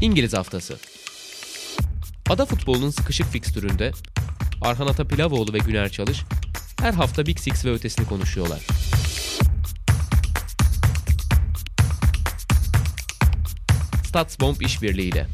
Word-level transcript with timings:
İngiliz 0.00 0.34
Haftası 0.34 0.76
Ada 2.30 2.46
futbolunun 2.46 2.90
sıkışık 2.90 3.26
fikstüründe 3.26 3.92
Arhan 4.62 4.86
Atapilavoğlu 4.86 5.52
ve 5.52 5.58
Güner 5.58 5.88
Çalış 5.88 6.18
her 6.80 6.92
hafta 6.92 7.26
Big 7.26 7.38
Six 7.38 7.64
ve 7.64 7.70
ötesini 7.72 8.06
konuşuyorlar. 8.06 8.60
Statsbomb 14.04 14.60
işbirliğiyle. 14.60 15.26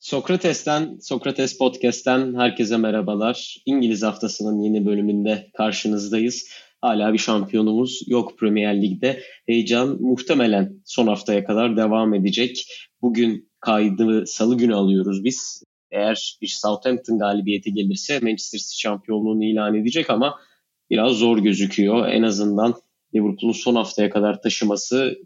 Sokrates'ten, 0.00 0.98
Sokrates 1.02 1.58
Podcast'ten 1.58 2.34
herkese 2.34 2.76
merhabalar. 2.76 3.56
İngiliz 3.66 4.02
haftasının 4.02 4.60
yeni 4.60 4.86
bölümünde 4.86 5.50
karşınızdayız. 5.56 6.48
Hala 6.80 7.12
bir 7.12 7.18
şampiyonumuz 7.18 8.02
yok 8.06 8.38
Premier 8.38 8.82
Lig'de. 8.82 9.22
Heyecan 9.46 10.02
muhtemelen 10.02 10.82
son 10.84 11.06
haftaya 11.06 11.44
kadar 11.44 11.76
devam 11.76 12.14
edecek. 12.14 12.66
Bugün 13.02 13.50
kaydı 13.60 14.26
salı 14.26 14.56
günü 14.58 14.74
alıyoruz 14.74 15.24
biz. 15.24 15.62
Eğer 15.90 16.38
bir 16.42 16.46
Southampton 16.46 17.18
galibiyeti 17.18 17.72
gelirse 17.72 18.20
Manchester 18.20 18.58
City 18.58 18.76
şampiyonluğunu 18.76 19.44
ilan 19.44 19.74
edecek 19.74 20.10
ama 20.10 20.38
biraz 20.90 21.12
zor 21.12 21.38
gözüküyor. 21.38 22.08
En 22.08 22.22
azından 22.22 22.74
Liverpool'un 23.14 23.52
son 23.52 23.74
haftaya 23.74 24.10
kadar 24.10 24.42
taşıması 24.42 25.18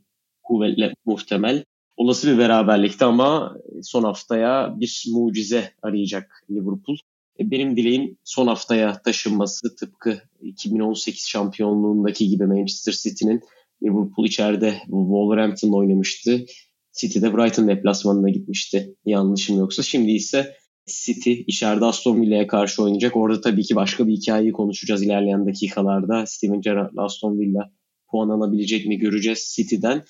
kuvvetle 0.43 0.95
muhtemel. 1.05 1.65
Olası 1.97 2.33
bir 2.33 2.39
beraberlikti 2.39 3.05
ama 3.05 3.57
son 3.83 4.05
haftaya 4.05 4.75
bir 4.81 5.05
mucize 5.13 5.73
arayacak 5.83 6.45
Liverpool. 6.51 6.97
E, 7.41 7.51
benim 7.51 7.77
dileğim 7.77 8.19
son 8.25 8.47
haftaya 8.47 9.03
taşınması 9.03 9.77
tıpkı 9.77 10.23
2018 10.43 11.29
şampiyonluğundaki 11.29 12.29
gibi 12.29 12.47
Manchester 12.47 12.93
City'nin 12.93 13.41
Liverpool 13.83 14.27
içeride 14.27 14.75
Wolverhampton'la 14.85 15.77
oynamıştı. 15.77 16.45
City'de 16.93 17.37
Brighton 17.37 17.69
deplasmanına 17.69 18.31
gitmişti 18.31 18.95
yanlışım 19.05 19.59
yoksa. 19.59 19.83
Şimdi 19.83 20.11
ise 20.13 20.57
City 20.87 21.33
içeride 21.47 21.85
Aston 21.85 22.23
Villa'ya 22.23 22.47
karşı 22.47 22.83
oynayacak. 22.83 23.17
Orada 23.17 23.41
tabii 23.41 23.63
ki 23.63 23.77
başka 23.77 24.07
bir 24.07 24.13
hikayeyi 24.13 24.53
konuşacağız 24.53 25.03
ilerleyen 25.03 25.47
dakikalarda. 25.47 26.27
Steven 26.27 26.61
Gerrard'la 26.61 27.05
Aston 27.05 27.39
Villa 27.39 27.71
puan 28.11 28.29
alabilecek 28.29 28.87
mi 28.87 28.99
göreceğiz 28.99 29.55
City'den. 29.57 30.05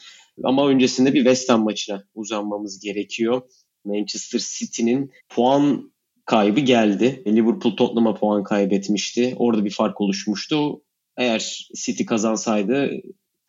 Ama 0.45 0.69
öncesinde 0.69 1.15
bir 1.15 1.19
West 1.19 1.49
Ham 1.49 1.65
maçına 1.65 2.05
uzanmamız 2.15 2.81
gerekiyor. 2.81 3.43
Manchester 3.85 4.41
City'nin 4.59 5.11
puan 5.29 5.93
kaybı 6.25 6.61
geldi. 6.61 7.23
Liverpool 7.27 7.77
Tottenham'a 7.77 8.15
puan 8.15 8.45
kaybetmişti. 8.45 9.35
Orada 9.39 9.65
bir 9.65 9.71
fark 9.71 10.01
oluşmuştu. 10.01 10.83
Eğer 11.17 11.69
City 11.85 12.05
kazansaydı 12.05 12.91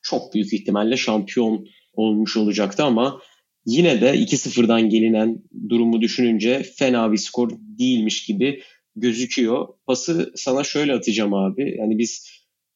çok 0.01 0.33
büyük 0.33 0.53
ihtimalle 0.53 0.97
şampiyon 0.97 1.65
olmuş 1.93 2.37
olacaktı 2.37 2.83
ama 2.83 3.21
yine 3.65 4.01
de 4.01 4.15
2-0'dan 4.15 4.89
gelinen 4.89 5.43
durumu 5.69 6.01
düşününce 6.01 6.63
fena 6.75 7.11
bir 7.11 7.17
skor 7.17 7.51
değilmiş 7.59 8.25
gibi 8.25 8.61
gözüküyor. 8.95 9.67
Pası 9.85 10.31
sana 10.35 10.63
şöyle 10.63 10.93
atacağım 10.93 11.33
abi. 11.33 11.75
Yani 11.79 11.97
biz 11.97 12.29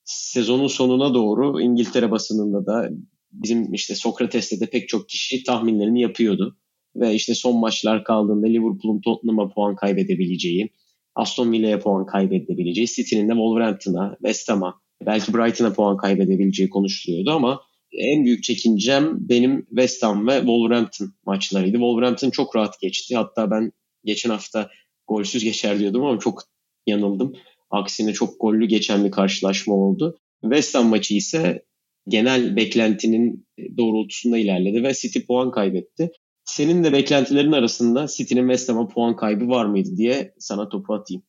sezonun 0.04 0.68
sonuna 0.68 1.14
doğru 1.14 1.62
İngiltere 1.62 2.12
basınında 2.12 2.66
da 2.66 2.90
bizim 3.32 3.74
işte 3.74 3.96
Sokrates'te 3.96 4.60
de 4.60 4.66
pek 4.66 4.90
çok 4.90 5.10
kişi 5.10 5.44
tahminlerini 5.44 6.02
yapıyordu. 6.02 6.58
Ve 6.98 7.14
işte 7.14 7.36
son 7.36 7.60
maçlar 7.60 8.04
kaldığında 8.04 8.48
Liverpool'un 8.48 9.02
Tottenham'a 9.02 9.50
puan 9.50 9.76
kaybedebileceği, 9.76 10.70
Aston 11.16 11.52
Villa'ya 11.52 11.80
puan 11.80 12.06
kaybedebileceği, 12.06 12.88
City'nin 12.88 13.30
de 13.30 13.34
Wolverhampton'a, 13.34 14.16
West 14.22 14.50
Ham'a, 14.50 14.82
belki 15.06 15.34
Brighton'a 15.34 15.74
puan 15.74 15.98
kaybedebileceği 15.98 16.70
konuşuluyordu 16.70 17.32
ama 17.32 17.62
en 17.92 18.26
büyük 18.26 18.44
çekincem 18.44 19.18
benim 19.30 19.66
West 19.70 20.04
Ham 20.04 20.28
ve 20.28 20.38
Wolverhampton 20.38 21.14
maçlarıydı. 21.26 21.78
Wolverhampton 21.78 22.30
çok 22.30 22.56
rahat 22.56 22.80
geçti. 22.82 23.16
Hatta 23.16 23.52
ben 23.52 23.72
geçen 24.06 24.30
hafta 24.30 24.70
golsüz 25.08 25.44
geçer 25.44 25.80
diyordum 25.80 26.04
ama 26.04 26.20
çok 26.20 26.44
yanıldım. 26.88 27.34
Aksine 27.70 28.14
çok 28.14 28.40
gollü 28.40 28.66
geçen 28.66 29.06
bir 29.06 29.12
karşılaşma 29.12 29.76
oldu. 29.76 30.20
West 30.42 30.76
Ham 30.76 30.88
maçı 30.88 31.14
ise 31.14 31.64
genel 32.08 32.56
beklentinin 32.56 33.48
doğrultusunda 33.78 34.38
ilerledi 34.38 34.84
ve 34.84 34.94
City 34.94 35.20
puan 35.20 35.52
kaybetti. 35.52 36.12
Senin 36.48 36.84
de 36.84 36.94
beklentilerin 36.94 37.52
arasında 37.52 38.08
City'nin 38.08 38.42
West 38.42 38.70
Ham'a 38.70 38.88
puan 38.88 39.16
kaybı 39.16 39.50
var 39.50 39.66
mıydı 39.66 39.90
diye 39.98 40.34
sana 40.40 40.70
topu 40.70 40.94
atayım. 40.94 41.24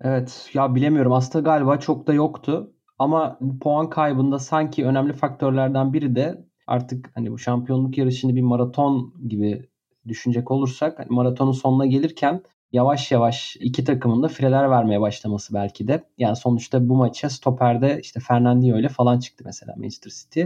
Evet 0.00 0.50
ya 0.54 0.74
bilemiyorum 0.74 1.12
aslında 1.12 1.42
galiba 1.42 1.80
çok 1.80 2.06
da 2.06 2.12
yoktu. 2.12 2.72
Ama 2.98 3.38
puan 3.60 3.90
kaybında 3.90 4.38
sanki 4.38 4.84
önemli 4.84 5.12
faktörlerden 5.12 5.92
biri 5.92 6.14
de 6.14 6.46
artık 6.66 7.10
hani 7.14 7.32
bu 7.32 7.38
şampiyonluk 7.38 7.98
yarışını 7.98 8.36
bir 8.36 8.42
maraton 8.42 9.14
gibi 9.28 9.68
düşünecek 10.08 10.50
olursak 10.50 10.98
hani 10.98 11.08
maratonun 11.10 11.52
sonuna 11.52 11.86
gelirken 11.86 12.42
yavaş 12.72 13.12
yavaş 13.12 13.56
iki 13.60 13.84
takımın 13.84 14.22
da 14.22 14.28
fireler 14.28 14.70
vermeye 14.70 15.00
başlaması 15.00 15.54
belki 15.54 15.88
de. 15.88 16.04
Yani 16.18 16.36
sonuçta 16.36 16.88
bu 16.88 16.94
maça 16.94 17.30
stoperde 17.30 18.00
işte 18.02 18.20
Fernandinho 18.20 18.78
ile 18.78 18.88
falan 18.88 19.18
çıktı 19.18 19.44
mesela 19.46 19.74
Manchester 19.76 20.10
City. 20.10 20.42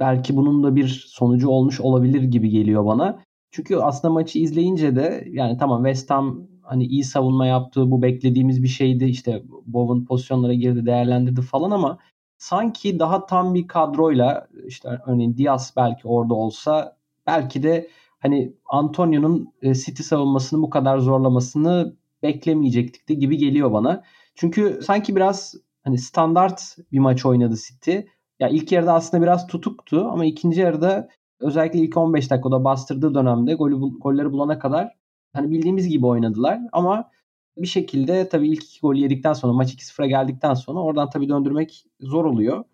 Belki 0.00 0.36
bunun 0.36 0.64
da 0.64 0.76
bir 0.76 1.06
sonucu 1.08 1.48
olmuş 1.48 1.80
olabilir 1.80 2.22
gibi 2.22 2.50
geliyor 2.50 2.86
bana. 2.86 3.23
Çünkü 3.54 3.76
aslında 3.76 4.14
maçı 4.14 4.38
izleyince 4.38 4.96
de 4.96 5.24
yani 5.30 5.58
tamam 5.58 5.84
West 5.84 6.10
Ham 6.10 6.46
hani 6.62 6.84
iyi 6.84 7.04
savunma 7.04 7.46
yaptı. 7.46 7.90
Bu 7.90 8.02
beklediğimiz 8.02 8.62
bir 8.62 8.68
şeydi. 8.68 9.04
İşte 9.04 9.42
Bowen 9.66 10.04
pozisyonlara 10.04 10.54
girdi, 10.54 10.86
değerlendirdi 10.86 11.42
falan 11.42 11.70
ama 11.70 11.98
sanki 12.38 12.98
daha 12.98 13.26
tam 13.26 13.54
bir 13.54 13.68
kadroyla 13.68 14.48
işte 14.66 14.98
örneğin 15.06 15.36
Diaz 15.36 15.72
belki 15.76 16.08
orada 16.08 16.34
olsa 16.34 16.96
belki 17.26 17.62
de 17.62 17.88
hani 18.18 18.52
Antonio'nun 18.66 19.52
e, 19.62 19.74
City 19.74 20.02
savunmasını 20.02 20.62
bu 20.62 20.70
kadar 20.70 20.98
zorlamasını 20.98 21.96
beklemeyecektik 22.22 23.08
de 23.08 23.14
gibi 23.14 23.36
geliyor 23.38 23.72
bana. 23.72 24.02
Çünkü 24.34 24.80
sanki 24.82 25.16
biraz 25.16 25.54
hani 25.84 25.98
standart 25.98 26.76
bir 26.92 26.98
maç 26.98 27.26
oynadı 27.26 27.54
City. 27.66 27.96
Ya 28.40 28.48
ilk 28.48 28.72
yarıda 28.72 28.94
aslında 28.94 29.22
biraz 29.22 29.46
tutuktu 29.46 30.08
ama 30.12 30.24
ikinci 30.24 30.60
yarıda 30.60 31.08
özellikle 31.40 31.78
ilk 31.78 31.96
15 31.96 32.30
dakikada 32.30 32.64
bastırdığı 32.64 33.14
dönemde 33.14 33.54
golü, 33.54 33.76
golleri 33.76 34.32
bulana 34.32 34.58
kadar 34.58 34.94
hani 35.32 35.50
bildiğimiz 35.50 35.88
gibi 35.88 36.06
oynadılar 36.06 36.60
ama 36.72 37.10
bir 37.56 37.66
şekilde 37.66 38.28
tabii 38.28 38.48
ilk 38.48 38.64
iki 38.64 38.80
golü 38.80 38.98
yedikten 38.98 39.32
sonra 39.32 39.52
maç 39.52 39.74
2-0'a 39.74 40.06
geldikten 40.06 40.54
sonra 40.54 40.80
oradan 40.80 41.10
tabii 41.10 41.28
döndürmek 41.28 41.84
zor 42.00 42.24
oluyor. 42.24 42.64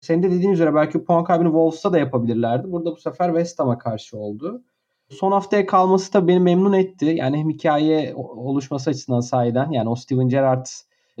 Senin 0.00 0.22
de 0.22 0.30
dediğin 0.30 0.50
üzere 0.50 0.74
belki 0.74 1.04
puan 1.04 1.24
kaybını 1.24 1.48
Wolves'a 1.48 1.92
da 1.92 1.98
yapabilirlerdi. 1.98 2.72
Burada 2.72 2.92
bu 2.92 2.96
sefer 2.96 3.28
West 3.28 3.58
Ham'a 3.58 3.78
karşı 3.78 4.18
oldu. 4.18 4.62
Son 5.10 5.32
haftaya 5.32 5.66
kalması 5.66 6.12
da 6.12 6.28
beni 6.28 6.40
memnun 6.40 6.72
etti. 6.72 7.04
Yani 7.18 7.38
hem 7.38 7.50
hikaye 7.50 8.14
oluşması 8.16 8.90
açısından 8.90 9.20
sahiden 9.20 9.70
yani 9.70 9.88
o 9.88 9.94
Steven 9.94 10.28
Gerrard 10.28 10.66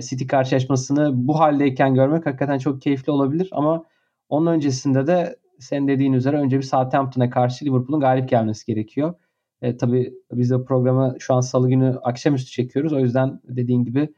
City 0.00 0.26
karşılaşmasını 0.26 1.26
bu 1.28 1.40
haldeyken 1.40 1.94
görmek 1.94 2.26
hakikaten 2.26 2.58
çok 2.58 2.82
keyifli 2.82 3.12
olabilir 3.12 3.48
ama 3.52 3.84
onun 4.28 4.46
öncesinde 4.46 5.06
de 5.06 5.36
sen 5.58 5.88
dediğin 5.88 6.12
üzere 6.12 6.36
önce 6.36 6.58
bir 6.58 6.62
Southampton'a 6.62 7.30
karşı 7.30 7.64
Liverpool'un 7.64 8.00
galip 8.00 8.28
gelmesi 8.28 8.66
gerekiyor. 8.66 9.14
E, 9.62 9.76
tabii 9.76 10.14
biz 10.32 10.50
de 10.50 10.64
programı 10.64 11.16
şu 11.18 11.34
an 11.34 11.40
salı 11.40 11.68
günü 11.68 11.98
akşamüstü 12.02 12.50
çekiyoruz. 12.50 12.92
O 12.92 12.98
yüzden 12.98 13.40
dediğin 13.44 13.84
gibi 13.84 14.08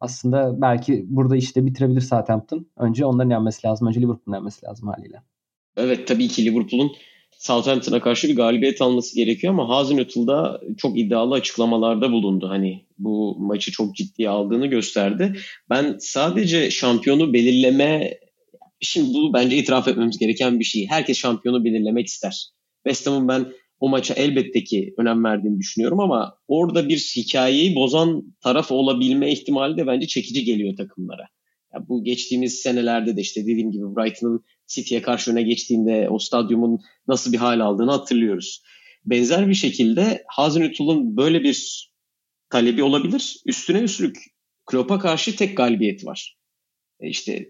aslında 0.00 0.60
belki 0.60 1.04
burada 1.08 1.36
işte 1.36 1.66
bitirebilir 1.66 2.00
Southampton. 2.00 2.66
Önce 2.76 3.04
onların 3.04 3.30
yenmesi 3.30 3.66
lazım. 3.66 3.88
Önce 3.88 4.00
Liverpool'un 4.00 4.36
yenmesi 4.36 4.66
lazım 4.66 4.88
haliyle. 4.88 5.22
Evet 5.76 6.08
tabii 6.08 6.28
ki 6.28 6.44
Liverpool'un 6.44 6.92
Southampton'a 7.38 8.00
karşı 8.00 8.28
bir 8.28 8.36
galibiyet 8.36 8.82
alması 8.82 9.16
gerekiyor 9.16 9.52
ama 9.52 9.68
Hazenhüttl'da 9.68 10.60
çok 10.76 10.98
iddialı 10.98 11.34
açıklamalarda 11.34 12.12
bulundu. 12.12 12.48
Hani 12.48 12.84
bu 12.98 13.36
maçı 13.38 13.72
çok 13.72 13.96
ciddiye 13.96 14.28
aldığını 14.28 14.66
gösterdi. 14.66 15.36
Ben 15.70 15.96
sadece 16.00 16.70
şampiyonu 16.70 17.32
belirleme 17.32 18.18
Şimdi 18.80 19.14
bu 19.14 19.32
bence 19.32 19.56
itiraf 19.56 19.88
etmemiz 19.88 20.18
gereken 20.18 20.58
bir 20.58 20.64
şey. 20.64 20.86
Herkes 20.86 21.18
şampiyonu 21.18 21.64
belirlemek 21.64 22.06
ister. 22.06 22.46
West 22.86 23.06
Ham'ın 23.06 23.28
ben 23.28 23.46
o 23.80 23.88
maça 23.88 24.14
elbette 24.14 24.64
ki 24.64 24.94
önem 24.98 25.24
verdiğini 25.24 25.58
düşünüyorum 25.58 26.00
ama 26.00 26.38
orada 26.48 26.88
bir 26.88 26.98
hikayeyi 27.16 27.74
bozan 27.74 28.36
taraf 28.40 28.72
olabilme 28.72 29.32
ihtimali 29.32 29.76
de 29.76 29.86
bence 29.86 30.06
çekici 30.06 30.44
geliyor 30.44 30.76
takımlara. 30.76 31.26
Ya 31.74 31.88
bu 31.88 32.04
geçtiğimiz 32.04 32.54
senelerde 32.54 33.16
de 33.16 33.20
işte 33.20 33.42
dediğim 33.42 33.72
gibi 33.72 33.84
Brighton'ın 33.96 34.44
City'ye 34.66 35.02
karşı 35.02 35.30
öne 35.30 35.42
geçtiğinde 35.42 36.08
o 36.10 36.18
stadyumun 36.18 36.80
nasıl 37.08 37.32
bir 37.32 37.38
hal 37.38 37.60
aldığını 37.60 37.90
hatırlıyoruz. 37.90 38.62
Benzer 39.04 39.48
bir 39.48 39.54
şekilde 39.54 40.24
Hazenhüttl'un 40.26 41.16
böyle 41.16 41.42
bir 41.42 41.88
talebi 42.50 42.82
olabilir. 42.82 43.36
Üstüne 43.46 43.78
üstlük 43.78 44.16
Klopp'a 44.66 44.98
karşı 44.98 45.36
tek 45.36 45.56
galibiyet 45.56 46.06
var. 46.06 46.38
E 47.00 47.08
işte 47.08 47.48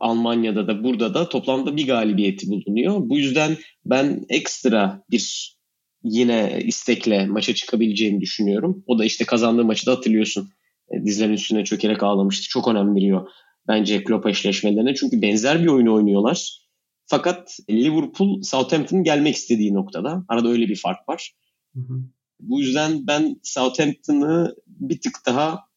Almanya'da 0.00 0.68
da 0.68 0.84
burada 0.84 1.14
da 1.14 1.28
toplamda 1.28 1.76
bir 1.76 1.86
galibiyeti 1.86 2.48
bulunuyor. 2.48 3.00
Bu 3.08 3.18
yüzden 3.18 3.56
ben 3.84 4.24
ekstra 4.28 5.02
bir 5.10 5.56
yine 6.04 6.60
istekle 6.64 7.26
maça 7.26 7.54
çıkabileceğini 7.54 8.20
düşünüyorum. 8.20 8.84
O 8.86 8.98
da 8.98 9.04
işte 9.04 9.24
kazandığı 9.24 9.64
maçı 9.64 9.86
da 9.86 9.92
hatırlıyorsun. 9.92 10.50
E, 10.90 11.04
dizlerin 11.04 11.32
üstüne 11.32 11.64
çökerek 11.64 12.02
ağlamıştı. 12.02 12.48
Çok 12.48 12.68
önem 12.68 12.94
veriyor 12.94 13.28
bence 13.68 14.04
Klopp 14.04 14.26
eşleşmelerine. 14.26 14.94
Çünkü 14.94 15.22
benzer 15.22 15.62
bir 15.62 15.66
oyunu 15.68 15.94
oynuyorlar. 15.94 16.60
Fakat 17.06 17.58
Liverpool 17.70 18.42
Southampton'ın 18.42 19.04
gelmek 19.04 19.34
istediği 19.34 19.74
noktada. 19.74 20.24
Arada 20.28 20.48
öyle 20.48 20.68
bir 20.68 20.76
fark 20.76 21.08
var. 21.08 21.32
Hı 21.74 21.80
hı. 21.80 22.02
Bu 22.40 22.60
yüzden 22.60 23.06
ben 23.06 23.40
Southampton'ı 23.42 24.54
bir 24.66 25.00
tık 25.00 25.14
daha 25.26 25.69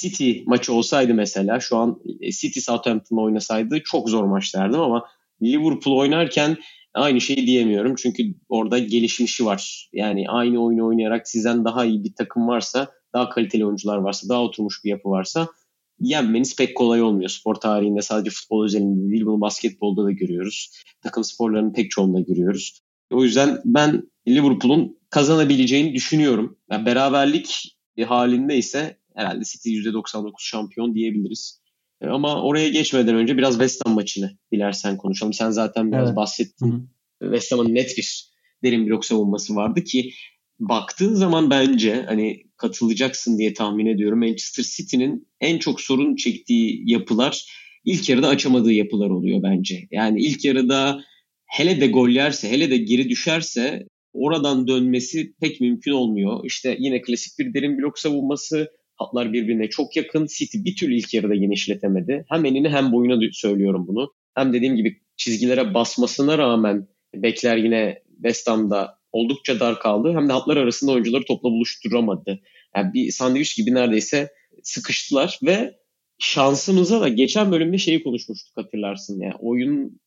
City 0.00 0.32
maçı 0.46 0.72
olsaydı 0.72 1.14
mesela 1.14 1.60
şu 1.60 1.76
an 1.76 2.00
City 2.40 2.60
Southampton 2.60 3.16
oynasaydı 3.16 3.82
çok 3.84 4.10
zor 4.10 4.24
maç 4.24 4.54
derdim 4.54 4.80
ama 4.80 5.04
Liverpool 5.42 5.96
oynarken 5.96 6.56
aynı 6.94 7.20
şeyi 7.20 7.46
diyemiyorum. 7.46 7.94
Çünkü 7.94 8.22
orada 8.48 8.78
gelişmişi 8.78 9.44
var. 9.46 9.88
Yani 9.92 10.28
aynı 10.28 10.64
oyunu 10.64 10.86
oynayarak 10.86 11.28
sizden 11.28 11.64
daha 11.64 11.84
iyi 11.84 12.04
bir 12.04 12.14
takım 12.14 12.48
varsa, 12.48 12.92
daha 13.12 13.28
kaliteli 13.28 13.66
oyuncular 13.66 13.96
varsa, 13.96 14.28
daha 14.28 14.42
oturmuş 14.42 14.84
bir 14.84 14.90
yapı 14.90 15.08
varsa 15.08 15.48
yenmeniz 16.00 16.56
pek 16.56 16.76
kolay 16.76 17.02
olmuyor. 17.02 17.28
Spor 17.28 17.54
tarihinde 17.54 18.02
sadece 18.02 18.30
futbol 18.30 18.64
özelinde 18.64 19.10
değil 19.10 19.26
bunu 19.26 19.40
basketbolda 19.40 20.04
da 20.04 20.10
görüyoruz. 20.10 20.70
Takım 21.02 21.24
sporlarının 21.24 21.72
pek 21.72 21.90
çoğunda 21.90 22.20
görüyoruz. 22.20 22.80
O 23.10 23.24
yüzden 23.24 23.60
ben 23.64 24.02
Liverpool'un 24.28 24.98
kazanabileceğini 25.10 25.94
düşünüyorum. 25.94 26.58
Yani 26.70 26.86
beraberlik 26.86 27.76
halinde 28.06 28.56
ise 28.56 28.98
herhalde 29.14 29.44
City 29.44 29.68
%99 29.68 30.32
şampiyon 30.38 30.94
diyebiliriz. 30.94 31.60
E, 32.00 32.06
ama 32.06 32.42
oraya 32.42 32.68
geçmeden 32.68 33.14
önce 33.14 33.36
biraz 33.36 33.52
West 33.52 33.86
Ham 33.86 33.94
maçını 33.94 34.38
dilersen 34.52 34.96
konuşalım. 34.96 35.32
Sen 35.32 35.50
zaten 35.50 35.92
biraz 35.92 36.08
evet. 36.08 36.16
bahsettin. 36.16 36.72
Hı-hı. 36.72 36.88
West 37.22 37.52
Ham'ın 37.52 37.74
net 37.74 37.98
bir 37.98 38.30
derin 38.62 38.86
blok 38.86 39.04
savunması 39.04 39.56
vardı 39.56 39.84
ki 39.84 40.10
baktığın 40.58 41.14
zaman 41.14 41.50
bence 41.50 42.04
hani 42.08 42.42
katılacaksın 42.56 43.38
diye 43.38 43.54
tahmin 43.54 43.86
ediyorum. 43.86 44.18
Manchester 44.18 44.64
City'nin 44.64 45.28
en 45.40 45.58
çok 45.58 45.80
sorun 45.80 46.16
çektiği 46.16 46.90
yapılar 46.90 47.44
ilk 47.84 48.08
yarıda 48.08 48.28
açamadığı 48.28 48.72
yapılar 48.72 49.10
oluyor 49.10 49.42
bence. 49.42 49.88
Yani 49.90 50.20
ilk 50.22 50.44
yarıda 50.44 51.04
hele 51.46 51.80
de 51.80 51.86
gol 51.86 52.08
yerse, 52.08 52.50
hele 52.50 52.70
de 52.70 52.76
geri 52.76 53.08
düşerse 53.08 53.86
oradan 54.12 54.68
dönmesi 54.68 55.34
pek 55.40 55.60
mümkün 55.60 55.92
olmuyor. 55.92 56.40
İşte 56.44 56.76
yine 56.80 57.02
klasik 57.02 57.38
bir 57.38 57.54
derin 57.54 57.78
blok 57.78 57.98
savunması, 57.98 58.70
hatlar 58.96 59.32
birbirine 59.32 59.70
çok 59.70 59.96
yakın. 59.96 60.26
City 60.26 60.58
bir 60.64 60.76
türlü 60.76 60.94
ilk 60.94 61.14
yarıda 61.14 61.34
genişletemedi. 61.34 62.24
Hem 62.28 62.44
enini 62.44 62.68
hem 62.68 62.92
boyuna 62.92 63.20
söylüyorum 63.32 63.84
bunu. 63.88 64.12
Hem 64.34 64.52
dediğim 64.52 64.76
gibi 64.76 65.00
çizgilere 65.16 65.74
basmasına 65.74 66.38
rağmen 66.38 66.88
bekler 67.14 67.56
yine 67.56 68.02
West 68.14 68.48
Ham'da 68.48 68.98
oldukça 69.12 69.60
dar 69.60 69.80
kaldı. 69.80 70.12
Hem 70.14 70.28
de 70.28 70.32
hatlar 70.32 70.56
arasında 70.56 70.92
oyuncuları 70.92 71.24
topla 71.24 71.50
buluşturamadı. 71.50 72.40
Yani 72.76 72.94
bir 72.94 73.10
sandviç 73.10 73.56
gibi 73.56 73.74
neredeyse 73.74 74.32
sıkıştılar 74.62 75.38
ve 75.42 75.74
şansımıza 76.18 77.00
da 77.00 77.08
geçen 77.08 77.52
bölümde 77.52 77.78
şeyi 77.78 78.02
konuşmuştuk 78.02 78.56
hatırlarsın. 78.56 79.20
Yani 79.20 79.34
oyun 79.40 80.00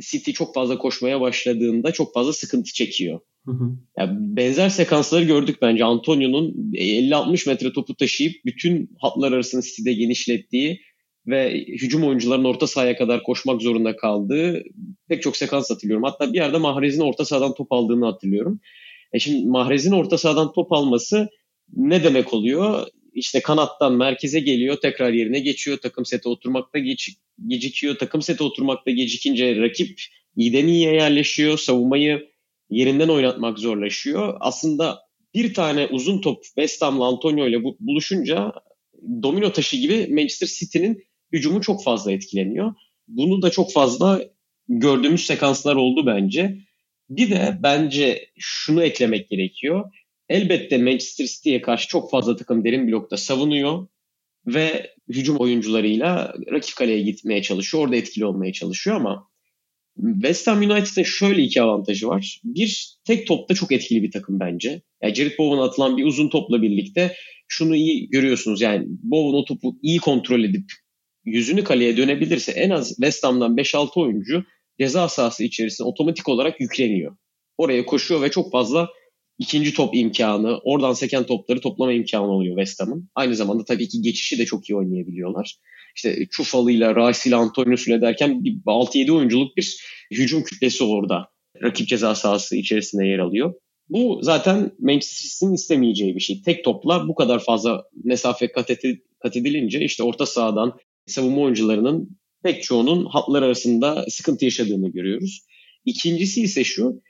City 0.00 0.30
çok 0.30 0.54
fazla 0.54 0.78
koşmaya 0.78 1.20
başladığında 1.20 1.92
çok 1.92 2.14
fazla 2.14 2.32
sıkıntı 2.32 2.72
çekiyor. 2.72 3.20
Hı 3.46 3.52
hı. 3.52 3.64
Yani 3.98 4.12
benzer 4.18 4.68
sekansları 4.68 5.24
gördük 5.24 5.56
bence. 5.62 5.84
Antonio'nun 5.84 6.72
50-60 6.72 7.48
metre 7.48 7.72
topu 7.72 7.94
taşıyıp 7.94 8.32
bütün 8.44 8.90
hatlar 9.00 9.32
arasını 9.32 9.62
City'de 9.62 9.92
genişlettiği 9.92 10.80
ve 11.26 11.64
hücum 11.68 12.04
oyuncularının 12.04 12.44
orta 12.44 12.66
sahaya 12.66 12.96
kadar 12.96 13.22
koşmak 13.22 13.62
zorunda 13.62 13.96
kaldığı 13.96 14.62
pek 15.08 15.22
çok 15.22 15.36
sekans 15.36 15.70
hatırlıyorum. 15.70 16.04
Hatta 16.04 16.32
bir 16.32 16.38
yerde 16.38 16.58
Mahrez'in 16.58 17.00
orta 17.00 17.24
sahadan 17.24 17.54
top 17.54 17.72
aldığını 17.72 18.04
hatırlıyorum. 18.04 18.60
E 19.12 19.18
şimdi 19.18 19.46
Mahrez'in 19.46 19.92
orta 19.92 20.18
sahadan 20.18 20.52
top 20.52 20.72
alması 20.72 21.28
ne 21.76 22.04
demek 22.04 22.34
oluyor? 22.34 22.86
İşte 23.14 23.40
kanattan 23.40 23.94
merkeze 23.94 24.40
geliyor, 24.40 24.76
tekrar 24.82 25.12
yerine 25.12 25.40
geçiyor, 25.40 25.78
takım 25.78 26.04
sete 26.04 26.28
oturmakta 26.28 26.78
geç, 26.78 27.16
gecikiyor. 27.46 27.98
Takım 27.98 28.22
sete 28.22 28.44
oturmakta 28.44 28.90
gecikince 28.90 29.56
rakip 29.56 30.00
iyiden 30.36 30.66
iyiye 30.66 30.94
yerleşiyor, 30.94 31.58
savunmayı 31.58 32.31
yerinden 32.72 33.08
oynatmak 33.08 33.58
zorlaşıyor. 33.58 34.36
Aslında 34.40 34.98
bir 35.34 35.54
tane 35.54 35.86
uzun 35.86 36.20
top 36.20 36.44
West 36.44 36.82
Ham'la 36.82 37.06
Antonio 37.06 37.46
ile 37.48 37.62
buluşunca 37.80 38.52
domino 39.22 39.52
taşı 39.52 39.76
gibi 39.76 40.06
Manchester 40.10 40.46
City'nin 40.46 41.04
hücumu 41.32 41.60
çok 41.60 41.84
fazla 41.84 42.12
etkileniyor. 42.12 42.74
Bunu 43.08 43.42
da 43.42 43.50
çok 43.50 43.72
fazla 43.72 44.22
gördüğümüz 44.68 45.26
sekanslar 45.26 45.76
oldu 45.76 46.06
bence. 46.06 46.58
Bir 47.10 47.30
de 47.30 47.58
bence 47.62 48.26
şunu 48.38 48.84
eklemek 48.84 49.30
gerekiyor. 49.30 49.84
Elbette 50.28 50.78
Manchester 50.78 51.26
City'ye 51.26 51.62
karşı 51.62 51.88
çok 51.88 52.10
fazla 52.10 52.36
takım 52.36 52.64
derin 52.64 52.88
blokta 52.88 53.16
savunuyor 53.16 53.86
ve 54.46 54.90
hücum 55.08 55.36
oyuncularıyla 55.36 56.34
rakip 56.52 56.76
kaleye 56.76 57.02
gitmeye 57.02 57.42
çalışıyor. 57.42 57.84
Orada 57.84 57.96
etkili 57.96 58.24
olmaya 58.24 58.52
çalışıyor 58.52 58.96
ama 58.96 59.31
West 59.96 60.46
Ham 60.46 60.58
United'ın 60.58 61.02
şöyle 61.02 61.42
iki 61.42 61.62
avantajı 61.62 62.08
var. 62.08 62.40
Bir, 62.44 62.98
tek 63.04 63.26
topta 63.26 63.54
çok 63.54 63.72
etkili 63.72 64.02
bir 64.02 64.10
takım 64.10 64.40
bence. 64.40 64.82
Yani 65.02 65.14
Jared 65.14 65.38
Bowen'a 65.38 65.64
atılan 65.64 65.96
bir 65.96 66.04
uzun 66.04 66.28
topla 66.28 66.62
birlikte 66.62 67.14
şunu 67.48 67.76
iyi 67.76 68.08
görüyorsunuz. 68.08 68.60
Yani 68.60 68.84
Bowen 68.88 69.38
o 69.38 69.44
topu 69.44 69.78
iyi 69.82 69.98
kontrol 69.98 70.44
edip 70.44 70.64
yüzünü 71.24 71.64
kaleye 71.64 71.96
dönebilirse 71.96 72.52
en 72.52 72.70
az 72.70 72.88
West 72.88 73.24
Ham'dan 73.24 73.56
5-6 73.56 74.00
oyuncu 74.00 74.44
ceza 74.80 75.08
sahası 75.08 75.44
içerisinde 75.44 75.88
otomatik 75.88 76.28
olarak 76.28 76.60
yükleniyor. 76.60 77.16
Oraya 77.58 77.86
koşuyor 77.86 78.22
ve 78.22 78.30
çok 78.30 78.52
fazla 78.52 78.88
ikinci 79.38 79.74
top 79.74 79.94
imkanı, 79.94 80.58
oradan 80.64 80.92
seken 80.92 81.24
topları 81.24 81.60
toplama 81.60 81.92
imkanı 81.92 82.30
oluyor 82.32 82.56
West 82.56 82.80
Ham'ın. 82.80 83.10
Aynı 83.14 83.36
zamanda 83.36 83.64
tabii 83.64 83.88
ki 83.88 84.02
geçişi 84.02 84.38
de 84.38 84.44
çok 84.44 84.70
iyi 84.70 84.76
oynayabiliyorlar. 84.76 85.58
İşte 85.96 86.26
Çufalı'yla, 86.30 86.94
Rice'yle, 86.94 87.36
Antonio'suyla 87.36 88.00
derken 88.00 88.42
6-7 88.66 89.10
oyunculuk 89.12 89.56
bir 89.56 89.76
hücum 90.10 90.42
kütlesi 90.42 90.84
orada. 90.84 91.28
Rakip 91.62 91.88
ceza 91.88 92.14
sahası 92.14 92.56
içerisinde 92.56 93.06
yer 93.06 93.18
alıyor. 93.18 93.54
Bu 93.88 94.18
zaten 94.22 94.72
Manchester 94.78 95.28
City'nin 95.28 95.54
istemeyeceği 95.54 96.14
bir 96.14 96.20
şey. 96.20 96.42
Tek 96.42 96.64
topla 96.64 97.08
bu 97.08 97.14
kadar 97.14 97.44
fazla 97.44 97.84
mesafe 98.04 98.52
kat, 98.52 98.70
kat 99.22 99.36
edilince 99.36 99.80
işte 99.80 100.02
orta 100.02 100.26
sahadan 100.26 100.78
savunma 101.06 101.40
oyuncularının 101.40 102.18
pek 102.42 102.62
çoğunun 102.62 103.04
hatlar 103.04 103.42
arasında 103.42 104.04
sıkıntı 104.08 104.44
yaşadığını 104.44 104.88
görüyoruz. 104.88 105.46
İkincisi 105.84 106.42
ise 106.42 106.64
şu, 106.64 107.02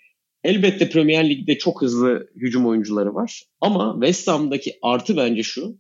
elbette 0.44 0.88
Premier 0.88 1.31
Lig'de 1.31 1.58
çok 1.58 1.82
hızlı 1.82 2.29
hücum 2.37 2.67
oyuncuları 2.67 3.14
var. 3.14 3.43
Ama 3.61 3.93
West 4.00 4.29
Ham'daki 4.29 4.79
artı 4.82 5.17
bence 5.17 5.43
şu, 5.43 5.79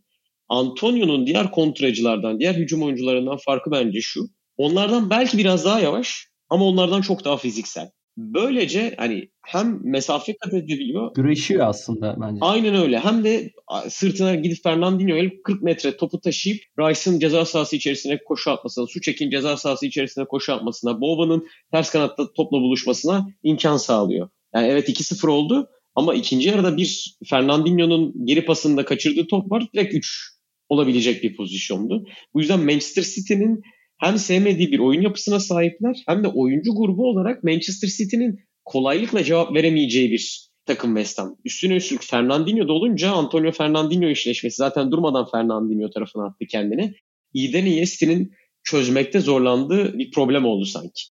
Antonio'nun 0.52 1.26
diğer 1.26 1.50
kontracılardan, 1.50 2.40
diğer 2.40 2.54
hücum 2.54 2.82
oyuncularından 2.82 3.36
farkı 3.36 3.70
bence 3.70 4.00
şu. 4.00 4.20
Onlardan 4.56 5.10
belki 5.10 5.38
biraz 5.38 5.64
daha 5.64 5.80
yavaş 5.80 6.26
ama 6.48 6.64
onlardan 6.64 7.00
çok 7.00 7.24
daha 7.24 7.36
fiziksel. 7.36 7.90
Böylece 8.16 8.94
hani 8.98 9.28
hem 9.46 9.80
mesafe 9.82 10.36
kat 10.36 10.54
edebiliyor. 10.54 11.14
Güreşiyor 11.14 11.68
aslında 11.68 12.16
bence. 12.20 12.38
Aynen 12.40 12.74
öyle. 12.74 12.98
Hem 12.98 13.24
de 13.24 13.50
sırtına 13.88 14.34
gidip 14.34 14.62
Fernandinho'ya 14.62 15.30
40 15.44 15.62
metre 15.62 15.96
topu 15.96 16.20
taşıyıp 16.20 16.58
Rice'ın 16.80 17.18
ceza 17.18 17.44
sahası 17.44 17.76
içerisine 17.76 18.18
koşu 18.24 18.50
atmasına, 18.50 18.86
Suçek'in 18.86 19.30
ceza 19.30 19.56
sahası 19.56 19.86
içerisine 19.86 20.24
koşu 20.24 20.52
atmasına, 20.52 21.00
Boba'nın 21.00 21.46
ters 21.70 21.90
kanatta 21.90 22.32
topla 22.32 22.60
buluşmasına 22.60 23.26
imkan 23.42 23.76
sağlıyor. 23.76 24.28
Yani 24.54 24.66
evet 24.66 24.88
2-0 24.88 25.28
oldu 25.28 25.68
ama 25.94 26.14
ikinci 26.14 26.48
yarıda 26.48 26.76
bir 26.76 27.16
Fernandinho'nun 27.30 28.26
geri 28.26 28.44
pasında 28.44 28.84
kaçırdığı 28.84 29.26
top 29.26 29.50
var. 29.50 29.64
Direkt 29.74 29.94
3 29.94 30.32
olabilecek 30.72 31.22
bir 31.22 31.36
pozisyondu. 31.36 32.04
Bu 32.34 32.40
yüzden 32.40 32.60
Manchester 32.60 33.02
City'nin 33.02 33.62
hem 33.98 34.18
sevmediği 34.18 34.72
bir 34.72 34.78
oyun 34.78 35.02
yapısına 35.02 35.40
sahipler 35.40 35.96
hem 36.06 36.24
de 36.24 36.28
oyuncu 36.28 36.74
grubu 36.74 37.10
olarak 37.10 37.44
Manchester 37.44 37.88
City'nin 37.88 38.40
kolaylıkla 38.64 39.24
cevap 39.24 39.54
veremeyeceği 39.54 40.10
bir 40.10 40.50
takım 40.66 40.94
West 40.96 41.18
Ham. 41.18 41.36
Üstüne 41.44 41.76
üstlük 41.76 42.04
Fernandinho 42.04 42.68
da 42.68 42.72
olunca 42.72 43.12
Antonio 43.12 43.52
Fernandinho 43.52 44.08
işleşmesi 44.08 44.56
zaten 44.56 44.90
durmadan 44.90 45.26
Fernandinho 45.30 45.90
tarafına 45.90 46.24
attı 46.24 46.44
kendini. 46.50 46.94
İyiden 47.34 47.66
iyiye 47.66 47.86
City'nin 47.86 48.32
çözmekte 48.64 49.20
zorlandığı 49.20 49.98
bir 49.98 50.10
problem 50.10 50.44
oldu 50.44 50.64
sanki. 50.64 51.02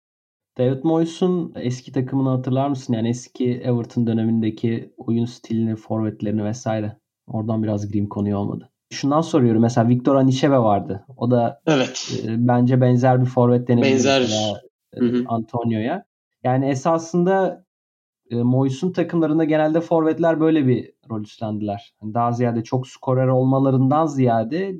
David 0.57 0.83
Moyes'un 0.83 1.53
eski 1.55 1.91
takımını 1.91 2.29
hatırlar 2.29 2.67
mısın? 2.67 2.93
Yani 2.93 3.09
eski 3.09 3.45
Everton 3.45 4.07
dönemindeki 4.07 4.93
oyun 4.97 5.25
stilini, 5.25 5.75
forvetlerini 5.75 6.45
vesaire. 6.45 6.97
Oradan 7.27 7.63
biraz 7.63 7.87
gireyim 7.87 8.09
konuya 8.09 8.39
olmadı 8.39 8.70
şundan 8.91 9.21
soruyorum. 9.21 9.61
Mesela 9.61 9.89
Victor 9.89 10.15
Anişebe 10.15 10.57
vardı. 10.57 11.05
O 11.17 11.31
da 11.31 11.61
evet. 11.67 12.11
e, 12.23 12.47
bence 12.47 12.81
benzer 12.81 13.21
bir 13.21 13.25
forvet 13.25 13.67
denebilir. 13.67 13.91
Benzer. 13.91 14.21
e, 14.93 15.25
Antonio'ya. 15.27 16.05
Yani 16.43 16.69
esasında 16.69 17.65
e, 18.29 18.35
Moyes'un 18.35 18.91
takımlarında 18.91 19.43
genelde 19.43 19.81
forvetler 19.81 20.39
böyle 20.39 20.67
bir 20.67 20.91
rol 21.09 21.21
üstlendiler. 21.21 21.93
Yani 22.01 22.13
daha 22.13 22.31
ziyade 22.31 22.63
çok 22.63 22.87
skorer 22.87 23.27
olmalarından 23.27 24.05
ziyade 24.05 24.75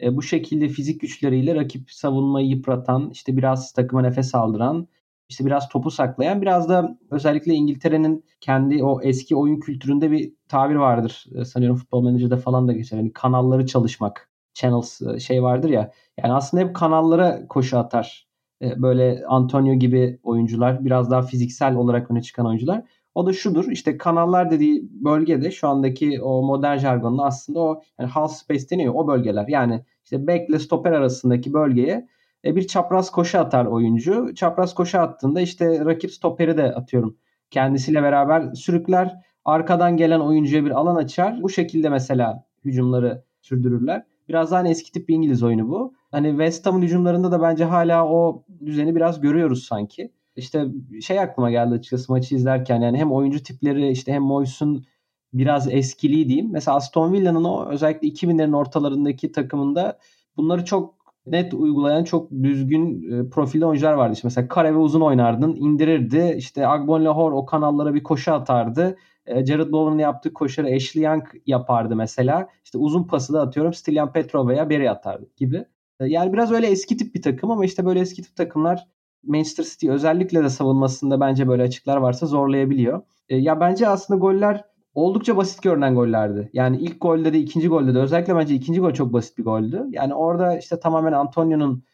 e, 0.00 0.16
bu 0.16 0.22
şekilde 0.22 0.68
fizik 0.68 1.00
güçleriyle 1.00 1.54
rakip 1.54 1.90
savunmayı 1.90 2.46
yıpratan, 2.46 3.10
işte 3.10 3.36
biraz 3.36 3.72
takıma 3.72 4.02
nefes 4.02 4.34
aldıran 4.34 4.88
işte 5.34 5.46
biraz 5.46 5.68
topu 5.68 5.90
saklayan 5.90 6.42
biraz 6.42 6.68
da 6.68 6.98
özellikle 7.10 7.54
İngiltere'nin 7.54 8.24
kendi 8.40 8.84
o 8.84 9.00
eski 9.02 9.36
oyun 9.36 9.60
kültüründe 9.60 10.10
bir 10.10 10.32
tabir 10.48 10.74
vardır. 10.74 11.24
E, 11.34 11.44
sanıyorum 11.44 11.76
futbol 11.76 12.04
menajerde 12.04 12.36
falan 12.36 12.68
da 12.68 12.72
geçer. 12.72 12.96
Hani 12.96 13.12
kanalları 13.12 13.66
çalışmak. 13.66 14.30
Channels 14.54 15.02
e, 15.02 15.18
şey 15.20 15.42
vardır 15.42 15.68
ya. 15.68 15.90
Yani 16.18 16.32
aslında 16.32 16.64
hep 16.64 16.76
kanallara 16.76 17.48
koşu 17.48 17.78
atar 17.78 18.28
e, 18.62 18.82
böyle 18.82 19.24
Antonio 19.28 19.74
gibi 19.74 20.20
oyuncular 20.22 20.84
biraz 20.84 21.10
daha 21.10 21.22
fiziksel 21.22 21.76
olarak 21.76 22.10
öne 22.10 22.22
çıkan 22.22 22.46
oyuncular. 22.46 22.82
O 23.14 23.26
da 23.26 23.32
şudur 23.32 23.64
işte 23.70 23.98
kanallar 23.98 24.50
dediği 24.50 24.88
bölgede 24.90 25.50
şu 25.50 25.68
andaki 25.68 26.22
o 26.22 26.42
modern 26.42 26.78
jargonla 26.78 27.24
aslında 27.24 27.60
o 27.60 27.82
yani 28.00 28.08
half 28.10 28.32
space 28.32 28.70
deniyor 28.70 28.94
o 28.96 29.06
bölgeler. 29.06 29.48
Yani 29.48 29.84
işte 30.04 30.26
back 30.26 30.50
ile 30.50 30.58
stoper 30.58 30.92
arasındaki 30.92 31.52
bölgeye 31.52 32.08
e, 32.44 32.56
bir 32.56 32.66
çapraz 32.66 33.10
koşu 33.10 33.38
atar 33.38 33.64
oyuncu. 33.64 34.34
Çapraz 34.34 34.74
koşu 34.74 35.00
attığında 35.00 35.40
işte 35.40 35.84
rakip 35.84 36.12
stoperi 36.12 36.56
de 36.56 36.74
atıyorum 36.74 37.16
kendisiyle 37.50 38.02
beraber 38.02 38.54
sürükler. 38.54 39.16
Arkadan 39.44 39.96
gelen 39.96 40.20
oyuncuya 40.20 40.64
bir 40.64 40.70
alan 40.70 40.96
açar. 40.96 41.42
Bu 41.42 41.48
şekilde 41.48 41.88
mesela 41.88 42.44
hücumları 42.64 43.24
sürdürürler. 43.40 44.02
Biraz 44.28 44.50
daha 44.50 44.60
hani 44.60 44.70
eski 44.70 44.92
tip 44.92 45.08
bir 45.08 45.14
İngiliz 45.14 45.42
oyunu 45.42 45.68
bu. 45.68 45.94
Hani 46.10 46.30
West 46.30 46.66
Ham'ın 46.66 46.82
hücumlarında 46.82 47.32
da 47.32 47.42
bence 47.42 47.64
hala 47.64 48.08
o 48.08 48.44
düzeni 48.66 48.96
biraz 48.96 49.20
görüyoruz 49.20 49.64
sanki. 49.64 50.12
İşte 50.36 50.66
şey 51.02 51.20
aklıma 51.20 51.50
geldi 51.50 51.74
açıkçası 51.74 52.12
maçı 52.12 52.34
izlerken 52.34 52.80
yani 52.80 52.98
hem 52.98 53.12
oyuncu 53.12 53.42
tipleri 53.42 53.88
işte 53.88 54.12
hem 54.12 54.22
Moyes'un 54.22 54.84
biraz 55.32 55.72
eskiliği 55.72 56.28
diyeyim. 56.28 56.52
Mesela 56.52 56.76
Aston 56.76 57.12
Villa'nın 57.12 57.44
o 57.44 57.68
özellikle 57.68 58.08
2000'lerin 58.08 58.56
ortalarındaki 58.56 59.32
takımında 59.32 59.98
bunları 60.36 60.64
çok 60.64 61.03
net 61.26 61.54
uygulayan 61.54 62.04
çok 62.04 62.30
düzgün 62.30 63.12
e, 63.12 63.30
profilli 63.30 63.66
oyuncular 63.66 63.92
vardı. 63.92 64.14
İşte 64.14 64.26
mesela 64.26 64.48
kare 64.48 64.74
ve 64.74 64.78
uzun 64.78 65.00
oynardın, 65.00 65.54
indirirdi. 65.54 66.34
İşte 66.38 66.66
Agbon 66.68 67.04
Lahore 67.04 67.34
o 67.34 67.46
kanallara 67.46 67.94
bir 67.94 68.02
koşu 68.02 68.32
atardı. 68.32 68.96
E, 69.26 69.46
Jared 69.46 69.72
Bowen'ın 69.72 69.98
yaptığı 69.98 70.32
koşuları 70.32 70.74
Ashley 70.74 71.04
Young 71.04 71.24
yapardı 71.46 71.96
mesela. 71.96 72.48
İşte 72.64 72.78
uzun 72.78 73.04
pası 73.04 73.32
da 73.32 73.40
atıyorum 73.40 73.72
Stilian 73.74 74.12
Petrov 74.12 74.48
veya 74.48 74.70
Berry 74.70 74.90
atardı 74.90 75.30
gibi. 75.36 75.64
E, 76.00 76.06
yani 76.06 76.32
biraz 76.32 76.52
öyle 76.52 76.66
eski 76.66 76.96
tip 76.96 77.14
bir 77.14 77.22
takım 77.22 77.50
ama 77.50 77.64
işte 77.64 77.86
böyle 77.86 78.00
eski 78.00 78.22
tip 78.22 78.36
takımlar 78.36 78.86
Manchester 79.22 79.64
City 79.64 79.90
özellikle 79.90 80.44
de 80.44 80.48
savunmasında 80.48 81.20
bence 81.20 81.48
böyle 81.48 81.62
açıklar 81.62 81.96
varsa 81.96 82.26
zorlayabiliyor. 82.26 83.02
E, 83.28 83.36
ya 83.36 83.60
bence 83.60 83.88
aslında 83.88 84.20
goller 84.20 84.64
oldukça 84.94 85.36
basit 85.36 85.62
görünen 85.62 85.94
gollerdi. 85.94 86.50
Yani 86.52 86.76
ilk 86.76 87.00
golde 87.00 87.32
de 87.32 87.38
ikinci 87.38 87.68
golde 87.68 87.94
de 87.94 87.98
özellikle 87.98 88.36
bence 88.36 88.54
ikinci 88.54 88.80
gol 88.80 88.90
çok 88.92 89.12
basit 89.12 89.38
bir 89.38 89.44
goldü. 89.44 89.86
Yani 89.90 90.14
orada 90.14 90.58
işte 90.58 90.80
tamamen 90.80 91.12
Antonio'nun 91.12 91.84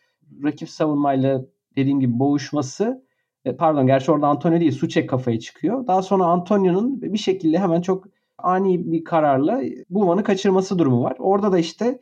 rakip 0.44 0.70
savunmayla 0.70 1.44
dediğim 1.76 2.00
gibi 2.00 2.18
boğuşması 2.18 3.04
e, 3.44 3.56
pardon 3.56 3.86
gerçi 3.86 4.12
orada 4.12 4.26
Antonio 4.26 4.60
değil 4.60 4.72
Suçek 4.72 5.10
kafaya 5.10 5.40
çıkıyor. 5.40 5.86
Daha 5.86 6.02
sonra 6.02 6.24
Antonio'nun 6.24 7.02
bir 7.02 7.18
şekilde 7.18 7.58
hemen 7.58 7.80
çok 7.80 8.04
ani 8.38 8.92
bir 8.92 9.04
kararla 9.04 9.60
Buvan'ı 9.90 10.24
kaçırması 10.24 10.78
durumu 10.78 11.02
var. 11.02 11.16
Orada 11.18 11.52
da 11.52 11.58
işte 11.58 12.00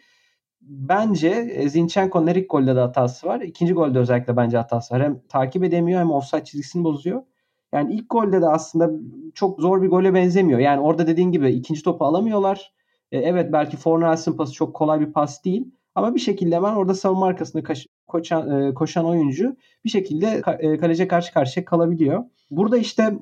bence 0.60 1.28
e, 1.28 1.68
Zinchenko'nun 1.68 2.26
ilk 2.26 2.50
golde 2.50 2.76
de 2.76 2.80
hatası 2.80 3.26
var. 3.26 3.40
İkinci 3.40 3.72
golde 3.72 3.98
özellikle 3.98 4.36
bence 4.36 4.56
hatası 4.56 4.94
var. 4.94 5.02
Hem 5.02 5.20
takip 5.28 5.64
edemiyor 5.64 6.00
hem 6.00 6.10
offside 6.10 6.44
çizgisini 6.44 6.84
bozuyor. 6.84 7.22
Yani 7.72 7.94
ilk 7.94 8.10
golde 8.10 8.40
de 8.40 8.46
aslında 8.46 8.90
çok 9.34 9.60
zor 9.60 9.82
bir 9.82 9.88
gole 9.88 10.14
benzemiyor. 10.14 10.58
Yani 10.58 10.80
orada 10.80 11.06
dediğin 11.06 11.32
gibi 11.32 11.50
ikinci 11.50 11.82
topu 11.82 12.04
alamıyorlar. 12.04 12.72
E, 13.12 13.18
evet 13.18 13.52
belki 13.52 13.76
Fornals'ın 13.76 14.36
pası 14.36 14.52
çok 14.52 14.74
kolay 14.76 15.00
bir 15.00 15.12
pas 15.12 15.44
değil. 15.44 15.70
Ama 15.94 16.14
bir 16.14 16.20
şekilde 16.20 16.56
hemen 16.56 16.74
orada 16.74 16.94
savunma 16.94 17.26
arkasında 17.26 17.62
kaş, 17.62 17.86
koşan, 18.06 18.62
e, 18.62 18.74
koşan 18.74 19.04
oyuncu 19.06 19.56
bir 19.84 19.90
şekilde 19.90 20.40
ka, 20.40 20.52
e, 20.52 20.78
kalece 20.78 21.08
karşı 21.08 21.32
karşıya 21.32 21.64
kalabiliyor. 21.64 22.24
Burada 22.50 22.76
işte 22.76 23.18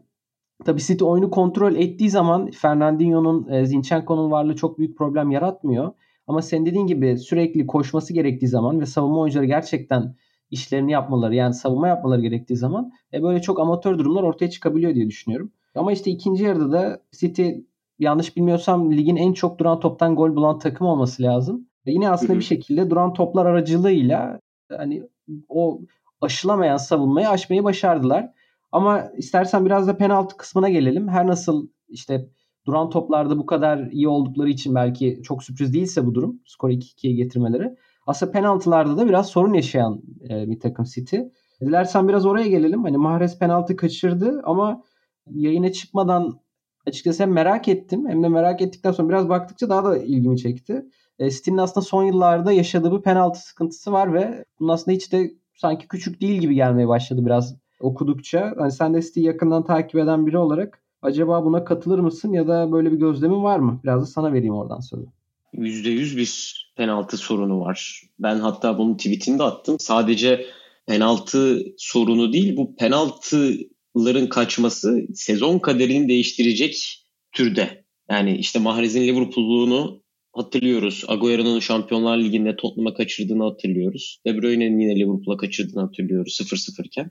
tabii 0.64 0.80
City 0.80 1.04
oyunu 1.04 1.30
kontrol 1.30 1.74
ettiği 1.74 2.10
zaman 2.10 2.50
Fernandinho'nun, 2.50 3.52
e, 3.52 3.66
Zinchenko'nun 3.66 4.30
varlığı 4.30 4.56
çok 4.56 4.78
büyük 4.78 4.98
problem 4.98 5.30
yaratmıyor. 5.30 5.92
Ama 6.26 6.42
sen 6.42 6.66
dediğin 6.66 6.86
gibi 6.86 7.18
sürekli 7.18 7.66
koşması 7.66 8.12
gerektiği 8.12 8.48
zaman 8.48 8.80
ve 8.80 8.86
savunma 8.86 9.18
oyuncuları 9.18 9.46
gerçekten 9.46 10.14
işlerini 10.50 10.92
yapmaları 10.92 11.34
yani 11.34 11.54
savunma 11.54 11.88
yapmaları 11.88 12.20
gerektiği 12.20 12.56
zaman 12.56 12.92
e, 13.12 13.22
böyle 13.22 13.42
çok 13.42 13.60
amatör 13.60 13.98
durumlar 13.98 14.22
ortaya 14.22 14.50
çıkabiliyor 14.50 14.94
diye 14.94 15.06
düşünüyorum. 15.06 15.52
Ama 15.74 15.92
işte 15.92 16.10
ikinci 16.10 16.44
yarıda 16.44 16.72
da 16.72 17.00
City 17.12 17.50
yanlış 17.98 18.36
bilmiyorsam 18.36 18.92
ligin 18.92 19.16
en 19.16 19.32
çok 19.32 19.58
duran 19.58 19.80
toptan 19.80 20.16
gol 20.16 20.36
bulan 20.36 20.58
takım 20.58 20.86
olması 20.86 21.22
lazım. 21.22 21.68
Ve 21.86 21.92
yine 21.92 22.10
aslında 22.10 22.34
bir 22.34 22.44
şekilde 22.44 22.90
duran 22.90 23.12
toplar 23.12 23.46
aracılığıyla 23.46 24.40
hani 24.76 25.02
o 25.48 25.80
aşılamayan 26.20 26.76
savunmayı 26.76 27.28
aşmayı 27.28 27.64
başardılar. 27.64 28.32
Ama 28.72 29.10
istersen 29.16 29.66
biraz 29.66 29.88
da 29.88 29.96
penaltı 29.96 30.36
kısmına 30.36 30.68
gelelim. 30.68 31.08
Her 31.08 31.26
nasıl 31.26 31.68
işte 31.88 32.28
duran 32.66 32.90
toplarda 32.90 33.38
bu 33.38 33.46
kadar 33.46 33.78
iyi 33.78 34.08
oldukları 34.08 34.48
için 34.48 34.74
belki 34.74 35.20
çok 35.22 35.44
sürpriz 35.44 35.74
değilse 35.74 36.06
bu 36.06 36.14
durum. 36.14 36.40
Skoru 36.46 36.72
2-2'ye 36.72 37.14
getirmeleri. 37.14 37.76
Aslında 38.06 38.32
penaltılarda 38.32 38.96
da 38.96 39.08
biraz 39.08 39.28
sorun 39.28 39.54
yaşayan 39.54 40.02
e, 40.30 40.50
bir 40.50 40.60
takım 40.60 40.84
City. 40.84 41.16
Dilersen 41.60 42.08
biraz 42.08 42.26
oraya 42.26 42.48
gelelim. 42.48 42.84
Hani 42.84 42.96
Mahrez 42.96 43.38
penaltı 43.38 43.76
kaçırdı 43.76 44.42
ama 44.44 44.82
yayına 45.30 45.72
çıkmadan 45.72 46.40
açıkçası 46.86 47.22
hem 47.22 47.32
merak 47.32 47.68
ettim 47.68 48.08
hem 48.08 48.22
de 48.22 48.28
merak 48.28 48.62
ettikten 48.62 48.92
sonra 48.92 49.08
biraz 49.08 49.28
baktıkça 49.28 49.68
daha 49.68 49.84
da 49.84 49.98
ilgimi 49.98 50.38
çekti. 50.38 50.86
E, 51.18 51.30
City'nin 51.30 51.58
aslında 51.58 51.84
son 51.86 52.04
yıllarda 52.04 52.52
yaşadığı 52.52 52.92
bir 52.98 53.02
penaltı 53.02 53.40
sıkıntısı 53.46 53.92
var 53.92 54.14
ve 54.14 54.44
bunun 54.60 54.72
aslında 54.72 54.94
hiç 54.94 55.12
de 55.12 55.30
sanki 55.54 55.88
küçük 55.88 56.20
değil 56.20 56.40
gibi 56.40 56.54
gelmeye 56.54 56.88
başladı 56.88 57.26
biraz 57.26 57.56
okudukça. 57.80 58.54
Hani 58.58 58.72
sen 58.72 58.94
de 58.94 59.02
City'yi 59.02 59.26
yakından 59.26 59.64
takip 59.64 60.00
eden 60.00 60.26
biri 60.26 60.38
olarak 60.38 60.82
acaba 61.02 61.44
buna 61.44 61.64
katılır 61.64 61.98
mısın 61.98 62.32
ya 62.32 62.48
da 62.48 62.72
böyle 62.72 62.92
bir 62.92 62.96
gözlemin 62.98 63.42
var 63.42 63.58
mı? 63.58 63.80
Biraz 63.84 64.02
da 64.02 64.06
sana 64.06 64.32
vereyim 64.32 64.54
oradan 64.54 64.80
sözü. 64.80 65.06
%100 65.54 66.16
bir 66.16 66.62
penaltı 66.76 67.16
sorunu 67.16 67.60
var. 67.60 68.02
Ben 68.18 68.38
hatta 68.38 68.78
bunun 68.78 68.96
tweetini 68.96 69.42
attım. 69.42 69.76
Sadece 69.80 70.46
penaltı 70.86 71.62
sorunu 71.78 72.32
değil 72.32 72.56
bu 72.56 72.76
penaltıların 72.76 74.28
kaçması 74.28 75.06
sezon 75.14 75.58
kaderini 75.58 76.08
değiştirecek 76.08 77.02
türde. 77.32 77.84
Yani 78.10 78.36
işte 78.36 78.58
Mahrez'in 78.58 79.02
Liverpool'luğunu 79.02 80.02
hatırlıyoruz. 80.32 81.04
Agüero'nun 81.08 81.60
Şampiyonlar 81.60 82.18
Ligi'nde 82.18 82.56
Tottenham'a 82.56 82.94
kaçırdığını 82.94 83.44
hatırlıyoruz. 83.44 84.20
De 84.26 84.36
Bruyne'nin 84.36 84.78
yine 84.78 84.96
Liverpool'a 84.96 85.36
kaçırdığını 85.36 85.80
hatırlıyoruz 85.80 86.38
0-0 86.40 86.86
iken. 86.86 87.10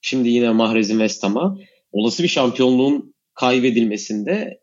Şimdi 0.00 0.28
yine 0.28 0.50
Mahrez'in 0.50 0.94
West 0.94 1.22
Ham'a 1.22 1.56
olası 1.92 2.22
bir 2.22 2.28
şampiyonluğun 2.28 3.14
kaybedilmesinde 3.34 4.60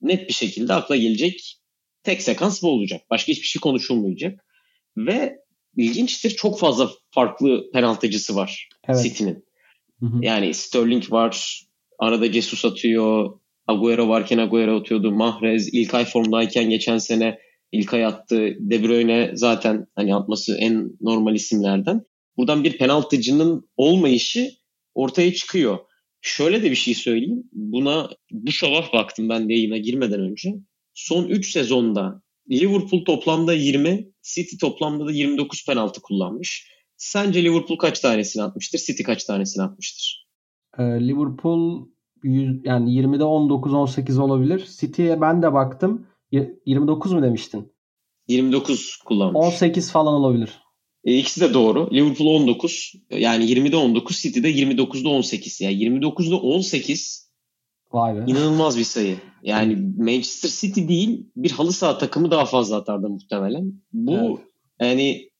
net 0.00 0.28
bir 0.28 0.34
şekilde 0.34 0.74
akla 0.74 0.96
gelecek 0.96 1.58
tek 2.06 2.22
sekans 2.22 2.62
bu 2.62 2.68
olacak. 2.68 3.02
Başka 3.10 3.32
hiçbir 3.32 3.46
şey 3.46 3.60
konuşulmayacak. 3.60 4.44
Ve 4.96 5.38
ilginçtir 5.76 6.30
çok 6.30 6.58
fazla 6.58 6.90
farklı 7.10 7.70
penaltıcısı 7.72 8.36
var 8.36 8.68
evet. 8.88 9.02
City'nin. 9.02 9.46
Yani 10.20 10.54
Sterling 10.54 11.12
var, 11.12 11.62
arada 11.98 12.32
Jesus 12.32 12.64
atıyor, 12.64 13.40
Agüero 13.66 14.08
varken 14.08 14.38
Agüero 14.38 14.80
atıyordu, 14.80 15.12
Mahrez 15.12 15.68
ilk 15.74 15.94
ay 15.94 16.04
formdayken 16.04 16.70
geçen 16.70 16.98
sene 16.98 17.38
ilk 17.72 17.94
ay 17.94 18.04
attı. 18.04 18.56
De 18.60 18.82
Bruyne 18.82 19.30
zaten 19.34 19.86
hani 19.94 20.14
atması 20.14 20.56
en 20.58 20.90
normal 21.00 21.34
isimlerden. 21.34 22.00
Buradan 22.36 22.64
bir 22.64 22.78
penaltıcının 22.78 23.68
olmayışı 23.76 24.50
ortaya 24.94 25.34
çıkıyor. 25.34 25.78
Şöyle 26.20 26.62
de 26.62 26.70
bir 26.70 26.76
şey 26.76 26.94
söyleyeyim. 26.94 27.42
Buna 27.52 28.10
bu 28.30 28.52
sabah 28.52 28.92
baktım 28.92 29.28
ben 29.28 29.48
de 29.48 29.54
yayına 29.54 29.76
girmeden 29.76 30.20
önce 30.20 30.54
son 30.96 31.28
3 31.28 31.52
sezonda 31.52 32.22
Liverpool 32.50 33.04
toplamda 33.04 33.52
20, 33.52 34.08
City 34.22 34.56
toplamda 34.56 35.06
da 35.06 35.12
29 35.12 35.66
penaltı 35.66 36.02
kullanmış. 36.02 36.68
Sence 36.96 37.44
Liverpool 37.44 37.78
kaç 37.78 38.00
tanesini 38.00 38.42
atmıştır? 38.42 38.78
City 38.78 39.02
kaç 39.02 39.24
tanesini 39.24 39.62
atmıştır? 39.64 40.26
Ee, 40.78 40.82
Liverpool 40.82 41.88
100, 42.22 42.60
yani 42.64 42.90
20'de 42.90 43.24
19 43.24 43.74
18 43.74 44.18
olabilir. 44.18 44.68
City'ye 44.80 45.20
ben 45.20 45.42
de 45.42 45.52
baktım. 45.52 46.06
29 46.66 47.12
mu 47.12 47.22
demiştin? 47.22 47.72
29 48.28 48.96
kullanmış. 48.96 49.46
18 49.46 49.90
falan 49.90 50.14
olabilir. 50.14 50.50
E, 51.04 51.18
ikisi 51.18 51.40
de 51.40 51.54
doğru. 51.54 51.90
Liverpool 51.92 52.26
19. 52.28 52.92
Yani 53.10 53.44
20'de 53.44 53.76
19, 53.76 54.16
City'de 54.16 54.50
29'da 54.50 55.08
18. 55.08 55.60
Yani 55.60 55.74
29'da 55.74 56.36
18 56.36 57.25
Vay 57.96 58.16
be. 58.16 58.24
İnanılmaz 58.26 58.78
bir 58.78 58.84
sayı. 58.84 59.16
Yani 59.42 59.76
Manchester 59.98 60.48
City 60.48 60.88
değil 60.88 61.26
bir 61.36 61.50
halı 61.50 61.72
saha 61.72 61.98
takımı 61.98 62.30
daha 62.30 62.44
fazla 62.44 62.76
atardı 62.76 63.08
muhtemelen. 63.08 63.72
Bu 63.92 64.12
evet. 64.14 64.48
yani 64.80 65.30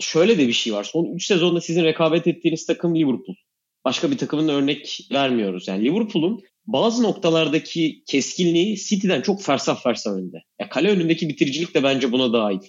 şöyle 0.00 0.38
de 0.38 0.48
bir 0.48 0.52
şey 0.52 0.72
var. 0.72 0.84
Son 0.84 1.14
3 1.14 1.26
sezonda 1.26 1.60
sizin 1.60 1.84
rekabet 1.84 2.26
ettiğiniz 2.26 2.66
takım 2.66 2.94
Liverpool. 2.94 3.36
Başka 3.84 4.10
bir 4.10 4.18
takımın 4.18 4.48
örnek 4.48 5.08
vermiyoruz. 5.12 5.68
Yani 5.68 5.84
Liverpool'un 5.84 6.40
bazı 6.66 7.02
noktalardaki 7.02 8.02
keskinliği 8.06 8.76
City'den 8.76 9.22
çok 9.22 9.42
fersah 9.42 9.82
fersah 9.82 10.12
önde. 10.12 10.36
Ya 10.60 10.68
kale 10.68 10.90
önündeki 10.90 11.28
bitiricilik 11.28 11.74
de 11.74 11.82
bence 11.82 12.12
buna 12.12 12.32
dahil. 12.32 12.60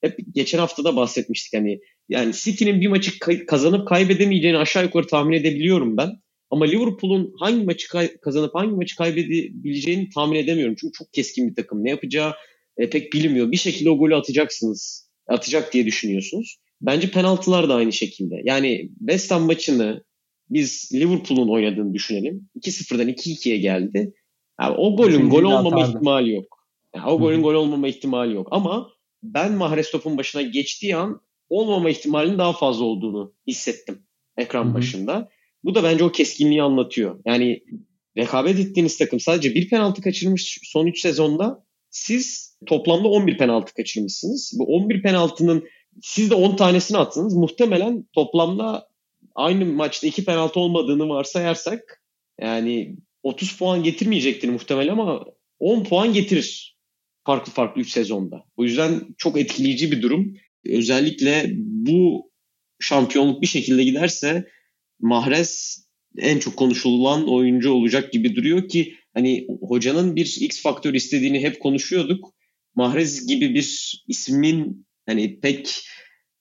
Hep 0.00 0.18
geçen 0.34 0.58
hafta 0.58 0.84
da 0.84 0.96
bahsetmiştik 0.96 1.60
hani 1.60 1.80
yani 2.08 2.32
City'nin 2.34 2.80
bir 2.80 2.88
maçı 2.88 3.18
kazanıp 3.46 3.88
kaybedemeyeceğini 3.88 4.58
aşağı 4.58 4.84
yukarı 4.84 5.06
tahmin 5.06 5.36
edebiliyorum 5.36 5.96
ben. 5.96 6.25
Ama 6.50 6.64
Liverpool'un 6.64 7.34
hangi 7.40 7.64
maçı 7.64 7.88
kazanıp 8.22 8.54
hangi 8.54 8.74
maçı 8.74 8.96
kaybedebileceğini 8.96 10.10
tahmin 10.10 10.36
edemiyorum. 10.38 10.76
Çünkü 10.80 10.92
çok 10.92 11.12
keskin 11.12 11.48
bir 11.48 11.54
takım. 11.54 11.84
Ne 11.84 11.90
yapacağı 11.90 12.34
e, 12.76 12.90
pek 12.90 13.12
bilinmiyor. 13.12 13.52
Bir 13.52 13.56
şekilde 13.56 13.90
o 13.90 13.98
golü 13.98 14.16
atacaksınız. 14.16 15.10
Atacak 15.28 15.72
diye 15.72 15.86
düşünüyorsunuz. 15.86 16.56
Bence 16.80 17.10
penaltılar 17.10 17.68
da 17.68 17.74
aynı 17.74 17.92
şekilde. 17.92 18.40
Yani 18.44 18.90
West 18.98 19.30
Ham 19.30 19.42
maçını 19.42 20.04
biz 20.50 20.90
Liverpool'un 20.94 21.48
oynadığını 21.48 21.94
düşünelim. 21.94 22.48
2-0'dan 22.60 23.08
2-2'ye 23.08 23.58
geldi. 23.58 24.12
Yani 24.60 24.76
o 24.76 24.96
golün 24.96 25.30
gol 25.30 25.42
olmama 25.42 25.68
atardı. 25.68 25.90
ihtimali 25.90 26.34
yok. 26.34 26.66
Yani 26.94 27.06
o 27.06 27.18
golün 27.18 27.42
gol 27.42 27.54
olmama 27.54 27.88
ihtimali 27.88 28.34
yok. 28.34 28.48
Ama 28.50 28.90
ben 29.22 29.52
Mahrez 29.52 29.90
topun 29.90 30.18
başına 30.18 30.42
geçtiği 30.42 30.96
an 30.96 31.20
olmama 31.48 31.90
ihtimalinin 31.90 32.38
daha 32.38 32.52
fazla 32.52 32.84
olduğunu 32.84 33.34
hissettim 33.46 34.02
ekran 34.36 34.74
başında. 34.74 35.28
Bu 35.66 35.74
da 35.74 35.82
bence 35.82 36.04
o 36.04 36.12
keskinliği 36.12 36.62
anlatıyor. 36.62 37.20
Yani 37.26 37.62
rekabet 38.16 38.58
ettiğiniz 38.58 38.98
takım 38.98 39.20
sadece 39.20 39.54
bir 39.54 39.68
penaltı 39.68 40.02
kaçırmış 40.02 40.58
son 40.62 40.86
3 40.86 41.00
sezonda. 41.00 41.64
Siz 41.90 42.56
toplamda 42.66 43.08
11 43.08 43.38
penaltı 43.38 43.74
kaçırmışsınız. 43.74 44.52
Bu 44.58 44.64
11 44.64 45.02
penaltının 45.02 45.64
siz 46.02 46.30
de 46.30 46.34
10 46.34 46.56
tanesini 46.56 46.98
attınız. 46.98 47.34
Muhtemelen 47.34 48.04
toplamda 48.12 48.88
aynı 49.34 49.66
maçta 49.66 50.06
2 50.06 50.24
penaltı 50.24 50.60
olmadığını 50.60 51.08
varsayarsak 51.08 52.02
yani 52.40 52.96
30 53.22 53.56
puan 53.56 53.82
getirmeyecektir 53.82 54.48
muhtemelen 54.48 54.92
ama 54.92 55.24
10 55.58 55.84
puan 55.84 56.12
getirir. 56.12 56.76
Farklı 57.24 57.52
farklı 57.52 57.80
3 57.80 57.90
sezonda. 57.90 58.44
O 58.56 58.64
yüzden 58.64 59.00
çok 59.18 59.38
etkileyici 59.38 59.92
bir 59.92 60.02
durum. 60.02 60.34
Özellikle 60.66 61.50
bu 61.58 62.30
şampiyonluk 62.80 63.42
bir 63.42 63.46
şekilde 63.46 63.84
giderse 63.84 64.46
Mahrez 65.00 65.82
en 66.18 66.38
çok 66.38 66.56
konuşulan 66.56 67.28
oyuncu 67.28 67.72
olacak 67.72 68.12
gibi 68.12 68.36
duruyor 68.36 68.68
ki 68.68 68.94
hani 69.14 69.46
hocanın 69.60 70.16
bir 70.16 70.36
X 70.40 70.62
faktör 70.62 70.94
istediğini 70.94 71.40
hep 71.40 71.60
konuşuyorduk. 71.60 72.34
Mahrez 72.74 73.26
gibi 73.26 73.54
bir 73.54 74.02
ismin 74.08 74.86
hani 75.06 75.40
pek 75.40 75.82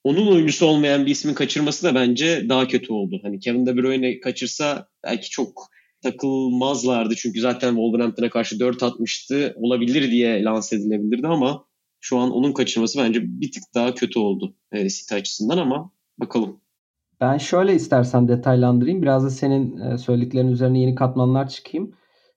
onun 0.04 0.28
oyuncusu 0.28 0.66
olmayan 0.66 1.06
bir 1.06 1.12
ismin 1.12 1.34
kaçırması 1.34 1.84
da 1.84 1.96
bence 1.96 2.46
daha 2.50 2.68
kötü 2.68 2.94
oldu. 2.94 3.20
Hani 3.24 3.40
Kevin 3.40 3.66
De 3.66 3.78
Bruyne 3.78 4.20
kaçırsa 4.20 4.88
belki 5.04 5.30
çok 5.30 5.68
takılmazlardı. 6.02 7.16
Çünkü 7.16 7.42
zaten 7.42 7.70
Wolverhampton'a 7.70 8.30
karşı 8.30 8.60
4 8.60 8.84
atmıştı. 8.84 9.54
Olabilir 9.56 10.12
diye 10.12 10.44
lanse 10.44 10.76
edilebilirdi 10.76 11.28
ama 11.28 11.66
şu 12.00 12.18
an 12.18 12.32
onun 12.32 12.54
kaçırması 12.54 13.00
bence 13.00 13.20
bir 13.24 13.52
tık 13.52 13.64
daha 13.74 13.96
kötü 13.96 14.20
oldu 14.20 14.56
e, 14.72 14.90
City 14.90 15.16
açısından 15.16 15.58
ama 15.58 15.92
bakalım. 16.18 16.62
Ben 17.22 17.38
şöyle 17.38 17.76
istersen 17.76 18.28
detaylandırayım. 18.28 19.02
Biraz 19.02 19.26
da 19.26 19.30
senin 19.30 19.78
e, 19.78 19.98
söylediklerin 19.98 20.48
üzerine 20.48 20.80
yeni 20.80 20.96
katmanlar 20.96 21.50
çıkayım. 21.50 21.92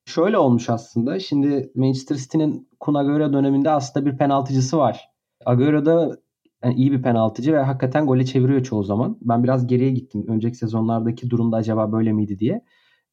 Şöyle 0.04 0.38
olmuş 0.38 0.70
aslında. 0.70 1.20
Şimdi 1.20 1.72
Manchester 1.74 2.16
City'nin 2.16 2.68
Kun 2.80 2.94
Agüero 2.94 3.32
döneminde 3.32 3.70
aslında 3.70 4.06
bir 4.06 4.16
penaltıcısı 4.16 4.78
var. 4.78 5.08
Agüero 5.46 5.86
da 5.86 6.18
yani 6.64 6.74
iyi 6.74 6.92
bir 6.92 7.02
penaltıcı 7.02 7.52
ve 7.52 7.58
hakikaten 7.58 8.06
gole 8.06 8.24
çeviriyor 8.24 8.62
çoğu 8.62 8.82
zaman. 8.82 9.18
Ben 9.20 9.44
biraz 9.44 9.66
geriye 9.66 9.90
gittim. 9.90 10.24
Önceki 10.28 10.56
sezonlardaki 10.56 11.30
durumda 11.30 11.56
acaba 11.56 11.92
böyle 11.92 12.12
miydi 12.12 12.38
diye. 12.38 12.64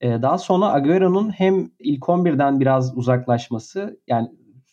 Ee, 0.02 0.22
daha 0.22 0.38
sonra 0.38 0.74
Agüero'nun 0.74 1.30
hem 1.30 1.70
ilk 1.80 2.04
11'den 2.04 2.60
biraz 2.60 2.98
uzaklaşması 2.98 4.00
yani 4.08 4.30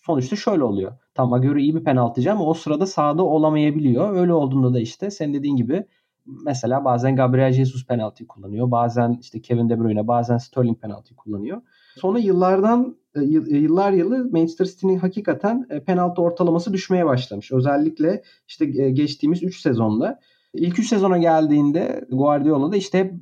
sonuçta 0.07 0.37
şöyle 0.37 0.65
oluyor. 0.65 0.93
Tam 1.15 1.33
Agüero 1.33 1.59
iyi 1.59 1.75
bir 1.75 1.85
penaltıcı 1.85 2.33
ama 2.33 2.45
o 2.45 2.55
sırada 2.55 2.87
sahada 2.87 3.23
olamayabiliyor. 3.23 4.17
Öyle 4.17 4.33
olduğunda 4.33 4.75
da 4.75 4.81
işte 4.81 5.11
senin 5.11 5.35
dediğin 5.35 5.57
gibi 5.57 5.85
mesela 6.27 6.85
bazen 6.85 7.17
Gabriel 7.17 7.53
Jesus 7.53 7.87
penaltıyı 7.87 8.27
kullanıyor. 8.27 8.71
Bazen 8.71 9.19
işte 9.21 9.41
Kevin 9.41 9.69
De 9.69 9.81
Bruyne, 9.81 10.09
bazen 10.09 10.39
Sterling 10.39 10.81
penaltıyı 10.81 11.17
kullanıyor. 11.17 11.63
Sonra 11.97 12.19
yıllardan 12.19 12.97
e, 13.15 13.21
yıllar 13.59 13.93
yılı 13.93 14.31
Manchester 14.31 14.65
City'nin 14.65 14.99
hakikaten 14.99 15.67
e, 15.71 15.85
penaltı 15.85 16.23
ortalaması 16.23 16.73
düşmeye 16.73 17.07
başlamış. 17.07 17.53
Özellikle 17.53 18.23
işte 18.49 18.83
e, 18.83 18.91
geçtiğimiz 18.91 19.43
3 19.43 19.61
sezonda. 19.61 20.21
İlk 20.55 20.79
3 20.79 20.89
sezona 20.89 21.19
geldiğinde 21.19 22.05
Guardiola 22.11 22.73
da 22.73 22.77
işte 22.77 22.99
hep 22.99 23.15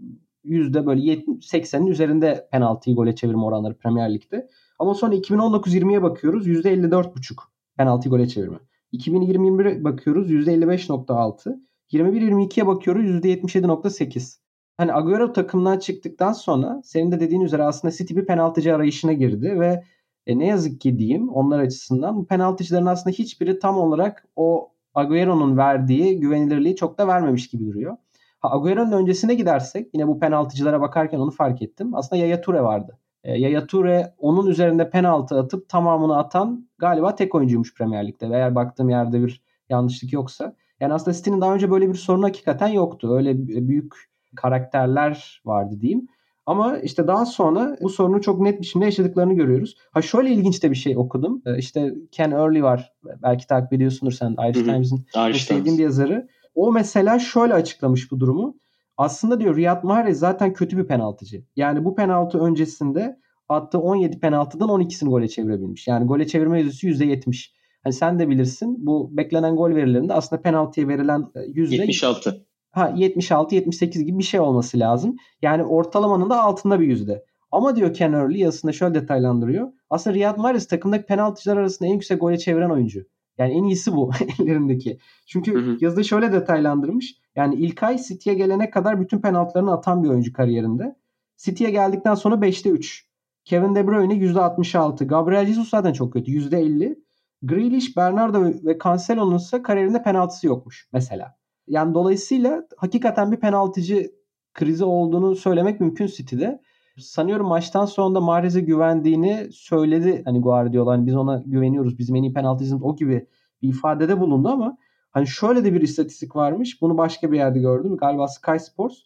yüzde 0.45 0.87
böyle 0.87 1.14
80'in 1.14 1.87
üzerinde 1.87 2.49
penaltıyı 2.52 2.97
gole 2.97 3.15
çevirme 3.15 3.43
oranları 3.43 3.75
Premier 3.75 4.15
Lig'de. 4.15 4.49
Ama 4.78 4.95
sonra 4.95 5.15
2019-20'ye 5.15 6.02
bakıyoruz 6.02 6.47
yüzde 6.47 6.75
54,5 6.75 7.34
penaltıyı 7.76 8.10
gole 8.10 8.28
çevirme. 8.28 8.58
2020-21'e 8.93 9.84
bakıyoruz 9.84 10.30
yüzde 10.30 10.54
55,6. 10.54 11.60
21-22'ye 11.92 12.66
bakıyoruz 12.66 13.04
%77,8. 13.04 14.38
Hani 14.76 14.94
Agüero 14.94 15.32
takımdan 15.32 15.78
çıktıktan 15.78 16.32
sonra 16.32 16.80
senin 16.84 17.12
de 17.12 17.20
dediğin 17.20 17.40
üzere 17.40 17.62
aslında 17.62 17.94
City 17.94 18.16
bir 18.16 18.26
penaltıcı 18.26 18.74
arayışına 18.74 19.12
girdi 19.12 19.60
ve 19.60 19.84
e, 20.26 20.38
ne 20.38 20.46
yazık 20.46 20.80
ki 20.80 20.98
diyeyim 20.98 21.28
onlar 21.28 21.60
açısından 21.60 22.16
bu 22.16 22.26
penaltıcıların 22.26 22.86
aslında 22.86 23.14
hiçbiri 23.14 23.58
tam 23.58 23.78
olarak 23.78 24.24
o 24.36 24.72
Agüero'nun 24.94 25.56
verdiği 25.56 26.20
güvenilirliği 26.20 26.76
çok 26.76 26.98
da 26.98 27.08
vermemiş 27.08 27.48
gibi 27.48 27.66
duruyor. 27.66 27.96
Ha, 28.40 28.50
Agüero'nun 28.52 28.92
öncesine 28.92 29.34
gidersek 29.34 29.94
yine 29.94 30.08
bu 30.08 30.18
penaltıcılara 30.18 30.80
bakarken 30.80 31.18
onu 31.18 31.30
fark 31.30 31.62
ettim. 31.62 31.94
Aslında 31.94 32.22
Yaya 32.22 32.40
Toure 32.40 32.62
vardı. 32.62 32.98
E, 33.24 33.40
Yaya 33.40 33.66
Toure 33.66 34.14
onun 34.18 34.46
üzerinde 34.46 34.90
penaltı 34.90 35.38
atıp 35.38 35.68
tamamını 35.68 36.18
atan 36.18 36.68
galiba 36.78 37.14
tek 37.14 37.34
oyuncuymuş 37.34 37.74
Premier 37.74 38.08
Lig'de. 38.08 38.26
Eğer 38.26 38.54
baktığım 38.54 38.88
yerde 38.88 39.22
bir 39.22 39.42
yanlışlık 39.68 40.12
yoksa. 40.12 40.54
Yani 40.80 40.93
aslında 40.93 41.16
City'nin 41.16 41.40
daha 41.40 41.54
önce 41.54 41.71
böyle 41.71 41.88
bir 41.88 41.95
sorunu 41.95 42.25
hakikaten 42.25 42.69
yoktu. 42.69 43.14
Öyle 43.16 43.38
büyük 43.69 43.95
karakterler 44.36 45.43
vardı 45.45 45.80
diyeyim. 45.80 46.06
Ama 46.47 46.78
işte 46.78 47.06
daha 47.06 47.26
sonra 47.26 47.76
bu 47.80 47.88
sorunu 47.88 48.21
çok 48.21 48.40
net 48.40 48.60
biçimde 48.60 48.84
yaşadıklarını 48.84 49.34
görüyoruz. 49.34 49.76
Ha 49.93 50.02
şöyle 50.02 50.30
ilginç 50.30 50.62
de 50.62 50.71
bir 50.71 50.76
şey 50.76 50.97
okudum. 50.97 51.43
İşte 51.58 51.95
Ken 52.12 52.30
Early 52.30 52.62
var. 52.62 52.93
Belki 53.23 53.47
takip 53.47 53.73
ediyorsundur 53.73 54.12
sen 54.12 54.36
Irish 54.49 54.62
Times'ın 54.62 55.06
sevdiğim 55.47 55.78
bir 55.78 55.82
yazarı. 55.82 56.28
O 56.54 56.73
mesela 56.73 57.19
şöyle 57.19 57.54
açıklamış 57.54 58.12
bu 58.12 58.21
durumu. 58.21 58.56
Aslında 58.97 59.40
diyor 59.40 59.56
Riyad 59.56 59.84
Mahrez 59.84 60.19
zaten 60.19 60.52
kötü 60.52 60.78
bir 60.78 60.86
penaltıcı. 60.86 61.45
Yani 61.56 61.84
bu 61.84 61.95
penaltı 61.95 62.38
öncesinde 62.38 63.21
attığı 63.49 63.78
17 63.78 64.21
penaltıdan 64.21 64.69
12'sini 64.69 65.08
gole 65.08 65.28
çevirebilmiş. 65.28 65.88
Yani 65.88 66.06
gole 66.06 66.26
çevirme 66.26 66.60
yüzdesi 66.60 66.86
%70. 66.86 67.59
Hani 67.82 67.93
sen 67.93 68.19
de 68.19 68.28
bilirsin 68.28 68.86
bu 68.86 69.16
beklenen 69.16 69.56
gol 69.56 69.71
verilerinde 69.71 70.14
aslında 70.14 70.43
penaltıya 70.43 70.88
verilen 70.88 71.26
yüzde 71.47 71.76
76. 71.76 72.47
Ha 72.71 72.93
76 72.97 73.54
78 73.54 74.04
gibi 74.04 74.19
bir 74.19 74.25
şey 74.25 74.40
olması 74.40 74.78
lazım. 74.78 75.16
Yani 75.43 75.64
ortalamanın 75.64 76.30
da 76.30 76.43
altında 76.43 76.80
bir 76.80 76.86
yüzde. 76.86 77.25
Ama 77.52 77.76
diyor 77.76 77.95
Ken 77.95 78.12
Early 78.12 78.38
yazısında 78.38 78.73
şöyle 78.73 78.95
detaylandırıyor. 78.95 79.73
Aslında 79.90 80.16
Riyad 80.16 80.38
Mahrez 80.38 80.66
takımdaki 80.69 81.06
penaltıcılar 81.06 81.56
arasında 81.56 81.88
en 81.88 81.93
yüksek 81.93 82.21
gole 82.21 82.38
çeviren 82.38 82.71
oyuncu. 82.71 83.04
Yani 83.38 83.52
en 83.52 83.64
iyisi 83.64 83.93
bu 83.93 84.10
ellerindeki. 84.40 84.99
Çünkü 85.26 85.54
hı 85.54 85.58
hı. 85.58 85.76
yazıda 85.80 86.02
şöyle 86.02 86.32
detaylandırmış. 86.32 87.16
Yani 87.36 87.54
İlkay 87.54 87.99
City'ye 87.99 88.36
gelene 88.36 88.71
kadar 88.71 89.00
bütün 89.00 89.21
penaltılarını 89.21 89.73
atan 89.73 90.04
bir 90.04 90.08
oyuncu 90.08 90.32
kariyerinde. 90.32 90.97
City'ye 91.36 91.71
geldikten 91.71 92.14
sonra 92.14 92.34
5'te 92.34 92.71
3. 92.71 93.06
Kevin 93.45 93.75
De 93.75 93.86
Bruyne 93.86 94.14
%66. 94.14 95.06
Gabriel 95.06 95.47
Jesus 95.47 95.71
zaten 95.71 95.93
çok 95.93 96.12
kötü. 96.12 96.32
%50. 96.32 96.97
Grealish, 97.42 97.96
Bernardo 97.96 98.44
ve 98.44 98.78
Cancelo'nun 98.84 99.36
ise 99.36 99.62
kariyerinde 99.62 100.02
penaltısı 100.02 100.46
yokmuş 100.46 100.88
mesela. 100.92 101.36
Yani 101.66 101.94
dolayısıyla 101.94 102.62
hakikaten 102.76 103.32
bir 103.32 103.36
penaltıcı 103.36 104.10
krizi 104.54 104.84
olduğunu 104.84 105.36
söylemek 105.36 105.80
mümkün 105.80 106.06
City'de. 106.06 106.60
Sanıyorum 106.98 107.46
maçtan 107.46 107.84
sonra 107.84 108.14
da 108.14 108.20
Mahrez'e 108.20 108.60
güvendiğini 108.60 109.48
söyledi. 109.52 110.22
Hani 110.24 110.40
Guardiola 110.40 110.92
hani 110.92 111.06
biz 111.06 111.16
ona 111.16 111.42
güveniyoruz. 111.46 111.98
Bizim 111.98 112.16
en 112.16 112.22
iyi 112.22 112.32
penaltıcımız 112.32 112.82
o 112.82 112.96
gibi 112.96 113.26
bir 113.62 113.68
ifadede 113.68 114.20
bulundu 114.20 114.48
ama 114.48 114.76
hani 115.10 115.26
şöyle 115.26 115.64
de 115.64 115.74
bir 115.74 115.80
istatistik 115.80 116.36
varmış. 116.36 116.82
Bunu 116.82 116.98
başka 116.98 117.32
bir 117.32 117.36
yerde 117.36 117.58
gördüm. 117.58 117.96
Galiba 117.96 118.28
Sky 118.28 118.56
Sports. 118.58 118.96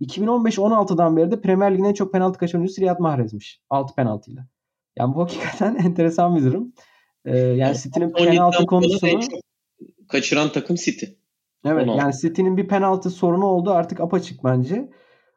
2015-16'dan 0.00 1.16
beri 1.16 1.30
de 1.30 1.40
Premier 1.40 1.74
Lig'in 1.74 1.84
en 1.84 1.94
çok 1.94 2.12
penaltı 2.12 2.38
kaçıran 2.38 2.60
oyuncusu 2.60 2.80
Riyad 2.80 2.98
Mahrez'miş. 2.98 3.60
6 3.70 3.94
penaltıyla. 3.94 4.46
Yani 4.96 5.14
bu 5.14 5.22
hakikaten 5.22 5.74
enteresan 5.84 6.36
bir 6.36 6.44
durum. 6.44 6.72
Ee, 7.24 7.38
yani 7.38 7.76
City'nin 7.78 8.12
penaltı 8.12 8.66
konusunu 8.66 9.20
kaçıran 10.08 10.52
takım 10.52 10.76
City. 10.76 11.06
Evet 11.64 11.88
16. 11.88 11.98
yani 11.98 12.14
City'nin 12.20 12.56
bir 12.56 12.68
penaltı 12.68 13.10
sorunu 13.10 13.46
oldu 13.46 13.70
artık 13.70 14.00
apaçık 14.00 14.44
bence. 14.44 14.90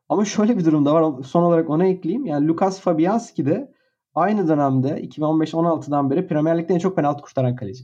Ama 0.09 0.25
şöyle 0.25 0.57
bir 0.57 0.65
durum 0.65 0.85
da 0.85 0.93
var. 0.93 1.23
Son 1.23 1.43
olarak 1.43 1.69
ona 1.69 1.85
ekleyeyim. 1.85 2.25
Yani 2.25 2.47
Lucas 2.47 2.79
Fabianski 2.79 3.45
de 3.45 3.73
aynı 4.15 4.47
dönemde 4.47 4.89
2015-16'dan 4.89 6.09
beri 6.09 6.27
Premier 6.27 6.57
Lig'de 6.57 6.73
en 6.73 6.79
çok 6.79 6.95
penaltı 6.95 7.23
kurtaran 7.23 7.55
kaleci. 7.55 7.83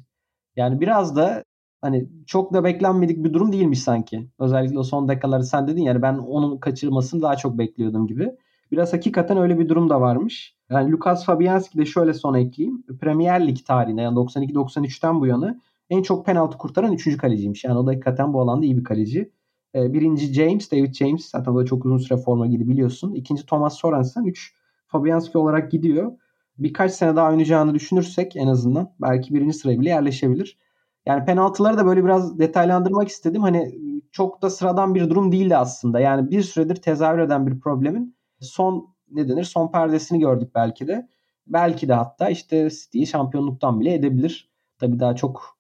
Yani 0.55 0.81
biraz 0.81 1.15
da 1.15 1.43
hani 1.81 2.09
çok 2.27 2.53
da 2.53 2.63
beklenmedik 2.63 3.23
bir 3.23 3.33
durum 3.33 3.51
değilmiş 3.53 3.83
sanki. 3.83 4.27
Özellikle 4.39 4.79
o 4.79 4.83
son 4.83 5.07
dakikaları 5.07 5.43
sen 5.43 5.67
dedin 5.67 5.81
yani 5.81 6.01
ben 6.01 6.13
onun 6.13 6.57
kaçırmasını 6.57 7.21
daha 7.21 7.35
çok 7.35 7.57
bekliyordum 7.57 8.07
gibi. 8.07 8.31
Biraz 8.71 8.93
hakikaten 8.93 9.37
öyle 9.37 9.59
bir 9.59 9.69
durum 9.69 9.89
da 9.89 10.01
varmış. 10.01 10.55
Yani 10.69 10.91
Lucas 10.91 11.25
Fabianski 11.25 11.77
de 11.77 11.85
şöyle 11.85 12.13
son 12.13 12.33
ekleyeyim. 12.33 12.83
Premier 13.01 13.47
Lig 13.47 13.57
tarihinde 13.67 14.01
yani 14.01 14.15
92-93'ten 14.15 15.21
bu 15.21 15.27
yana 15.27 15.59
en 15.89 16.01
çok 16.01 16.25
penaltı 16.25 16.57
kurtaran 16.57 16.93
3. 16.93 17.17
kaleciymiş. 17.17 17.63
Yani 17.63 17.77
o 17.77 17.87
da 17.87 17.91
hakikaten 17.91 18.33
bu 18.33 18.41
alanda 18.41 18.65
iyi 18.65 18.77
bir 18.77 18.83
kaleci. 18.83 19.31
Birinci 19.75 20.33
James, 20.33 20.71
David 20.71 20.93
James. 20.93 21.29
Zaten 21.29 21.51
o 21.51 21.59
da 21.59 21.65
çok 21.65 21.85
uzun 21.85 21.97
süre 21.97 22.17
forma 22.17 22.47
giydi 22.47 22.69
biliyorsun. 22.69 23.13
İkinci 23.13 23.45
Thomas 23.45 23.77
Sorensen. 23.77 24.23
Üç 24.23 24.53
Fabianski 24.87 25.37
olarak 25.37 25.71
gidiyor. 25.71 26.11
Birkaç 26.57 26.91
sene 26.91 27.15
daha 27.15 27.29
oynayacağını 27.29 27.73
düşünürsek 27.73 28.35
en 28.35 28.47
azından 28.47 28.93
belki 29.01 29.33
birinci 29.33 29.53
sıraya 29.53 29.79
bile 29.79 29.89
yerleşebilir. 29.89 30.57
Yani 31.05 31.25
penaltıları 31.25 31.77
da 31.77 31.85
böyle 31.85 32.03
biraz 32.03 32.39
detaylandırmak 32.39 33.07
istedim. 33.07 33.41
Hani 33.41 33.75
çok 34.11 34.41
da 34.41 34.49
sıradan 34.49 34.95
bir 34.95 35.09
durum 35.09 35.31
değildi 35.31 35.57
aslında. 35.57 35.99
Yani 35.99 36.31
bir 36.31 36.41
süredir 36.41 36.75
tezahür 36.75 37.19
eden 37.19 37.47
bir 37.47 37.59
problemin 37.59 38.15
son 38.41 38.95
ne 39.11 39.29
denir 39.29 39.43
son 39.43 39.71
perdesini 39.71 40.19
gördük 40.19 40.51
belki 40.55 40.87
de. 40.87 41.09
Belki 41.47 41.87
de 41.87 41.93
hatta 41.93 42.29
işte 42.29 42.69
City'yi 42.69 43.07
şampiyonluktan 43.07 43.79
bile 43.79 43.93
edebilir. 43.93 44.51
Tabii 44.79 44.99
daha 44.99 45.15
çok 45.15 45.57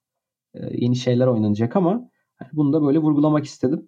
e, 0.53 0.59
yeni 0.71 0.95
şeyler 0.95 1.27
oynanacak 1.27 1.75
ama 1.75 2.09
bunu 2.53 2.73
da 2.73 2.83
böyle 2.83 2.99
vurgulamak 2.99 3.45
istedim. 3.45 3.87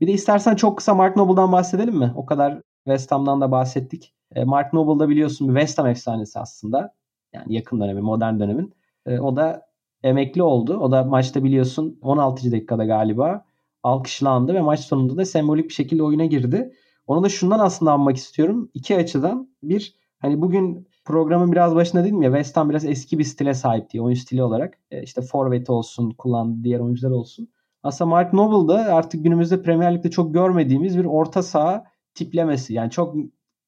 Bir 0.00 0.06
de 0.06 0.12
istersen 0.12 0.56
çok 0.56 0.78
kısa 0.78 0.94
Mark 0.94 1.16
Noble'dan 1.16 1.52
bahsedelim 1.52 1.94
mi? 1.94 2.12
O 2.16 2.26
kadar 2.26 2.62
West 2.84 3.12
Ham'dan 3.12 3.40
da 3.40 3.50
bahsettik. 3.50 4.14
E, 4.34 4.44
Mark 4.44 4.72
Noble 4.72 5.00
da 5.00 5.08
biliyorsun 5.08 5.48
bir 5.48 5.54
West 5.54 5.78
Ham 5.78 5.86
efsanesi 5.86 6.38
aslında. 6.38 6.94
Yani 7.32 7.54
yakın 7.54 7.80
dönemi, 7.80 8.00
modern 8.00 8.40
dönemin. 8.40 8.74
E, 9.06 9.18
o 9.18 9.36
da 9.36 9.66
emekli 10.02 10.42
oldu. 10.42 10.78
O 10.78 10.92
da 10.92 11.04
maçta 11.04 11.44
biliyorsun 11.44 11.98
16. 12.02 12.52
dakikada 12.52 12.84
galiba 12.84 13.44
alkışlandı 13.82 14.54
ve 14.54 14.60
maç 14.60 14.80
sonunda 14.80 15.16
da 15.16 15.24
sembolik 15.24 15.68
bir 15.68 15.74
şekilde 15.74 16.02
oyuna 16.02 16.24
girdi. 16.24 16.72
Onu 17.06 17.22
da 17.22 17.28
şundan 17.28 17.58
aslında 17.58 17.92
anmak 17.92 18.16
istiyorum. 18.16 18.70
İki 18.74 18.96
açıdan. 18.96 19.48
Bir, 19.62 19.96
hani 20.18 20.40
bugün 20.40 20.88
programın 21.04 21.52
biraz 21.52 21.74
başında 21.74 22.04
dedim 22.04 22.22
ya 22.22 22.30
West 22.30 22.56
Ham 22.56 22.70
biraz 22.70 22.84
eski 22.84 23.18
bir 23.18 23.24
stile 23.24 23.54
sahip 23.54 23.90
diye 23.90 24.02
oyun 24.02 24.14
stili 24.14 24.42
olarak. 24.42 24.78
E, 24.90 25.02
işte 25.02 25.22
forvet 25.22 25.70
olsun, 25.70 26.10
kullandığı 26.10 26.64
diğer 26.64 26.80
oyuncular 26.80 27.10
olsun. 27.10 27.48
Aslında 27.82 28.10
Mark 28.10 28.32
Noble 28.32 28.74
da 28.74 28.94
artık 28.94 29.24
günümüzde 29.24 29.62
Premier 29.62 29.94
Lig'de 29.94 30.10
çok 30.10 30.34
görmediğimiz 30.34 30.98
bir 30.98 31.04
orta 31.04 31.42
saha 31.42 31.84
tiplemesi. 32.14 32.74
Yani 32.74 32.90
çok 32.90 33.14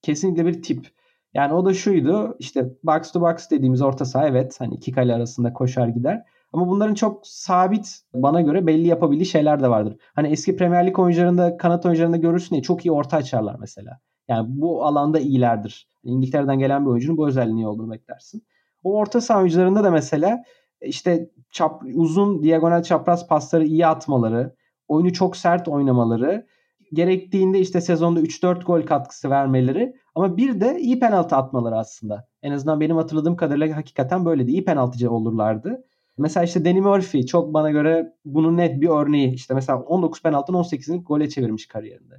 kesinlikle 0.02 0.46
bir 0.46 0.62
tip. 0.62 0.86
Yani 1.34 1.54
o 1.54 1.64
da 1.64 1.74
şuydu 1.74 2.36
işte 2.38 2.70
box 2.84 3.12
to 3.12 3.20
box 3.20 3.50
dediğimiz 3.50 3.82
orta 3.82 4.04
saha 4.04 4.28
evet 4.28 4.56
hani 4.60 4.74
iki 4.74 4.92
kale 4.92 5.14
arasında 5.14 5.52
koşar 5.52 5.88
gider. 5.88 6.24
Ama 6.52 6.68
bunların 6.68 6.94
çok 6.94 7.26
sabit 7.26 8.00
bana 8.14 8.40
göre 8.40 8.66
belli 8.66 8.86
yapabildiği 8.86 9.26
şeyler 9.26 9.62
de 9.62 9.70
vardır. 9.70 9.96
Hani 10.14 10.28
eski 10.28 10.56
Premier 10.56 10.86
Lig 10.86 10.98
oyuncularında 10.98 11.56
kanat 11.56 11.86
oyuncularında 11.86 12.16
görürsün 12.16 12.56
ya 12.56 12.62
çok 12.62 12.86
iyi 12.86 12.92
orta 12.92 13.16
açarlar 13.16 13.56
mesela. 13.60 14.00
Yani 14.28 14.46
bu 14.48 14.84
alanda 14.84 15.18
iyilerdir. 15.18 15.88
İngiltere'den 16.04 16.58
gelen 16.58 16.84
bir 16.84 16.90
oyuncunun 16.90 17.16
bu 17.16 17.28
özelliği 17.28 17.66
olduğunu 17.66 17.92
beklersin. 17.92 18.46
O 18.84 18.96
orta 18.96 19.20
saha 19.20 19.38
oyuncularında 19.38 19.84
da 19.84 19.90
mesela 19.90 20.42
işte 20.80 21.30
çap, 21.52 21.82
uzun 21.94 22.42
diagonal 22.42 22.82
çapraz 22.82 23.28
pasları 23.28 23.64
iyi 23.64 23.86
atmaları, 23.86 24.54
oyunu 24.88 25.12
çok 25.12 25.36
sert 25.36 25.68
oynamaları, 25.68 26.46
gerektiğinde 26.92 27.58
işte 27.58 27.80
sezonda 27.80 28.20
3-4 28.20 28.64
gol 28.64 28.82
katkısı 28.82 29.30
vermeleri 29.30 29.94
ama 30.14 30.36
bir 30.36 30.60
de 30.60 30.80
iyi 30.80 31.00
penaltı 31.00 31.36
atmaları 31.36 31.76
aslında. 31.76 32.28
En 32.42 32.52
azından 32.52 32.80
benim 32.80 32.96
hatırladığım 32.96 33.36
kadarıyla 33.36 33.76
hakikaten 33.76 34.24
böyleydi. 34.24 34.50
İyi 34.50 34.64
penaltıcı 34.64 35.10
olurlardı. 35.10 35.84
Mesela 36.18 36.44
işte 36.44 36.64
Danny 36.64 36.80
Murphy 36.80 37.26
çok 37.26 37.54
bana 37.54 37.70
göre 37.70 38.12
bunun 38.24 38.56
net 38.56 38.80
bir 38.80 38.88
örneği. 38.88 39.34
İşte 39.34 39.54
mesela 39.54 39.78
19 39.78 40.22
penaltıdan 40.22 40.60
18'ini 40.60 41.02
gole 41.02 41.28
çevirmiş 41.28 41.66
kariyerinde. 41.66 42.14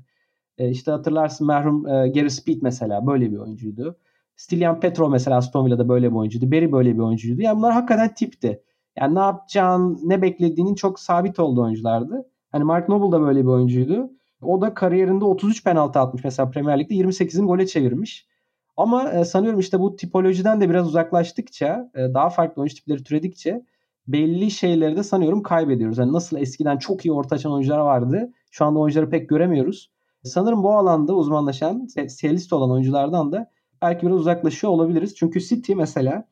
E 0.57 0.69
işte 0.69 0.91
hatırlarsın 0.91 1.47
merhum 1.47 1.88
e, 1.88 2.09
Gary 2.09 2.29
Speed 2.29 2.62
mesela 2.62 3.07
böyle 3.07 3.31
bir 3.31 3.38
oyuncuydu. 3.38 3.97
Stilian 4.35 4.79
Petro 4.79 5.09
mesela 5.09 5.38
Aston 5.38 5.65
Villa'da 5.65 5.89
böyle 5.89 6.12
bir 6.12 6.15
oyuncuydu. 6.15 6.51
Berry 6.51 6.71
böyle 6.71 6.93
bir 6.93 6.99
oyuncuydu. 6.99 7.41
Yani 7.41 7.57
bunlar 7.57 7.73
hakikaten 7.73 8.13
tipti. 8.13 8.63
Yani 8.97 9.15
ne 9.15 9.19
yapacağın, 9.19 9.99
ne 10.03 10.21
beklediğinin 10.21 10.75
çok 10.75 10.99
sabit 10.99 11.39
olduğu 11.39 11.63
oyunculardı. 11.63 12.25
Hani 12.51 12.63
Mark 12.63 12.89
Noble 12.89 13.12
da 13.12 13.21
böyle 13.21 13.41
bir 13.41 13.47
oyuncuydu. 13.47 14.12
O 14.41 14.62
da 14.62 14.73
kariyerinde 14.73 15.25
33 15.25 15.63
penaltı 15.63 15.99
atmış 15.99 16.23
mesela 16.23 16.49
Premier 16.49 16.79
Lig'de 16.79 16.93
28'ini 16.93 17.45
gole 17.45 17.67
çevirmiş. 17.67 18.27
Ama 18.77 19.12
e, 19.12 19.25
sanıyorum 19.25 19.59
işte 19.59 19.79
bu 19.79 19.95
tipolojiden 19.95 20.62
de 20.62 20.69
biraz 20.69 20.88
uzaklaştıkça, 20.88 21.91
e, 21.95 22.13
daha 22.13 22.29
farklı 22.29 22.62
oyuncu 22.62 22.75
tipleri 22.75 23.03
türedikçe 23.03 23.65
belli 24.13 24.52
şeyleri 24.52 24.95
de 24.95 25.04
sanıyorum 25.04 25.43
kaybediyoruz. 25.43 25.98
Yani 25.98 26.13
nasıl 26.13 26.38
eskiden 26.38 26.78
çok 26.78 27.06
iyi 27.06 27.12
orta 27.12 27.36
açan 27.36 27.52
oyuncular 27.52 27.80
vardı. 27.80 28.34
Şu 28.52 28.65
anda 28.65 28.80
oyuncuları 28.80 29.10
pek 29.10 29.30
göremiyoruz. 29.30 29.91
Sanırım 30.24 30.63
bu 30.63 30.78
alanda 30.78 31.15
uzmanlaşan, 31.15 31.86
spesiyalist 31.86 32.54
olan 32.54 32.72
oyunculardan 32.72 33.32
da 33.32 33.52
belki 33.82 34.08
biraz 34.08 34.19
uzaklaşıyor 34.19 34.74
olabiliriz. 34.74 35.15
Çünkü 35.15 35.41
City 35.41 35.74
mesela 35.74 36.28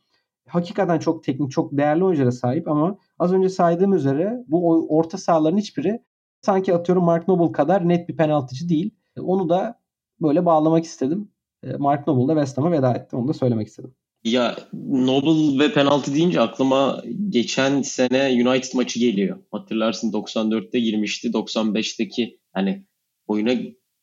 hakikaten 0.48 1.00
çok 1.00 1.24
teknik, 1.24 1.52
çok 1.52 1.78
değerli 1.78 2.04
oyunculara 2.04 2.32
sahip 2.32 2.68
ama 2.68 2.98
az 3.20 3.34
önce 3.34 3.50
saydığım 3.50 3.94
üzere 3.94 4.44
bu 4.48 4.88
orta 4.98 5.18
sahaların 5.18 5.58
hiçbiri 5.58 6.04
sanki 6.42 6.76
atıyorum 6.76 7.04
Mark 7.04 7.28
Noble 7.28 7.52
kadar 7.52 7.90
net 7.90 8.10
bir 8.10 8.18
penaltıcı 8.18 8.70
değil. 8.70 8.96
Onu 9.20 9.50
da 9.50 9.80
böyle 10.22 10.46
bağlamak 10.46 10.84
istedim. 10.84 11.32
E, 11.64 11.78
Mark 11.78 12.08
Noble 12.08 12.28
da 12.28 12.40
West 12.40 12.58
Ham'a 12.58 12.72
veda 12.72 12.94
etti. 12.94 13.16
Onu 13.16 13.28
da 13.28 13.34
söylemek 13.34 13.68
istedim. 13.68 13.96
Ya 14.28 14.56
Noble 14.90 15.64
ve 15.64 15.74
penaltı 15.74 16.14
deyince 16.14 16.42
aklıma 16.42 17.04
geçen 17.30 17.82
sene 17.82 18.48
United 18.48 18.74
maçı 18.74 19.00
geliyor. 19.00 19.40
Hatırlarsın 19.52 20.12
94'te 20.12 20.80
girmişti. 20.80 21.28
95'teki 21.28 22.40
hani 22.54 22.86
oyuna 23.28 23.52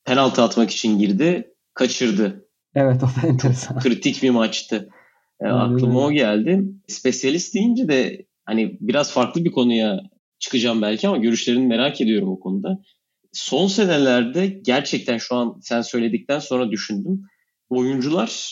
penaltı 0.04 0.42
atmak 0.42 0.70
için 0.70 0.98
girdi. 0.98 1.54
Kaçırdı. 1.74 2.48
Evet 2.74 3.02
o 3.02 3.06
da 3.06 3.26
enteresan. 3.28 3.78
Kritik 3.78 4.22
bir 4.22 4.30
maçtı. 4.30 4.88
Yani 5.42 5.52
aklıma 5.52 6.06
o 6.06 6.12
geldi. 6.12 6.64
Spesyalist 6.88 7.54
deyince 7.54 7.88
de 7.88 8.26
hani 8.44 8.78
biraz 8.80 9.12
farklı 9.12 9.44
bir 9.44 9.50
konuya 9.50 10.00
çıkacağım 10.38 10.82
belki 10.82 11.08
ama 11.08 11.16
görüşlerini 11.16 11.66
merak 11.66 12.00
ediyorum 12.00 12.28
o 12.28 12.40
konuda. 12.40 12.82
Son 13.32 13.66
senelerde 13.66 14.46
gerçekten 14.46 15.18
şu 15.18 15.34
an 15.34 15.58
sen 15.62 15.82
söyledikten 15.82 16.38
sonra 16.38 16.70
düşündüm. 16.70 17.22
Oyuncular 17.68 18.50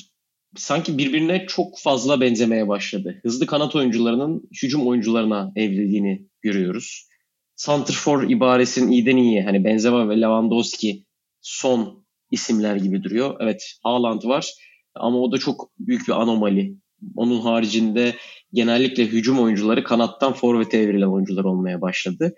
sanki 0.56 0.98
birbirine 0.98 1.46
çok 1.48 1.78
fazla 1.78 2.20
benzemeye 2.20 2.68
başladı. 2.68 3.20
Hızlı 3.22 3.46
kanat 3.46 3.76
oyuncularının 3.76 4.48
hücum 4.62 4.86
oyuncularına 4.86 5.52
evrildiğini 5.56 6.26
görüyoruz. 6.42 7.08
Santrfor 7.56 8.30
ibaresinin 8.30 8.90
iyiden 8.90 9.16
iyiye 9.16 9.42
hani 9.44 9.64
Benzema 9.64 10.08
ve 10.08 10.20
Lewandowski 10.20 11.04
son 11.40 12.06
isimler 12.30 12.76
gibi 12.76 13.02
duruyor. 13.02 13.36
Evet 13.40 13.62
Haaland 13.82 14.24
var 14.24 14.52
ama 14.94 15.18
o 15.18 15.32
da 15.32 15.38
çok 15.38 15.70
büyük 15.78 16.08
bir 16.08 16.22
anomali. 16.22 16.76
Onun 17.16 17.40
haricinde 17.40 18.14
genellikle 18.52 19.04
hücum 19.04 19.40
oyuncuları 19.40 19.84
kanattan 19.84 20.32
forvete 20.32 20.78
evrilen 20.78 21.06
oyuncular 21.06 21.44
olmaya 21.44 21.80
başladı. 21.80 22.34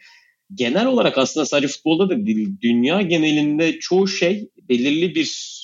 Genel 0.55 0.87
olarak 0.87 1.19
aslında 1.19 1.47
sadece 1.47 1.69
futbolda 1.69 2.11
da 2.11 2.27
değil, 2.27 2.57
dünya 2.61 3.03
genelinde 3.03 3.79
çoğu 3.79 4.09
şey 4.09 4.51
belirli 4.69 5.15
bir 5.15 5.55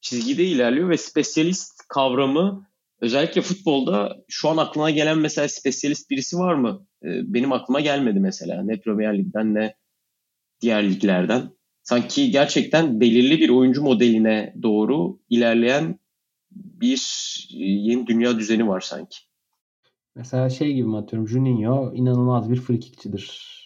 çizgide 0.00 0.44
ilerliyor 0.44 0.90
ve 0.90 0.96
spesyalist 0.96 1.77
kavramı 1.88 2.66
özellikle 3.00 3.40
futbolda 3.40 4.16
şu 4.28 4.48
an 4.48 4.56
aklına 4.56 4.90
gelen 4.90 5.18
mesela 5.18 5.48
spesyalist 5.48 6.10
birisi 6.10 6.38
var 6.38 6.54
mı? 6.54 6.86
Ee, 7.02 7.08
benim 7.34 7.52
aklıma 7.52 7.80
gelmedi 7.80 8.20
mesela. 8.20 8.62
Ne 8.62 8.80
Premier 8.80 9.18
Lig'den 9.18 9.54
ne 9.54 9.74
diğer 10.60 10.90
liglerden. 10.90 11.50
Sanki 11.82 12.30
gerçekten 12.30 13.00
belirli 13.00 13.38
bir 13.38 13.48
oyuncu 13.48 13.82
modeline 13.82 14.54
doğru 14.62 15.18
ilerleyen 15.30 15.98
bir 16.50 16.98
e, 17.54 17.64
yeni 17.64 18.06
dünya 18.06 18.38
düzeni 18.38 18.68
var 18.68 18.80
sanki. 18.80 19.18
Mesela 20.14 20.50
şey 20.50 20.74
gibi 20.74 20.88
mi 20.88 20.96
atıyorum 20.96 21.28
Juninho 21.28 21.92
inanılmaz 21.94 22.50
bir 22.50 22.60
frikikçidir. 22.60 23.57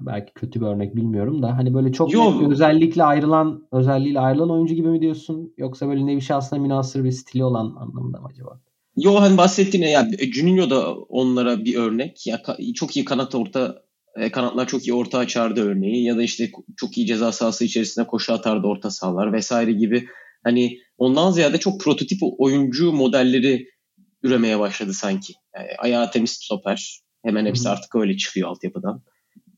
Belki 0.00 0.32
kötü 0.34 0.60
bir 0.60 0.66
örnek 0.66 0.96
bilmiyorum 0.96 1.42
da 1.42 1.56
hani 1.56 1.74
böyle 1.74 1.92
çok 1.92 2.12
Yo. 2.12 2.50
özellikle 2.50 3.04
ayrılan 3.04 3.68
özelliğiyle 3.72 4.20
ayrılan 4.20 4.50
oyuncu 4.50 4.74
gibi 4.74 4.88
mi 4.88 5.00
diyorsun 5.00 5.54
yoksa 5.58 5.88
böyle 5.88 6.06
nevi 6.06 6.20
şahsına 6.20 6.58
münasır 6.58 7.04
bir 7.04 7.10
stili 7.10 7.44
olan 7.44 7.76
anlamında 7.78 8.20
mı 8.20 8.28
acaba? 8.30 8.60
Yo 8.96 9.20
hani 9.20 9.36
bahsettiğin 9.36 9.84
ya 9.84 10.08
Juninho 10.32 10.70
da 10.70 10.94
onlara 10.94 11.64
bir 11.64 11.76
örnek. 11.76 12.26
Ya 12.26 12.42
çok 12.74 12.96
iyi 12.96 13.04
kanat 13.04 13.34
orta 13.34 13.82
e, 14.16 14.30
kanatlar 14.30 14.66
çok 14.66 14.86
iyi 14.86 14.94
orta 14.94 15.18
açardı 15.18 15.60
örneği 15.60 16.04
ya 16.04 16.16
da 16.16 16.22
işte 16.22 16.50
çok 16.76 16.98
iyi 16.98 17.06
ceza 17.06 17.32
sahası 17.32 17.64
içerisinde 17.64 18.06
koşu 18.06 18.32
atardı 18.32 18.66
orta 18.66 18.90
sahalar 18.90 19.32
vesaire 19.32 19.72
gibi 19.72 20.06
hani 20.44 20.78
ondan 20.98 21.30
ziyade 21.30 21.58
çok 21.58 21.80
prototip 21.80 22.18
oyuncu 22.38 22.92
modelleri 22.92 23.66
üremeye 24.22 24.58
başladı 24.58 24.92
sanki. 24.92 25.32
Yani 25.56 25.68
ayağı 25.78 26.10
temiz 26.10 26.30
stoper. 26.30 27.00
Hemen 27.24 27.46
hepsi 27.46 27.68
artık 27.68 27.94
öyle 27.94 28.16
çıkıyor 28.16 28.48
altyapıdan. 28.48 29.02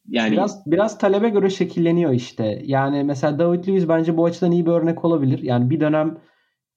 Yani 0.09 0.33
biraz 0.33 0.67
biraz 0.67 0.99
talebe 0.99 1.29
göre 1.29 1.51
şekilleniyor 1.51 2.12
işte. 2.12 2.62
Yani 2.65 3.05
mesela 3.05 3.38
David 3.38 3.69
Luiz 3.69 3.88
bence 3.88 4.17
bu 4.17 4.25
açıdan 4.25 4.53
iyi 4.53 4.67
bir 4.67 4.71
örnek 4.71 5.05
olabilir. 5.05 5.38
Yani 5.38 5.71
bir 5.71 5.81
dönem 5.81 6.19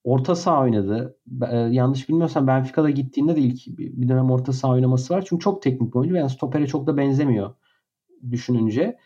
orta 0.04 0.34
saha 0.34 0.62
oynadı. 0.62 1.18
E, 1.50 1.56
yanlış 1.56 2.08
bilmiyorsam 2.08 2.46
Benfica'da 2.46 2.90
gittiğinde 2.90 3.36
de 3.36 3.40
ilk 3.40 3.66
bir 3.78 4.08
dönem 4.08 4.30
orta 4.30 4.52
saha 4.52 4.72
oynaması 4.72 5.14
var. 5.14 5.24
Çünkü 5.28 5.44
çok 5.44 5.62
teknik 5.62 5.94
bir 5.94 5.98
oyuncu 5.98 6.16
yani 6.16 6.30
stopere 6.30 6.66
çok 6.66 6.86
da 6.86 6.96
benzemiyor 6.96 7.54
düşününce. 8.30 8.98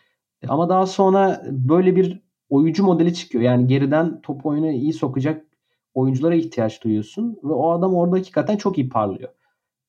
Ama 0.47 0.69
daha 0.69 0.85
sonra 0.85 1.41
böyle 1.51 1.95
bir 1.95 2.21
oyuncu 2.49 2.83
modeli 2.83 3.13
çıkıyor. 3.13 3.43
Yani 3.43 3.67
geriden 3.67 4.21
top 4.21 4.45
oyunu 4.45 4.71
iyi 4.71 4.93
sokacak 4.93 5.45
oyunculara 5.93 6.35
ihtiyaç 6.35 6.83
duyuyorsun 6.83 7.37
ve 7.43 7.53
o 7.53 7.71
adam 7.71 7.95
orada 7.95 8.15
hakikaten 8.15 8.57
çok 8.57 8.77
iyi 8.77 8.89
parlıyor 8.89 9.29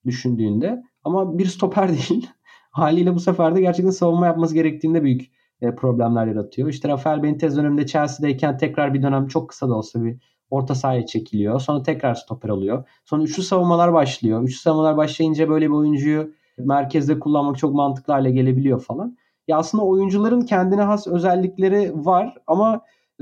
düşündüğünde. 0.07 0.83
Ama 1.05 1.39
bir 1.39 1.47
stoper 1.47 1.89
değil. 2.09 2.31
Haliyle 2.73 3.15
bu 3.15 3.21
sefer 3.21 3.55
de 3.55 3.61
gerçekten 3.61 3.91
savunma 3.91 4.27
yapması 4.27 4.55
gerektiğinde 4.55 5.03
büyük 5.03 5.31
e, 5.61 5.75
problemler 5.75 6.27
yaratıyor. 6.27 6.69
İşte 6.69 6.89
Rafael 6.89 7.23
Benitez 7.23 7.57
döneminde 7.57 7.87
Chelsea'deyken 7.87 8.59
tekrar 8.59 8.95
bir 8.95 9.03
dönem 9.03 9.27
çok 9.29 9.49
kısa 9.49 9.69
da 9.69 9.75
olsa 9.75 10.05
bir 10.05 10.17
orta 10.51 10.75
sahaya 10.75 11.07
çekiliyor. 11.07 11.61
Sonra 11.61 11.83
tekrar 11.83 12.15
stoper 12.15 12.49
alıyor. 12.49 12.89
Sonra 13.05 13.23
üçlü 13.23 13.43
savunmalar 13.43 13.93
başlıyor. 13.93 14.43
Üçlü 14.43 14.59
savunmalar 14.59 14.97
başlayınca 14.97 15.49
böyle 15.49 15.67
bir 15.67 15.75
oyuncuyu 15.75 16.35
merkezde 16.59 17.19
kullanmak 17.19 17.59
çok 17.59 17.75
mantıklı 17.75 18.13
hale 18.13 18.31
gelebiliyor 18.31 18.81
falan. 18.81 19.17
Ya 19.49 19.59
aslında 19.59 19.85
oyuncuların 19.85 20.41
kendine 20.41 20.83
has 20.83 21.07
özellikleri 21.07 21.93
var 21.95 22.35
ama 22.47 22.81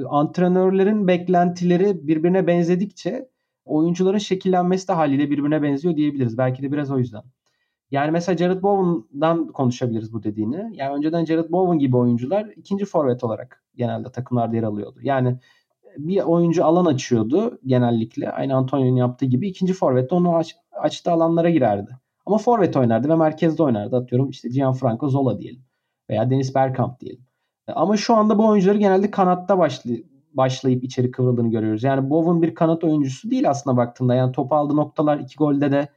antrenörlerin 0.08 1.08
beklentileri 1.08 2.06
birbirine 2.08 2.46
benzedikçe 2.46 3.28
oyuncuların 3.64 4.18
şekillenmesi 4.18 4.88
de 4.88 4.92
haliyle 4.92 5.30
birbirine 5.30 5.62
benziyor 5.62 5.96
diyebiliriz. 5.96 6.38
Belki 6.38 6.62
de 6.62 6.72
biraz 6.72 6.90
o 6.90 6.98
yüzden. 6.98 7.22
Yani 7.90 8.10
mesela 8.10 8.36
Jared 8.36 8.62
Bowen'dan 8.62 9.48
konuşabiliriz 9.48 10.12
bu 10.12 10.22
dediğini. 10.22 10.70
Yani 10.72 10.96
önceden 10.96 11.24
Jared 11.24 11.50
Bowen 11.50 11.78
gibi 11.78 11.96
oyuncular 11.96 12.46
ikinci 12.56 12.84
forvet 12.84 13.24
olarak 13.24 13.64
genelde 13.76 14.12
takımlarda 14.12 14.56
yer 14.56 14.62
alıyordu. 14.62 14.98
Yani 15.02 15.38
bir 15.98 16.20
oyuncu 16.20 16.64
alan 16.64 16.84
açıyordu 16.84 17.58
genellikle. 17.66 18.30
Aynı 18.30 18.56
Antonio'nun 18.56 18.96
yaptığı 18.96 19.26
gibi 19.26 19.48
ikinci 19.48 19.72
forvette 19.72 20.14
onu 20.14 20.36
aç, 20.36 20.56
açtığı 20.72 21.12
alanlara 21.12 21.50
girerdi. 21.50 21.96
Ama 22.26 22.38
forvet 22.38 22.76
oynardı 22.76 23.08
ve 23.08 23.16
merkezde 23.16 23.62
oynardı. 23.62 23.96
Atıyorum 23.96 24.30
işte 24.30 24.48
Gianfranco 24.48 25.08
Zola 25.08 25.38
diyelim. 25.38 25.62
Veya 26.10 26.30
Dennis 26.30 26.54
Bergkamp 26.54 27.00
diyelim. 27.00 27.24
Ama 27.66 27.96
şu 27.96 28.14
anda 28.14 28.38
bu 28.38 28.48
oyuncuları 28.48 28.78
genelde 28.78 29.10
kanatta 29.10 29.58
başlay 29.58 30.04
başlayıp 30.34 30.84
içeri 30.84 31.10
kıvrıldığını 31.10 31.50
görüyoruz. 31.50 31.82
Yani 31.82 32.10
Bowen 32.10 32.42
bir 32.42 32.54
kanat 32.54 32.84
oyuncusu 32.84 33.30
değil 33.30 33.50
aslında 33.50 33.76
baktığında. 33.76 34.14
Yani 34.14 34.32
top 34.32 34.52
aldığı 34.52 34.76
noktalar 34.76 35.18
iki 35.18 35.36
golde 35.36 35.72
de 35.72 35.88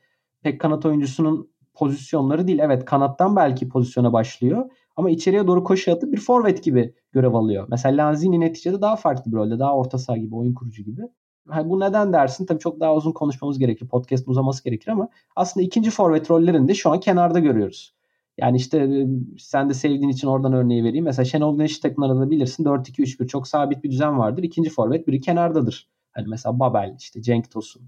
pek 0.41 0.62
kanat 0.62 0.86
oyuncusunun 0.86 1.52
pozisyonları 1.73 2.47
değil. 2.47 2.59
Evet 2.59 2.86
kanattan 2.86 3.36
belki 3.36 3.69
pozisyona 3.69 4.13
başlıyor. 4.13 4.69
Ama 4.95 5.09
içeriye 5.09 5.47
doğru 5.47 5.63
koşu 5.63 5.91
atıp 5.91 6.12
bir 6.12 6.19
forvet 6.19 6.63
gibi 6.63 6.93
görev 7.12 7.33
alıyor. 7.33 7.65
Mesela 7.69 7.97
Lanzini 7.97 8.39
neticede 8.39 8.81
daha 8.81 8.95
farklı 8.95 9.31
bir 9.31 9.38
rolde. 9.38 9.59
Daha 9.59 9.77
orta 9.77 9.97
saha 9.97 10.17
gibi, 10.17 10.36
oyun 10.36 10.53
kurucu 10.53 10.83
gibi. 10.83 11.01
Ha, 11.49 11.69
bu 11.69 11.79
neden 11.79 12.13
dersin? 12.13 12.45
Tabii 12.45 12.59
çok 12.59 12.79
daha 12.79 12.95
uzun 12.95 13.12
konuşmamız 13.12 13.59
gerekir. 13.59 13.88
Podcast 13.88 14.27
uzaması 14.27 14.63
gerekir 14.63 14.91
ama 14.91 15.09
aslında 15.36 15.65
ikinci 15.65 15.89
forvet 15.89 16.31
rollerinde 16.31 16.73
şu 16.73 16.91
an 16.91 16.99
kenarda 16.99 17.39
görüyoruz. 17.39 17.95
Yani 18.38 18.57
işte 18.57 19.07
sen 19.39 19.69
de 19.69 19.73
sevdiğin 19.73 20.09
için 20.09 20.27
oradan 20.27 20.53
örneği 20.53 20.83
vereyim. 20.83 21.05
Mesela 21.05 21.25
Şenol 21.25 21.57
Güneş 21.57 21.79
takımlarında 21.79 22.29
bilirsin 22.29 22.63
4-2-3-1 22.63 23.27
çok 23.27 23.47
sabit 23.47 23.83
bir 23.83 23.91
düzen 23.91 24.19
vardır. 24.19 24.43
İkinci 24.43 24.69
forvet 24.69 25.07
biri 25.07 25.21
kenardadır. 25.21 25.89
Hani 26.12 26.27
mesela 26.27 26.59
Babel, 26.59 26.95
işte 26.99 27.21
Cenk 27.21 27.51
Tosun, 27.51 27.81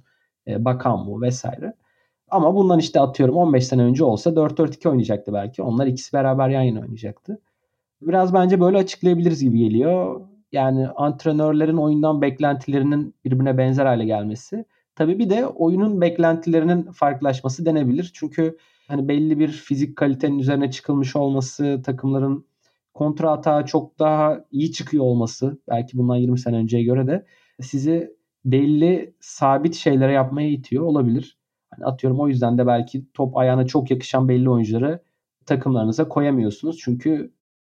Bakan 0.47 1.21
vesaire. 1.21 1.73
Ama 2.35 2.55
bundan 2.55 2.79
işte 2.79 2.99
atıyorum 2.99 3.35
15 3.35 3.67
sene 3.67 3.83
önce 3.83 4.03
olsa 4.03 4.29
4-4-2 4.35 4.89
oynayacaktı 4.89 5.33
belki. 5.33 5.61
Onlar 5.61 5.87
ikisi 5.87 6.13
beraber 6.13 6.49
yan 6.49 6.61
yana 6.61 6.79
oynayacaktı. 6.79 7.41
Biraz 8.01 8.33
bence 8.33 8.61
böyle 8.61 8.77
açıklayabiliriz 8.77 9.43
gibi 9.43 9.59
geliyor. 9.59 10.21
Yani 10.51 10.87
antrenörlerin 10.87 11.77
oyundan 11.77 12.21
beklentilerinin 12.21 13.15
birbirine 13.25 13.57
benzer 13.57 13.85
hale 13.85 14.05
gelmesi. 14.05 14.65
Tabii 14.95 15.19
bir 15.19 15.29
de 15.29 15.47
oyunun 15.47 16.01
beklentilerinin 16.01 16.83
farklılaşması 16.91 17.65
denebilir. 17.65 18.11
Çünkü 18.13 18.57
hani 18.87 19.07
belli 19.07 19.39
bir 19.39 19.47
fizik 19.47 19.95
kalitenin 19.95 20.39
üzerine 20.39 20.71
çıkılmış 20.71 21.15
olması, 21.15 21.81
takımların 21.85 22.45
kontra 22.93 23.31
atağa 23.31 23.65
çok 23.65 23.99
daha 23.99 24.45
iyi 24.51 24.71
çıkıyor 24.71 25.03
olması 25.03 25.59
belki 25.69 25.97
bundan 25.97 26.15
20 26.15 26.39
sene 26.39 26.57
önceye 26.57 26.83
göre 26.83 27.07
de 27.07 27.25
sizi 27.61 28.15
belli 28.45 29.13
sabit 29.19 29.75
şeylere 29.75 30.13
yapmaya 30.13 30.49
itiyor 30.49 30.83
olabilir. 30.83 31.37
Hani 31.75 31.85
atıyorum 31.85 32.19
o 32.19 32.27
yüzden 32.27 32.57
de 32.57 32.67
belki 32.67 33.05
top 33.13 33.37
ayağına 33.37 33.67
çok 33.67 33.91
yakışan 33.91 34.29
belli 34.29 34.49
oyuncuları 34.49 34.99
takımlarınıza 35.45 36.07
koyamıyorsunuz. 36.07 36.77
Çünkü 36.79 37.31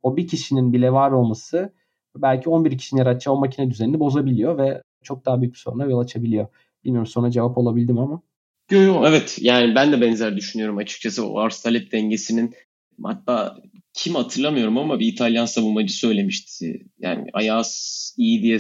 o 0.03 0.17
bir 0.17 0.27
kişinin 0.29 0.73
bile 0.73 0.93
var 0.93 1.11
olması 1.11 1.73
belki 2.17 2.51
11 2.51 2.79
kişinin 2.79 2.99
yaratacağı 2.99 3.35
o 3.35 3.41
makine 3.41 3.71
düzenini 3.71 4.01
bozabiliyor 4.01 4.59
ve 4.59 4.83
çok 5.03 5.27
daha 5.27 5.41
büyük 5.41 5.55
bir 5.55 5.59
soruna 5.59 5.85
yol 5.85 5.99
açabiliyor. 5.99 6.47
Bilmiyorum 6.85 7.07
sonra 7.07 7.31
cevap 7.31 7.59
olabildim 7.59 7.99
ama. 7.99 8.23
Yok 8.71 8.85
yok 8.87 9.05
evet 9.09 9.39
yani 9.41 9.75
ben 9.75 9.93
de 9.93 10.01
benzer 10.01 10.37
düşünüyorum 10.37 10.77
açıkçası 10.77 11.29
o 11.29 11.39
arz 11.39 11.63
talep 11.63 11.93
dengesinin 11.93 12.55
hatta 13.03 13.57
kim 13.93 14.15
hatırlamıyorum 14.15 14.79
ama 14.79 15.01
bir 15.01 15.07
İtalyan 15.07 15.47
savunmacı 15.47 15.95
söylemişti. 15.95 16.87
Yani 16.99 17.27
ayağı 17.33 17.63
iyi 18.17 18.43
diye 18.43 18.59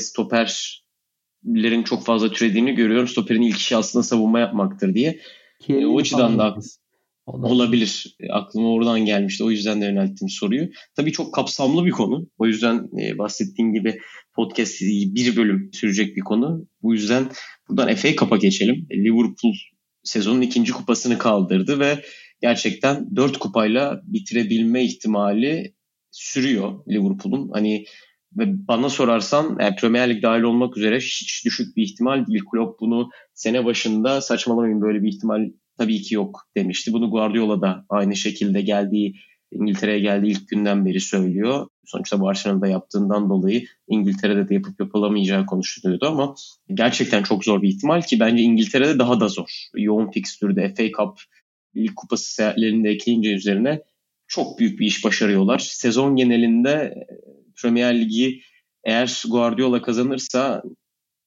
stoperlerin 1.46 1.82
çok 1.82 2.04
fazla 2.04 2.30
türediğini 2.30 2.74
görüyorum. 2.74 3.08
Stoperin 3.08 3.42
ilk 3.42 3.56
işi 3.56 3.76
aslında 3.76 4.02
savunma 4.02 4.40
yapmaktır 4.40 4.94
diye. 4.94 5.20
E, 5.68 5.86
o 5.86 5.98
açıdan 5.98 6.38
da 6.38 6.56
olabilir. 7.26 8.16
E, 8.20 8.32
aklıma 8.32 8.72
oradan 8.72 9.00
gelmişti. 9.00 9.44
O 9.44 9.50
yüzden 9.50 9.80
de 9.80 9.84
yönelttim 9.84 10.28
soruyu. 10.28 10.68
Tabii 10.96 11.12
çok 11.12 11.34
kapsamlı 11.34 11.84
bir 11.84 11.90
konu. 11.90 12.28
O 12.38 12.46
yüzden 12.46 12.88
e, 13.00 13.18
bahsettiğim 13.18 13.72
gibi 13.72 13.98
podcast 14.34 14.80
bir 14.82 15.36
bölüm 15.36 15.70
sürecek 15.72 16.16
bir 16.16 16.20
konu. 16.20 16.66
Bu 16.82 16.94
yüzden 16.94 17.30
buradan 17.68 17.94
FA 17.94 18.16
Cup'a 18.16 18.36
geçelim. 18.36 18.86
Liverpool 18.92 19.54
sezonun 20.02 20.40
ikinci 20.40 20.72
kupasını 20.72 21.18
kaldırdı 21.18 21.80
ve 21.80 22.02
gerçekten 22.40 23.16
dört 23.16 23.38
kupayla 23.38 24.00
bitirebilme 24.04 24.84
ihtimali 24.84 25.74
sürüyor 26.10 26.84
Liverpool'un. 26.88 27.50
Hani 27.52 27.84
bana 28.36 28.88
sorarsan 28.88 29.56
yani 29.60 29.76
Premier 29.76 30.10
Lig 30.10 30.22
dahil 30.22 30.42
olmak 30.42 30.76
üzere 30.76 30.96
hiç 30.96 31.44
düşük 31.44 31.76
bir 31.76 31.82
ihtimal 31.82 32.26
değil. 32.26 32.42
Klopp 32.52 32.80
bunu 32.80 33.10
sene 33.34 33.64
başında 33.64 34.20
saçmalamayın 34.20 34.80
böyle 34.80 35.02
bir 35.02 35.08
ihtimal 35.08 35.50
tabii 35.78 36.02
ki 36.02 36.14
yok 36.14 36.40
demişti. 36.56 36.92
Bunu 36.92 37.10
Guardiola 37.10 37.60
da 37.60 37.84
aynı 37.88 38.16
şekilde 38.16 38.60
geldiği 38.60 39.14
İngiltere'ye 39.52 40.00
geldiği 40.00 40.30
ilk 40.30 40.48
günden 40.48 40.86
beri 40.86 41.00
söylüyor. 41.00 41.66
Sonuçta 41.84 42.20
Barcelona'da 42.20 42.66
yaptığından 42.66 43.30
dolayı 43.30 43.64
İngiltere'de 43.88 44.48
de 44.48 44.54
yapıp 44.54 44.80
yapılamayacağı 44.80 45.46
konuşuluyordu 45.46 46.06
ama 46.06 46.34
gerçekten 46.74 47.22
çok 47.22 47.44
zor 47.44 47.62
bir 47.62 47.68
ihtimal 47.68 48.02
ki 48.02 48.20
bence 48.20 48.42
İngiltere'de 48.42 48.98
daha 48.98 49.20
da 49.20 49.28
zor. 49.28 49.68
Yoğun 49.74 50.10
fikstürde 50.10 50.74
FA 50.74 50.84
Cup 50.84 51.20
ilk 51.74 51.96
kupası 51.96 52.34
seyahatlerini 52.34 52.84
de 52.84 52.90
ekleyince 52.90 53.34
üzerine 53.34 53.82
çok 54.26 54.58
büyük 54.58 54.80
bir 54.80 54.86
iş 54.86 55.04
başarıyorlar. 55.04 55.58
Sezon 55.58 56.16
genelinde 56.16 57.06
Premier 57.62 58.00
Ligi 58.00 58.40
eğer 58.84 59.22
Guardiola 59.30 59.82
kazanırsa 59.82 60.62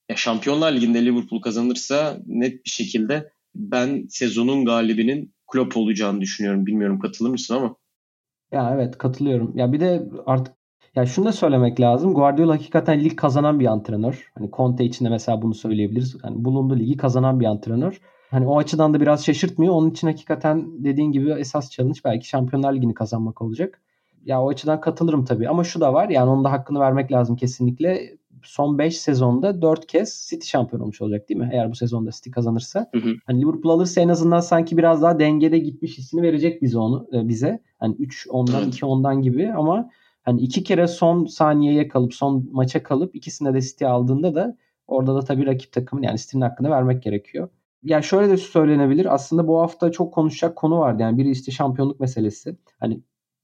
ya 0.10 0.16
Şampiyonlar 0.16 0.72
Ligi'nde 0.72 1.06
Liverpool 1.06 1.42
kazanırsa 1.42 2.18
net 2.26 2.66
bir 2.66 2.70
şekilde 2.70 3.32
ben 3.56 4.06
sezonun 4.10 4.66
galibinin 4.66 5.34
Klopp 5.52 5.78
olacağını 5.78 6.22
düşünüyorum. 6.22 6.66
Bilmiyorum 6.66 7.00
katılır 7.00 7.30
mısın 7.30 7.56
ama. 7.56 7.76
Ya 8.52 8.72
evet 8.76 8.98
katılıyorum. 8.98 9.58
Ya 9.58 9.74
bir 9.74 9.80
de 9.80 10.10
artık 10.26 10.54
ya 10.96 11.06
şunu 11.06 11.26
da 11.26 11.32
söylemek 11.32 11.80
lazım. 11.80 12.14
Guardiola 12.14 12.54
hakikaten 12.54 13.04
lig 13.04 13.18
kazanan 13.18 13.60
bir 13.60 13.66
antrenör. 13.66 14.32
Hani 14.36 14.50
Conte 14.52 14.86
için 14.86 15.06
de 15.06 15.10
mesela 15.10 15.42
bunu 15.42 15.54
söyleyebiliriz. 15.54 16.18
Hani 16.22 16.46
bulunduğu 16.46 16.80
ligi 16.80 16.98
kazanan 16.98 17.40
bir 17.40 17.46
antrenör. 17.46 18.02
Hani 18.32 18.48
o 18.48 18.58
açıdan 18.58 18.94
da 18.94 19.02
biraz 19.02 19.26
şaşırtmıyor. 19.26 19.74
Onun 19.74 19.90
için 19.90 20.08
hakikaten 20.08 20.84
dediğin 20.84 21.12
gibi 21.12 21.32
esas 21.32 21.72
challenge 21.72 22.00
belki 22.06 22.28
Şampiyonlar 22.28 22.74
Ligi'ni 22.74 22.94
kazanmak 22.94 23.42
olacak. 23.42 23.82
Ya 24.26 24.42
o 24.42 24.50
açıdan 24.50 24.82
katılırım 24.82 25.26
tabii. 25.26 25.50
Ama 25.50 25.64
şu 25.64 25.82
da 25.82 25.94
var. 25.94 26.10
Yani 26.10 26.30
onun 26.30 26.44
da 26.44 26.52
hakkını 26.52 26.80
vermek 26.80 27.12
lazım 27.12 27.36
kesinlikle. 27.36 28.18
Son 28.44 28.78
5 28.78 28.98
sezonda 28.98 29.62
4 29.62 29.88
kez 29.88 30.28
City 30.30 30.48
şampiyon 30.48 30.82
olmuş 30.82 31.02
olacak 31.02 31.30
değil 31.30 31.40
mi? 31.40 31.50
Eğer 31.54 31.72
bu 31.72 31.76
sezonda 31.76 32.12
City 32.12 32.30
kazanırsa. 32.30 32.90
Hı 32.94 33.00
hı. 33.00 33.14
Hani 33.26 33.42
Liverpool 33.42 33.74
alırsa 33.74 34.02
en 34.02 34.10
azından 34.10 34.40
sanki 34.40 34.78
biraz 34.78 35.02
daha 35.02 35.20
dengede 35.20 35.60
gitmiş 35.60 35.98
hissini 35.98 36.22
verecek 36.22 36.62
bize 36.62 36.78
onu 36.78 37.08
e, 37.14 37.28
bize. 37.28 37.60
Hani 37.80 37.96
3 37.96 38.28
ondan 38.30 38.64
evet. 38.64 38.74
2 38.74 38.86
ondan 38.86 39.22
gibi 39.22 39.54
ama 39.54 39.90
hani 40.24 40.42
iki 40.42 40.64
kere 40.64 40.88
son 40.88 41.26
saniyeye 41.26 41.88
kalıp 41.88 42.14
son 42.14 42.50
maça 42.52 42.84
kalıp 42.84 43.16
ikisinde 43.16 43.54
de 43.54 43.62
City 43.62 43.86
aldığında 43.86 44.36
da 44.36 44.58
orada 44.88 45.16
da 45.16 45.22
tabii 45.22 45.46
rakip 45.46 45.72
takımın 45.72 46.04
yani 46.04 46.18
City'nin 46.18 46.42
hakkını 46.42 46.70
vermek 46.70 47.04
gerekiyor. 47.04 47.50
Ya 47.84 48.02
şöyle 48.02 48.30
de 48.30 48.38
söylenebilir. 48.38 49.14
Aslında 49.14 49.48
bu 49.48 49.60
hafta 49.60 49.92
çok 49.92 50.14
konuşacak 50.14 50.56
konu 50.56 50.80
vardı. 50.80 51.02
Yani 51.02 51.18
biri 51.18 51.30
işte 51.30 51.52
şampiyonluk 51.52 52.00
meselesi. 52.00 52.58
Hani 52.80 53.02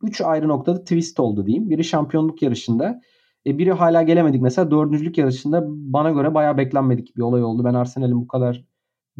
üç 0.08 0.22
ayrı 0.22 0.48
noktada 0.48 0.80
twist 0.80 1.20
oldu 1.20 1.46
diyeyim. 1.46 1.70
Biri 1.70 1.84
şampiyonluk 1.84 2.42
yarışında. 2.42 3.02
E 3.46 3.58
biri 3.58 3.72
hala 3.72 4.04
gelemedik 4.04 4.42
mesela. 4.42 4.72
Dördüncülük 4.72 5.18
yarışında 5.18 5.64
bana 5.68 6.12
göre 6.12 6.34
bayağı 6.34 6.58
beklenmedik 6.58 7.16
bir 7.18 7.22
olay 7.22 7.44
oldu. 7.44 7.64
Ben 7.64 7.74
Arsenal'in 7.74 8.22
bu 8.22 8.28
kadar 8.28 8.66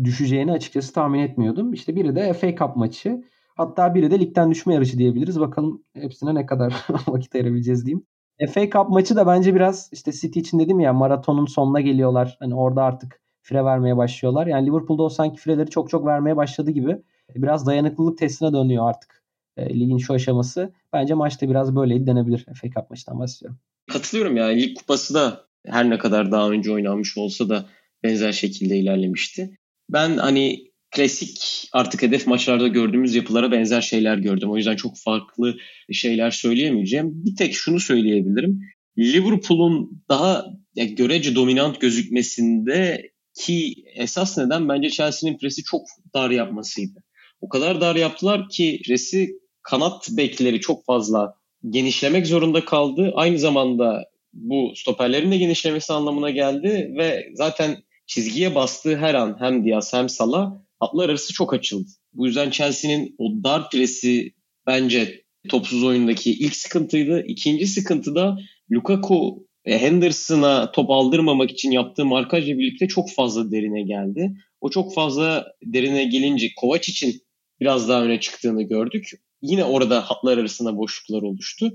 düşeceğini 0.04 0.52
açıkçası 0.52 0.94
tahmin 0.94 1.20
etmiyordum. 1.20 1.74
İşte 1.74 1.96
biri 1.96 2.16
de 2.16 2.34
FA 2.34 2.56
Cup 2.56 2.76
maçı. 2.76 3.24
Hatta 3.56 3.96
biri 3.96 4.12
de 4.12 4.20
ligden 4.20 4.52
düşme 4.52 4.74
yarışı 4.74 4.98
diyebiliriz. 4.98 5.40
Bakalım 5.40 5.84
hepsine 5.94 6.36
ne 6.36 6.46
kadar 6.46 6.86
vakit 7.08 7.36
ayırabileceğiz 7.36 7.86
diyeyim. 7.86 8.06
FA 8.54 8.70
Cup 8.70 8.90
maçı 8.90 9.16
da 9.16 9.28
bence 9.28 9.56
biraz 9.56 9.90
işte 9.94 10.12
City 10.12 10.40
için 10.40 10.60
dedim 10.60 10.80
ya 10.80 10.94
maratonun 10.94 11.46
sonuna 11.46 11.82
geliyorlar. 11.82 12.38
Hani 12.40 12.56
orada 12.56 12.84
artık 12.84 13.22
fire 13.42 13.66
vermeye 13.66 13.98
başlıyorlar. 13.98 14.48
Yani 14.48 14.68
Liverpool'da 14.68 15.04
o 15.04 15.10
sanki 15.10 15.42
fireleri 15.42 15.70
çok 15.70 15.90
çok 15.90 16.06
vermeye 16.06 16.36
başladı 16.36 16.72
gibi. 16.72 17.02
Biraz 17.36 17.68
dayanıklılık 17.68 18.18
testine 18.18 18.54
dönüyor 18.54 18.90
artık 18.90 19.25
e, 19.58 19.70
ligin 19.80 19.98
şu 19.98 20.14
aşaması. 20.14 20.74
Bence 20.94 21.14
maçta 21.14 21.50
biraz 21.50 21.76
böyleydi 21.76 22.08
denebilir. 22.08 22.46
FA 22.54 22.70
Cup 22.70 22.90
maçtan 22.90 23.20
bahsediyorum. 23.20 23.60
Katılıyorum 23.92 24.38
ya. 24.38 24.46
Lig 24.46 24.78
kupası 24.78 25.14
da 25.14 25.46
her 25.66 25.90
ne 25.90 25.98
kadar 25.98 26.32
daha 26.32 26.50
önce 26.50 26.72
oynanmış 26.72 27.18
olsa 27.18 27.50
da 27.50 27.66
benzer 28.04 28.32
şekilde 28.32 28.78
ilerlemişti. 28.78 29.58
Ben 29.90 30.18
hani 30.18 30.72
klasik 30.92 31.68
artık 31.72 32.02
hedef 32.02 32.28
maçlarda 32.28 32.68
gördüğümüz 32.68 33.16
yapılara 33.16 33.52
benzer 33.52 33.82
şeyler 33.82 34.18
gördüm. 34.18 34.52
O 34.52 34.58
yüzden 34.58 34.76
çok 34.76 34.98
farklı 34.98 35.58
şeyler 35.92 36.32
söyleyemeyeceğim. 36.32 37.26
Bir 37.26 37.36
tek 37.36 37.54
şunu 37.54 37.80
söyleyebilirim. 37.80 38.62
Liverpool'un 38.98 40.04
daha 40.10 40.46
görece 40.76 41.36
dominant 41.36 41.82
gözükmesinde 41.82 43.10
ki 43.36 43.76
esas 43.96 44.38
neden 44.38 44.70
bence 44.70 44.90
Chelsea'nin 44.90 45.38
presi 45.38 45.64
çok 45.64 45.82
dar 46.14 46.30
yapmasıydı. 46.30 47.04
O 47.42 47.50
kadar 47.50 47.82
dar 47.82 47.96
yaptılar 47.96 48.50
ki 48.50 48.82
presi 48.86 49.40
kanat 49.66 50.08
bekleri 50.12 50.60
çok 50.60 50.86
fazla 50.86 51.36
genişlemek 51.70 52.28
zorunda 52.28 52.66
kaldı. 52.66 53.12
Aynı 53.16 53.40
zamanda 53.40 54.06
bu 54.34 54.74
stoperlerin 54.76 55.32
de 55.32 55.38
genişlemesi 55.38 55.94
anlamına 55.94 56.30
geldi 56.30 56.94
ve 56.98 57.30
zaten 57.34 57.78
çizgiye 58.08 58.56
bastığı 58.56 58.98
her 58.98 59.14
an 59.14 59.36
hem 59.40 59.66
Diaz 59.66 59.94
hem 59.94 60.10
Salah 60.10 60.54
hatlar 60.80 61.10
arası 61.10 61.34
çok 61.34 61.54
açıldı. 61.54 61.90
Bu 62.14 62.26
yüzden 62.26 62.50
Chelsea'nin 62.50 63.16
o 63.18 63.44
dar 63.44 63.70
presi 63.70 64.34
bence 64.68 65.24
topsuz 65.50 65.84
oyundaki 65.84 66.32
ilk 66.32 66.56
sıkıntıydı. 66.56 67.24
İkinci 67.28 67.68
sıkıntı 67.68 68.16
da 68.16 68.38
Lukaku 68.72 69.48
e, 69.66 69.80
Henderson'a 69.80 70.72
top 70.72 70.90
aldırmamak 70.90 71.52
için 71.52 71.72
yaptığı 71.72 72.06
markajla 72.06 72.58
birlikte 72.58 72.88
çok 72.88 73.12
fazla 73.12 73.52
derine 73.52 73.82
geldi. 73.82 74.32
O 74.62 74.70
çok 74.70 74.94
fazla 74.94 75.48
derine 75.64 76.04
gelince 76.04 76.50
Kovac 76.56 76.90
için 76.90 77.22
biraz 77.60 77.90
daha 77.90 78.04
öne 78.04 78.20
çıktığını 78.20 78.64
gördük. 78.64 79.10
Yine 79.46 79.64
orada 79.64 80.02
hatlar 80.02 80.38
arasında 80.38 80.78
boşluklar 80.78 81.22
oluştu. 81.22 81.72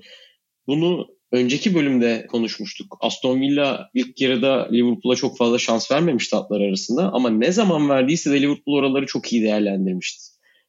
Bunu 0.67 1.07
önceki 1.33 1.75
bölümde 1.75 2.27
konuşmuştuk. 2.27 2.97
Aston 3.01 3.41
Villa 3.41 3.91
ilk 3.95 4.21
yarıda 4.21 4.69
Liverpool'a 4.73 5.17
çok 5.17 5.39
fazla 5.39 5.59
şans 5.59 5.91
vermemişti 5.91 6.37
hatlar 6.37 6.61
arasında 6.61 7.13
ama 7.13 7.31
ne 7.31 7.53
zaman 7.53 7.89
verdiyse 7.89 8.31
de 8.31 8.43
Liverpool 8.43 8.77
oraları 8.79 9.07
çok 9.07 9.33
iyi 9.33 9.43
değerlendirmişti. 9.43 10.25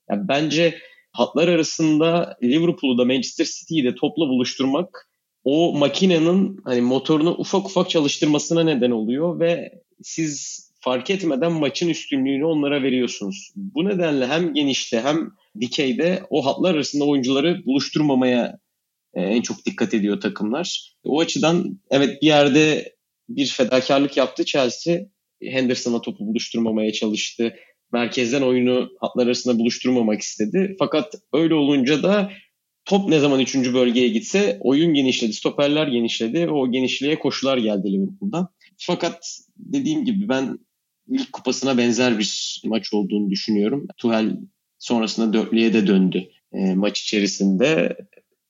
Yani 0.09 0.27
bence 0.27 0.75
hatlar 1.11 1.47
arasında 1.47 2.37
Liverpool'u 2.43 2.97
da 2.97 3.05
Manchester 3.05 3.45
City'yi 3.45 3.83
de 3.83 3.95
topla 3.95 4.27
buluşturmak 4.27 5.07
o 5.43 5.73
makinenin 5.77 6.57
hani 6.63 6.81
motorunu 6.81 7.31
ufak 7.31 7.65
ufak 7.65 7.89
çalıştırmasına 7.89 8.63
neden 8.63 8.91
oluyor 8.91 9.39
ve 9.39 9.71
siz 10.01 10.61
fark 10.79 11.09
etmeden 11.09 11.51
maçın 11.51 11.89
üstünlüğünü 11.89 12.45
onlara 12.45 12.83
veriyorsunuz. 12.83 13.51
Bu 13.55 13.85
nedenle 13.85 14.27
hem 14.27 14.53
genişte 14.53 15.01
hem 15.01 15.31
dikeyde 15.59 16.23
o 16.29 16.45
hatlar 16.45 16.75
arasında 16.75 17.05
oyuncuları 17.05 17.65
buluşturmamaya 17.65 18.59
e, 19.13 19.21
en 19.21 19.41
çok 19.41 19.65
dikkat 19.65 19.93
ediyor 19.93 20.21
takımlar. 20.21 20.95
O 21.03 21.19
açıdan 21.19 21.79
evet 21.89 22.21
bir 22.21 22.27
yerde 22.27 22.95
bir 23.29 23.47
fedakarlık 23.47 24.17
yaptı 24.17 24.45
Chelsea. 24.45 24.99
Henderson'a 25.43 26.01
topu 26.01 26.27
buluşturmamaya 26.27 26.93
çalıştı. 26.93 27.53
Merkezden 27.93 28.41
oyunu 28.41 28.89
hatlar 28.99 29.25
arasında 29.25 29.59
buluşturmamak 29.59 30.21
istedi. 30.21 30.75
Fakat 30.79 31.13
öyle 31.33 31.53
olunca 31.53 32.03
da 32.03 32.31
top 32.85 33.09
ne 33.09 33.19
zaman 33.19 33.39
3. 33.39 33.55
bölgeye 33.55 34.07
gitse 34.07 34.57
oyun 34.61 34.93
genişledi, 34.93 35.33
stoperler 35.33 35.87
genişledi 35.87 36.39
ve 36.39 36.51
o 36.51 36.71
genişliğe 36.71 37.19
koşular 37.19 37.57
geldi 37.57 37.93
Liverpool'dan. 37.93 38.47
Fakat 38.77 39.39
dediğim 39.57 40.05
gibi 40.05 40.29
ben 40.29 40.59
ilk 41.07 41.33
kupasına 41.33 41.77
benzer 41.77 42.19
bir 42.19 42.61
maç 42.65 42.93
olduğunu 42.93 43.29
düşünüyorum. 43.29 43.87
Tuhel 43.97 44.37
sonrasında 44.81 45.33
dörtlüye 45.33 45.73
de 45.73 45.87
döndü 45.87 46.29
e, 46.53 46.75
maç 46.75 47.01
içerisinde 47.01 47.97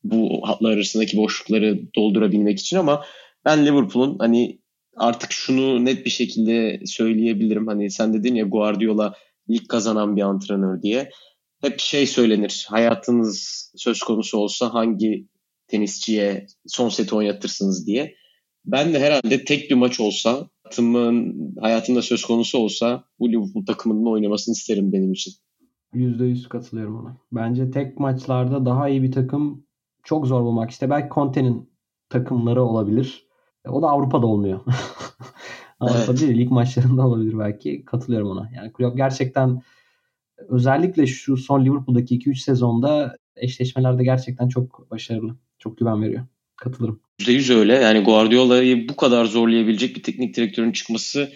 bu 0.03 0.41
hatlar 0.43 0.71
arasındaki 0.71 1.17
boşlukları 1.17 1.81
doldurabilmek 1.95 2.59
için 2.59 2.77
ama 2.77 3.05
ben 3.45 3.65
Liverpool'un 3.65 4.17
hani 4.19 4.59
artık 4.95 5.31
şunu 5.31 5.85
net 5.85 6.05
bir 6.05 6.09
şekilde 6.09 6.81
söyleyebilirim. 6.85 7.67
Hani 7.67 7.91
sen 7.91 8.13
dedin 8.13 8.35
ya 8.35 8.45
Guardiola 8.45 9.15
lig 9.49 9.67
kazanan 9.67 10.15
bir 10.15 10.21
antrenör 10.21 10.81
diye. 10.81 11.09
Hep 11.61 11.79
şey 11.79 12.07
söylenir. 12.07 12.65
Hayatınız 12.69 13.71
söz 13.75 13.99
konusu 13.99 14.37
olsa 14.37 14.73
hangi 14.73 15.27
tenisçiye 15.67 16.47
son 16.67 16.89
seti 16.89 17.15
oynatırsınız 17.15 17.87
diye. 17.87 18.15
Ben 18.65 18.93
de 18.93 18.99
herhalde 18.99 19.45
tek 19.45 19.69
bir 19.69 19.75
maç 19.75 19.99
olsa, 19.99 20.49
hayatımın, 20.63 21.35
hayatımda 21.61 22.01
söz 22.01 22.25
konusu 22.25 22.57
olsa 22.57 23.03
bu 23.19 23.31
Liverpool 23.31 23.65
takımının 23.65 24.11
oynamasını 24.11 24.53
isterim 24.53 24.93
benim 24.93 25.13
için. 25.13 25.33
%100 25.93 26.49
katılıyorum 26.49 26.99
ona. 26.99 27.17
Bence 27.31 27.71
tek 27.71 27.99
maçlarda 27.99 28.65
daha 28.65 28.89
iyi 28.89 29.03
bir 29.03 29.11
takım 29.11 29.63
çok 30.03 30.27
zor 30.27 30.41
bulmak. 30.41 30.71
İşte 30.71 30.89
belki 30.89 31.13
Conte'nin 31.13 31.69
takımları 32.09 32.63
olabilir. 32.63 33.25
O 33.67 33.81
da 33.81 33.87
Avrupa'da 33.87 34.27
olmuyor. 34.27 34.59
Avrupa 35.79 36.11
evet. 36.11 36.21
değil, 36.21 36.37
lig 36.37 36.51
maçlarında 36.51 37.07
olabilir 37.07 37.39
belki. 37.39 37.85
Katılıyorum 37.85 38.29
ona. 38.29 38.49
Yani 38.55 38.73
Klopp 38.73 38.97
gerçekten 38.97 39.61
özellikle 40.37 41.07
şu 41.07 41.37
son 41.37 41.65
Liverpool'daki 41.65 42.19
2-3 42.19 42.35
sezonda 42.35 43.17
eşleşmelerde 43.35 44.03
gerçekten 44.03 44.47
çok 44.47 44.91
başarılı. 44.91 45.35
Çok 45.59 45.77
güven 45.77 46.01
veriyor. 46.01 46.25
Katılırım. 46.55 46.99
%100 47.19 47.55
öyle. 47.55 47.73
Yani 47.73 48.03
Guardiola'yı 48.03 48.89
bu 48.89 48.95
kadar 48.95 49.25
zorlayabilecek 49.25 49.95
bir 49.95 50.03
teknik 50.03 50.35
direktörün 50.35 50.71
çıkması 50.71 51.29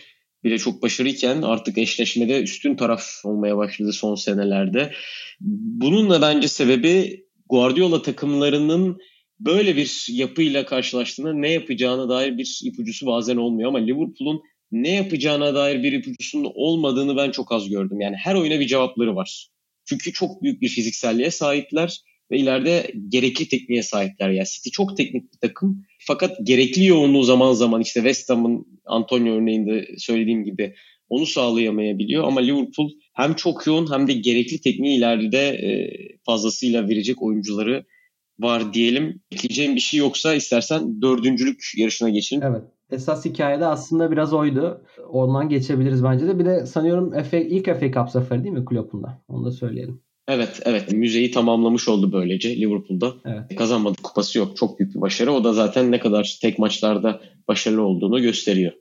bile 0.45 0.57
çok 0.57 0.81
başarıyken 0.81 1.41
artık 1.41 1.77
eşleşmede 1.77 2.41
üstün 2.41 2.75
taraf 2.75 3.05
olmaya 3.23 3.57
başladı 3.57 3.93
son 3.93 4.15
senelerde. 4.15 4.91
Bunun 5.39 6.09
da 6.09 6.21
bence 6.21 6.47
sebebi 6.47 7.25
Guardiola 7.49 8.01
takımlarının 8.01 8.97
böyle 9.39 9.75
bir 9.75 10.05
yapıyla 10.09 10.65
karşılaştığında 10.65 11.33
ne 11.33 11.51
yapacağına 11.51 12.09
dair 12.09 12.37
bir 12.37 12.61
ipucusu 12.63 13.05
bazen 13.05 13.37
olmuyor 13.37 13.69
ama 13.69 13.79
Liverpool'un 13.79 14.41
ne 14.71 14.89
yapacağına 14.89 15.55
dair 15.55 15.83
bir 15.83 15.93
ipucusunun 15.93 16.51
olmadığını 16.55 17.17
ben 17.17 17.31
çok 17.31 17.51
az 17.51 17.69
gördüm. 17.69 18.01
Yani 18.01 18.15
her 18.15 18.35
oyuna 18.35 18.59
bir 18.59 18.67
cevapları 18.67 19.15
var. 19.15 19.49
Çünkü 19.85 20.13
çok 20.13 20.43
büyük 20.43 20.61
bir 20.61 20.67
fizikselliğe 20.67 21.31
sahipler 21.31 21.99
ve 22.31 22.37
ileride 22.37 22.91
gerekli 23.09 23.47
tekniğe 23.47 23.83
sahipler. 23.83 24.29
Yani 24.29 24.47
City 24.47 24.69
çok 24.69 24.97
teknik 24.97 25.33
bir 25.33 25.39
takım 25.47 25.85
fakat 26.07 26.37
gerekli 26.43 26.85
yoğunluğu 26.85 27.23
zaman 27.23 27.53
zaman 27.53 27.81
işte 27.81 27.99
West 27.99 28.29
Ham'ın 28.29 28.67
Antonio 28.85 29.33
örneğinde 29.35 29.87
söylediğim 29.97 30.43
gibi 30.43 30.75
onu 31.09 31.25
sağlayamayabiliyor 31.25 32.23
ama 32.23 32.41
Liverpool 32.41 32.89
hem 33.13 33.33
çok 33.33 33.67
yoğun 33.67 33.91
hem 33.91 34.07
de 34.07 34.13
gerekli 34.13 34.61
tekniği 34.61 34.97
ileride 34.97 35.47
e, 35.47 35.69
fazlasıyla 36.25 36.89
verecek 36.89 37.21
oyuncuları 37.21 37.85
var 38.39 38.73
diyelim. 38.73 39.21
Ekleyeceğim 39.31 39.75
bir 39.75 39.79
şey 39.79 39.99
yoksa 39.99 40.35
istersen 40.35 41.01
dördüncülük 41.01 41.61
yarışına 41.77 42.09
geçelim. 42.09 42.43
Evet. 42.43 42.63
Esas 42.91 43.25
hikayede 43.25 43.65
aslında 43.65 44.11
biraz 44.11 44.33
oydu. 44.33 44.81
Ondan 45.09 45.49
geçebiliriz 45.49 46.03
bence 46.03 46.27
de. 46.27 46.39
Bir 46.39 46.45
de 46.45 46.65
sanıyorum 46.65 47.23
FA, 47.23 47.37
ilk 47.37 47.65
FA 47.65 47.91
Cup 47.91 48.09
zaferi 48.09 48.43
değil 48.43 48.53
mi 48.53 48.65
Klopp'un 48.65 49.03
da? 49.03 49.21
Onu 49.27 49.45
da 49.45 49.51
söyleyelim. 49.51 50.01
Evet, 50.27 50.61
evet. 50.65 50.91
Müzeyi 50.91 51.31
tamamlamış 51.31 51.87
oldu 51.87 52.11
böylece 52.11 52.55
Liverpool'da. 52.55 53.13
Evet. 53.25 53.55
Kazanmadı 53.57 53.95
kupası 54.03 54.39
yok. 54.39 54.57
Çok 54.57 54.79
büyük 54.79 54.95
bir 54.95 55.01
başarı. 55.01 55.31
O 55.31 55.43
da 55.43 55.53
zaten 55.53 55.91
ne 55.91 55.99
kadar 55.99 56.37
tek 56.41 56.59
maçlarda 56.59 57.21
başarılı 57.47 57.81
olduğunu 57.81 58.21
gösteriyor. 58.21 58.71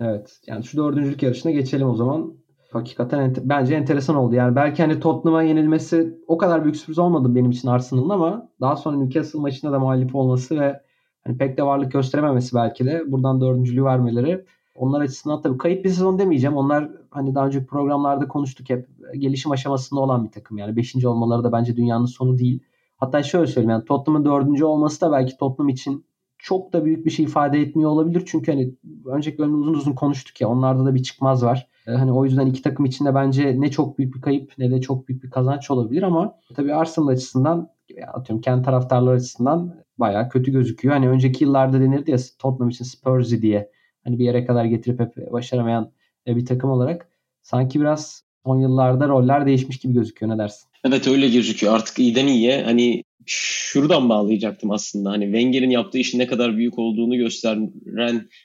Evet. 0.00 0.40
Yani 0.46 0.64
şu 0.64 0.76
dördüncülük 0.76 1.22
yarışına 1.22 1.52
geçelim 1.52 1.88
o 1.88 1.94
zaman. 1.94 2.34
Hakikaten 2.72 3.18
ente- 3.18 3.42
bence 3.44 3.74
enteresan 3.74 4.16
oldu. 4.16 4.34
Yani 4.34 4.56
belki 4.56 4.82
hani 4.82 5.00
Tottenham'a 5.00 5.42
yenilmesi 5.42 6.18
o 6.26 6.38
kadar 6.38 6.64
büyük 6.64 6.76
sürpriz 6.76 6.98
olmadı 6.98 7.34
benim 7.34 7.50
için 7.50 7.68
Arsenal'ın 7.68 8.08
ama 8.08 8.48
daha 8.60 8.76
sonra 8.76 8.96
Newcastle 8.96 9.38
maçında 9.38 9.72
da 9.72 9.78
mağlup 9.78 10.14
olması 10.14 10.60
ve 10.60 10.80
hani 11.24 11.38
pek 11.38 11.58
de 11.58 11.62
varlık 11.62 11.92
gösterememesi 11.92 12.56
belki 12.56 12.84
de 12.84 13.02
buradan 13.06 13.40
dördüncülüğü 13.40 13.84
vermeleri 13.84 14.44
onlar 14.74 15.00
açısından 15.00 15.40
tabii 15.40 15.58
kayıp 15.58 15.84
bir 15.84 15.90
sezon 15.90 16.18
demeyeceğim. 16.18 16.56
Onlar 16.56 16.90
hani 17.10 17.34
daha 17.34 17.46
önceki 17.46 17.66
programlarda 17.66 18.28
konuştuk 18.28 18.70
hep 18.70 18.88
gelişim 19.18 19.52
aşamasında 19.52 20.00
olan 20.00 20.24
bir 20.24 20.30
takım. 20.30 20.58
Yani 20.58 20.76
beşinci 20.76 21.08
olmaları 21.08 21.44
da 21.44 21.52
bence 21.52 21.76
dünyanın 21.76 22.06
sonu 22.06 22.38
değil. 22.38 22.60
Hatta 22.96 23.22
şöyle 23.22 23.46
söyleyeyim 23.46 23.70
yani 23.70 23.84
Tottenham'ın 23.84 24.24
dördüncü 24.24 24.64
olması 24.64 25.00
da 25.00 25.12
belki 25.12 25.36
Tottenham 25.36 25.68
için 25.68 26.04
çok 26.38 26.72
da 26.72 26.84
büyük 26.84 27.06
bir 27.06 27.10
şey 27.10 27.24
ifade 27.24 27.60
etmiyor 27.60 27.90
olabilir. 27.90 28.22
Çünkü 28.26 28.52
hani 28.52 28.74
önceki 29.06 29.38
bölümde 29.38 29.56
uzun 29.56 29.74
uzun 29.74 29.92
konuştuk 29.92 30.40
ya 30.40 30.48
onlarda 30.48 30.84
da 30.84 30.94
bir 30.94 31.02
çıkmaz 31.02 31.42
var. 31.44 31.68
Hani 31.86 32.12
o 32.12 32.24
yüzden 32.24 32.46
iki 32.46 32.62
takım 32.62 32.86
içinde 32.86 33.14
bence 33.14 33.60
ne 33.60 33.70
çok 33.70 33.98
büyük 33.98 34.14
bir 34.14 34.20
kayıp 34.20 34.52
ne 34.58 34.70
de 34.70 34.80
çok 34.80 35.08
büyük 35.08 35.22
bir 35.22 35.30
kazanç 35.30 35.70
olabilir 35.70 36.02
ama 36.02 36.34
tabii 36.54 36.74
Arsenal 36.74 37.08
açısından 37.08 37.68
atıyorum 38.12 38.40
kendi 38.40 38.62
taraftarlar 38.62 39.14
açısından 39.14 39.74
bayağı 39.98 40.28
kötü 40.28 40.52
gözüküyor. 40.52 40.94
Hani 40.94 41.08
önceki 41.08 41.44
yıllarda 41.44 41.80
denirdi 41.80 42.10
ya 42.10 42.16
Tottenham 42.38 42.68
için 42.68 42.84
Spursy 42.84 43.36
diye 43.36 43.71
hani 44.04 44.18
bir 44.18 44.24
yere 44.24 44.44
kadar 44.46 44.64
getirip 44.64 45.00
hep 45.00 45.32
başaramayan 45.32 45.92
e, 46.26 46.36
bir 46.36 46.46
takım 46.46 46.70
olarak 46.70 47.08
sanki 47.42 47.80
biraz 47.80 48.24
son 48.46 48.60
yıllarda 48.60 49.08
roller 49.08 49.46
değişmiş 49.46 49.78
gibi 49.78 49.94
gözüküyor. 49.94 50.32
Ne 50.32 50.38
dersin? 50.38 50.68
Evet 50.84 51.08
öyle 51.08 51.28
gözüküyor. 51.28 51.74
Artık 51.74 51.98
iyiden 51.98 52.26
iyiye 52.26 52.62
hani 52.62 53.02
şuradan 53.26 54.08
bağlayacaktım 54.08 54.70
aslında. 54.70 55.10
Hani 55.10 55.24
Wenger'in 55.24 55.70
yaptığı 55.70 55.98
işin 55.98 56.18
ne 56.18 56.26
kadar 56.26 56.56
büyük 56.56 56.78
olduğunu 56.78 57.16
gösteren 57.16 57.72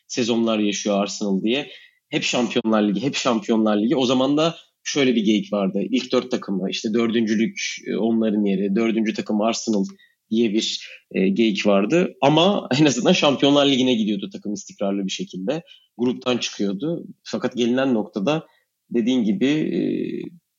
sezonlar 0.08 0.60
yaşıyor 0.60 1.01
Arsenal 1.01 1.41
diye. 1.41 1.68
Hep 2.10 2.24
Şampiyonlar 2.24 2.82
Ligi, 2.82 3.01
hep 3.03 3.16
Şampiyonlar 3.16 3.78
Ligi. 3.78 3.95
O 3.95 4.05
zaman 4.05 4.38
da 4.38 4.55
şöyle 4.84 5.16
bir 5.16 5.24
geyik 5.24 5.53
vardı. 5.53 5.80
İlk 5.89 6.12
dört 6.12 6.32
takımı 6.32 6.70
işte 6.70 6.93
dördüncülük 6.93 7.60
e, 7.88 7.97
onların 7.97 8.45
yeri, 8.45 8.76
dördüncü 8.76 9.14
takım 9.14 9.41
Arsenal 9.41 9.86
diye 10.30 10.53
bir 10.53 10.89
e, 11.11 11.30
geyik 11.30 11.65
vardı. 11.65 12.13
Ama 12.21 12.67
en 12.80 12.86
azından 12.86 13.13
Şampiyonlar 13.13 13.65
Ligi'ne 13.65 13.93
gidiyordu 13.93 14.30
takım 14.34 14.53
istikrarlı 14.53 15.05
bir 15.05 15.11
şekilde. 15.11 15.63
Gruptan 15.97 16.38
çıkıyordu. 16.38 17.05
Fakat 17.23 17.57
gelinen 17.57 17.93
noktada 17.93 18.47
dediğin 18.89 19.23
gibi 19.23 19.47
e, 19.47 19.80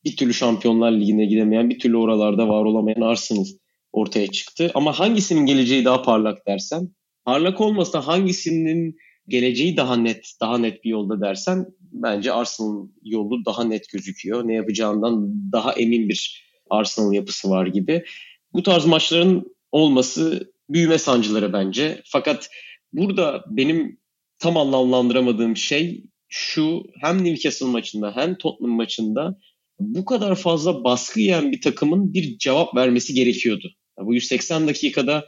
bir 0.04 0.16
türlü 0.16 0.34
Şampiyonlar 0.34 0.92
Ligi'ne 0.92 1.26
gidemeyen, 1.26 1.70
bir 1.70 1.78
türlü 1.78 1.96
oralarda 1.96 2.48
var 2.48 2.64
olamayan 2.64 3.00
Arsenal 3.00 3.44
ortaya 3.92 4.26
çıktı. 4.26 4.70
Ama 4.74 4.98
hangisinin 4.98 5.46
geleceği 5.46 5.84
daha 5.84 6.02
parlak 6.02 6.46
dersen, 6.46 6.88
parlak 7.24 7.60
olmasa 7.60 8.06
hangisinin 8.06 8.96
geleceği 9.28 9.76
daha 9.76 9.96
net, 9.96 10.32
daha 10.40 10.58
net 10.58 10.84
bir 10.84 10.90
yolda 10.90 11.20
dersen 11.20 11.66
bence 11.80 12.32
Arsenal 12.32 12.88
yolu 13.04 13.44
daha 13.44 13.64
net 13.64 13.88
gözüküyor. 13.88 14.48
Ne 14.48 14.54
yapacağından 14.54 15.34
daha 15.52 15.72
emin 15.72 16.08
bir 16.08 16.48
Arsenal 16.70 17.12
yapısı 17.12 17.50
var 17.50 17.66
gibi. 17.66 18.04
Bu 18.52 18.62
tarz 18.62 18.86
maçların 18.86 19.57
olması 19.72 20.52
büyüme 20.68 20.98
sancıları 20.98 21.52
bence. 21.52 22.02
Fakat 22.04 22.50
burada 22.92 23.44
benim 23.48 23.98
tam 24.38 24.56
anlamlandıramadığım 24.56 25.56
şey 25.56 26.04
şu 26.28 26.84
hem 27.00 27.24
Newcastle 27.24 27.66
maçında 27.66 28.16
hem 28.16 28.38
Tottenham 28.38 28.76
maçında 28.76 29.38
bu 29.80 30.04
kadar 30.04 30.34
fazla 30.34 30.84
baskı 30.84 31.20
yiyen 31.20 31.52
bir 31.52 31.60
takımın 31.60 32.14
bir 32.14 32.38
cevap 32.38 32.76
vermesi 32.76 33.14
gerekiyordu. 33.14 33.74
bu 34.00 34.14
180 34.14 34.68
dakikada 34.68 35.26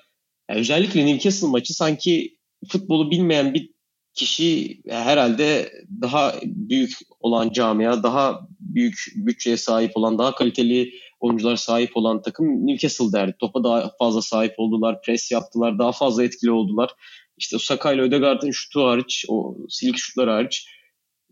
özellikle 0.48 1.06
Newcastle 1.06 1.48
maçı 1.48 1.74
sanki 1.74 2.36
futbolu 2.68 3.10
bilmeyen 3.10 3.54
bir 3.54 3.70
kişi 4.14 4.80
herhalde 4.88 5.72
daha 6.02 6.34
büyük 6.44 6.92
olan 7.20 7.52
camia, 7.52 8.02
daha 8.02 8.40
büyük 8.60 9.04
bütçeye 9.14 9.56
sahip 9.56 9.96
olan, 9.96 10.18
daha 10.18 10.34
kaliteli 10.34 10.92
oyuncular 11.20 11.56
sahip 11.56 11.96
olan 11.96 12.22
takım 12.22 12.66
Newcastle 12.66 13.12
derdi. 13.12 13.34
Topa 13.38 13.64
daha 13.64 13.90
fazla 13.98 14.22
sahip 14.22 14.54
oldular, 14.58 15.02
pres 15.02 15.30
yaptılar, 15.30 15.78
daha 15.78 15.92
fazla 15.92 16.24
etkili 16.24 16.50
oldular. 16.50 16.90
İşte 17.36 17.58
Saka 17.58 17.92
ile 17.92 18.02
Ödegaard'ın 18.02 18.50
şutu 18.50 18.84
hariç, 18.84 19.24
o 19.28 19.56
silik 19.68 19.96
şutlar 19.96 20.28
hariç 20.28 20.66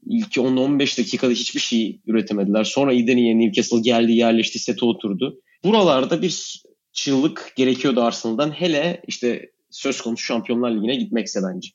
ilk 0.06 0.36
10-15 0.36 0.98
dakikada 0.98 1.30
hiçbir 1.30 1.60
şey 1.60 2.00
üretemediler. 2.06 2.64
Sonra 2.64 2.92
iyiden 2.92 3.16
iyiye 3.16 3.38
Newcastle 3.38 3.80
geldi, 3.80 4.12
yerleşti, 4.12 4.58
sete 4.58 4.84
oturdu. 4.84 5.40
Buralarda 5.64 6.22
bir 6.22 6.62
çığlık 6.92 7.52
gerekiyordu 7.56 8.02
Arsenal'dan. 8.02 8.50
Hele 8.50 9.02
işte 9.06 9.50
söz 9.70 10.00
konusu 10.00 10.24
Şampiyonlar 10.24 10.70
Ligi'ne 10.70 10.96
gitmekse 10.96 11.40
bence. 11.42 11.68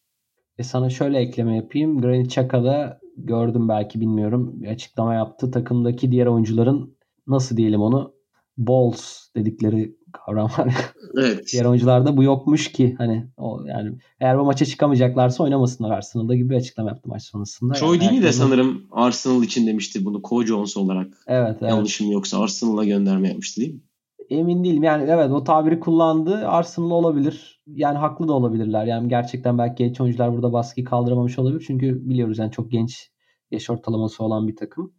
E 0.58 0.64
sana 0.64 0.90
şöyle 0.90 1.20
ekleme 1.20 1.56
yapayım. 1.56 2.02
Granit 2.02 2.28
Xhaka'da 2.28 3.00
gördüm 3.18 3.70
belki 3.70 4.02
bilmiyorum. 4.02 4.54
Bir 4.62 4.68
açıklama 4.68 5.14
yaptı. 5.14 5.52
Takımdaki 5.52 6.12
diğer 6.12 6.26
oyuncuların 6.26 6.98
nasıl 7.28 7.58
diyelim 7.58 7.82
onu 7.82 8.14
balls 8.58 9.28
dedikleri 9.36 9.96
kavram 10.12 10.50
var. 10.58 10.74
Evet. 11.18 11.50
Diğer 11.52 11.66
oyuncularda 11.66 12.18
bu 12.18 12.24
yokmuş 12.24 12.72
ki 12.72 12.96
hani 12.98 13.28
o 13.38 13.64
yani 13.66 13.98
eğer 14.20 14.40
bu 14.40 14.44
maça 14.44 14.66
çıkamayacaklarsa 14.66 15.44
oynamasınlar 15.44 15.92
Arsenal'da 15.92 16.36
gibi 16.36 16.50
bir 16.50 16.56
açıklama 16.56 16.90
yaptı 16.90 17.10
maç 17.10 17.24
sonrasında. 17.24 17.74
Troy 17.74 17.98
yani 17.98 18.02
Deeney 18.02 18.22
de 18.22 18.32
sanırım 18.32 18.84
Arsenal 18.92 19.44
için 19.44 19.68
demişti 19.68 20.06
bunu 20.06 20.22
Cole 20.22 20.48
Jones 20.48 20.78
olarak. 20.78 21.08
Evet, 21.28 21.58
evet. 21.62 21.72
Yanlışım 21.72 22.12
yoksa 22.12 22.40
Arsenal'a 22.40 22.86
gönderme 22.86 23.28
yapmıştı 23.28 23.62
değil 23.62 23.74
mi? 23.74 23.82
Emin 24.30 24.64
değilim. 24.64 24.84
Yani 24.84 25.04
evet 25.10 25.32
o 25.32 25.44
tabiri 25.44 25.80
kullandı. 25.80 26.48
Arsenal 26.48 26.92
olabilir. 26.92 27.62
Yani 27.68 27.98
haklı 27.98 28.28
da 28.28 28.34
olabilirler. 28.34 28.86
Yani 28.86 29.10
gerçekten 29.10 29.58
belki 29.58 29.84
genç 29.84 30.02
oyuncular 30.02 30.34
burada 30.34 30.54
baskıyı 30.54 30.86
kaldıramamış 30.86 31.40
olabilir. 31.40 31.64
Çünkü 31.68 32.10
biliyoruz 32.10 32.38
yani 32.38 32.52
çok 32.52 32.72
genç 32.72 33.12
yaş 33.52 33.70
ortalaması 33.70 34.24
olan 34.24 34.48
bir 34.48 34.56
takım. 34.56 34.94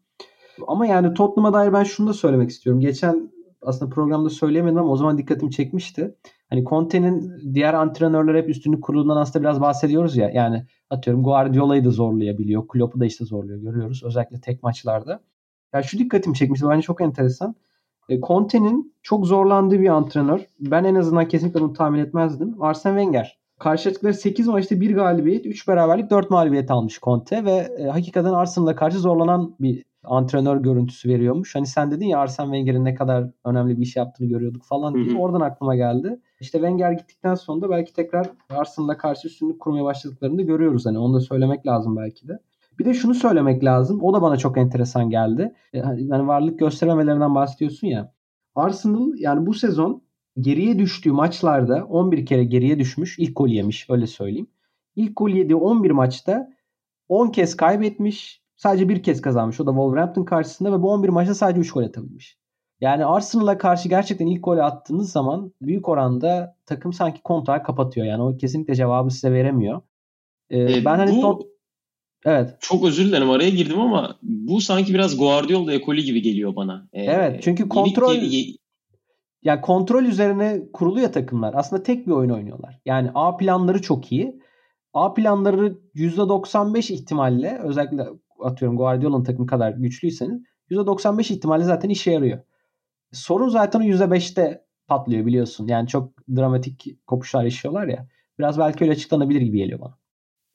Ama 0.66 0.86
yani 0.86 1.14
Tottenham'a 1.14 1.52
dair 1.52 1.72
ben 1.72 1.84
şunu 1.84 2.08
da 2.08 2.12
söylemek 2.12 2.50
istiyorum. 2.50 2.80
Geçen 2.80 3.32
aslında 3.62 3.94
programda 3.94 4.30
söyleyemedim 4.30 4.78
ama 4.78 4.92
o 4.92 4.96
zaman 4.96 5.18
dikkatimi 5.18 5.50
çekmişti. 5.50 6.14
Hani 6.50 6.64
Conte'nin 6.64 7.32
diğer 7.54 7.74
antrenörler 7.74 8.34
hep 8.34 8.48
üstünlük 8.48 8.84
kurulundan 8.84 9.16
aslında 9.16 9.44
biraz 9.44 9.60
bahsediyoruz 9.60 10.16
ya. 10.16 10.30
Yani 10.30 10.66
atıyorum 10.90 11.22
Guardiola'yı 11.22 11.84
da 11.84 11.90
zorlayabiliyor. 11.90 12.68
Klopp'u 12.68 13.00
da 13.00 13.06
işte 13.06 13.24
zorluyor 13.24 13.58
görüyoruz. 13.58 14.02
Özellikle 14.04 14.40
tek 14.40 14.62
maçlarda. 14.62 15.20
Ya 15.74 15.82
şu 15.82 15.98
dikkatimi 15.98 16.36
çekmişti. 16.36 16.68
Bence 16.68 16.82
çok 16.82 17.00
enteresan. 17.00 17.54
E, 18.08 18.20
Conte'nin 18.20 18.94
çok 19.02 19.26
zorlandığı 19.26 19.80
bir 19.80 19.88
antrenör. 19.88 20.40
Ben 20.60 20.84
en 20.84 20.94
azından 20.94 21.28
kesinlikle 21.28 21.60
bunu 21.60 21.72
tahmin 21.72 21.98
etmezdim. 21.98 22.62
Arsene 22.62 23.00
Wenger. 23.00 23.38
Karşılaştıkları 23.58 24.14
8 24.14 24.48
maçta 24.48 24.80
1 24.80 24.94
galibiyet, 24.94 25.46
3 25.46 25.68
beraberlik, 25.68 26.10
4 26.10 26.30
mağlubiyet 26.30 26.70
almış 26.70 27.00
Conte 27.00 27.44
ve 27.44 27.68
e, 27.78 27.84
hakikaten 27.84 28.32
Arsenal'a 28.32 28.76
karşı 28.76 28.98
zorlanan 28.98 29.56
bir 29.60 29.84
antrenör 30.04 30.56
görüntüsü 30.56 31.08
veriyormuş. 31.08 31.54
Hani 31.54 31.66
sen 31.66 31.90
dedin 31.90 32.06
ya 32.06 32.18
Arsene 32.18 32.46
Wenger'in 32.46 32.84
ne 32.84 32.94
kadar 32.94 33.30
önemli 33.44 33.76
bir 33.76 33.82
iş 33.82 33.96
yaptığını 33.96 34.28
görüyorduk 34.28 34.64
falan 34.64 34.94
diye. 34.94 35.18
Oradan 35.18 35.40
aklıma 35.40 35.76
geldi. 35.76 36.20
İşte 36.40 36.58
Wenger 36.58 36.92
gittikten 36.92 37.34
sonra 37.34 37.60
da 37.60 37.70
belki 37.70 37.92
tekrar 37.92 38.30
Arsenal'a 38.50 38.96
karşı 38.96 39.28
üstünlük 39.28 39.60
kurmaya 39.60 39.84
başladıklarını 39.84 40.38
da 40.38 40.42
görüyoruz. 40.42 40.86
Hani 40.86 40.98
onu 40.98 41.14
da 41.14 41.20
söylemek 41.20 41.66
lazım 41.66 41.96
belki 41.96 42.28
de. 42.28 42.38
Bir 42.78 42.84
de 42.84 42.94
şunu 42.94 43.14
söylemek 43.14 43.64
lazım. 43.64 44.02
O 44.02 44.14
da 44.14 44.22
bana 44.22 44.36
çok 44.36 44.58
enteresan 44.58 45.10
geldi. 45.10 45.54
E, 45.72 45.80
hani 45.80 46.04
yani 46.04 46.26
varlık 46.26 46.58
gösteremelerinden 46.58 47.34
bahsediyorsun 47.34 47.86
ya. 47.86 48.12
Arsenal 48.54 49.12
yani 49.16 49.46
bu 49.46 49.54
sezon 49.54 50.02
geriye 50.40 50.78
düştüğü 50.78 51.12
maçlarda 51.12 51.84
11 51.84 52.26
kere 52.26 52.44
geriye 52.44 52.78
düşmüş. 52.78 53.18
İlk 53.18 53.36
gol 53.36 53.48
yemiş 53.48 53.90
öyle 53.90 54.06
söyleyeyim. 54.06 54.46
İlk 54.96 55.16
gol 55.16 55.30
yediği 55.30 55.56
11 55.56 55.90
maçta 55.90 56.50
10 57.08 57.28
kez 57.28 57.56
kaybetmiş. 57.56 58.43
Sadece 58.56 58.88
bir 58.88 59.02
kez 59.02 59.20
kazanmış. 59.20 59.60
O 59.60 59.66
da 59.66 59.70
Wolverhampton 59.70 60.24
karşısında 60.24 60.72
ve 60.72 60.82
bu 60.82 60.90
11 60.90 61.08
maçta 61.08 61.34
sadece 61.34 61.60
3 61.60 61.72
gol 61.72 61.82
atabilmiş. 61.82 62.38
Yani 62.80 63.04
Arsenal'a 63.04 63.58
karşı 63.58 63.88
gerçekten 63.88 64.26
ilk 64.26 64.44
golü 64.44 64.62
attığınız 64.62 65.12
zaman 65.12 65.52
büyük 65.62 65.88
oranda 65.88 66.56
takım 66.66 66.92
sanki 66.92 67.22
kontrağı 67.22 67.62
kapatıyor. 67.62 68.06
Yani 68.06 68.22
o 68.22 68.36
kesinlikle 68.36 68.74
cevabı 68.74 69.10
size 69.10 69.32
veremiyor. 69.32 69.82
Ee, 70.50 70.60
e, 70.60 70.84
ben 70.84 70.96
hani 70.96 71.16
bu, 71.16 71.20
tot... 71.20 71.42
Evet. 72.24 72.56
Çok 72.60 72.84
özür 72.84 73.04
dilerim 73.04 73.30
araya 73.30 73.50
girdim 73.50 73.80
ama 73.80 74.16
bu 74.22 74.60
sanki 74.60 74.94
biraz 74.94 75.18
Guardiola 75.18 75.72
ekolü 75.72 76.00
gibi 76.00 76.22
geliyor 76.22 76.56
bana. 76.56 76.88
Ee, 76.92 77.02
evet 77.02 77.42
çünkü 77.42 77.68
kontrol 77.68 78.14
yeni, 78.14 78.34
yeni... 78.34 78.56
yani 79.42 79.60
kontrol 79.60 80.04
üzerine 80.04 80.62
kuruluyor 80.72 81.12
takımlar. 81.12 81.54
Aslında 81.56 81.82
tek 81.82 82.06
bir 82.06 82.12
oyun 82.12 82.30
oynuyorlar. 82.30 82.80
Yani 82.86 83.10
A 83.14 83.36
planları 83.36 83.82
çok 83.82 84.12
iyi. 84.12 84.40
A 84.92 85.14
planları 85.14 85.78
%95 85.94 86.92
ihtimalle 86.92 87.58
özellikle 87.62 88.06
atıyorum 88.44 88.76
Guardiola'nın 88.76 89.24
takımı 89.24 89.46
kadar 89.46 89.72
güçlüyseniz 89.72 90.42
%95 90.70 91.32
ihtimalle 91.32 91.64
zaten 91.64 91.88
işe 91.88 92.10
yarıyor. 92.10 92.38
Sorun 93.12 93.48
zaten 93.48 93.80
o 93.80 93.82
%5'te 93.82 94.64
patlıyor 94.86 95.26
biliyorsun. 95.26 95.68
Yani 95.68 95.88
çok 95.88 96.12
dramatik 96.36 97.06
kopuşlar 97.06 97.44
yaşıyorlar 97.44 97.88
ya. 97.88 98.08
Biraz 98.38 98.58
belki 98.58 98.84
öyle 98.84 98.92
açıklanabilir 98.92 99.40
gibi 99.40 99.58
geliyor 99.58 99.80
bana. 99.80 99.98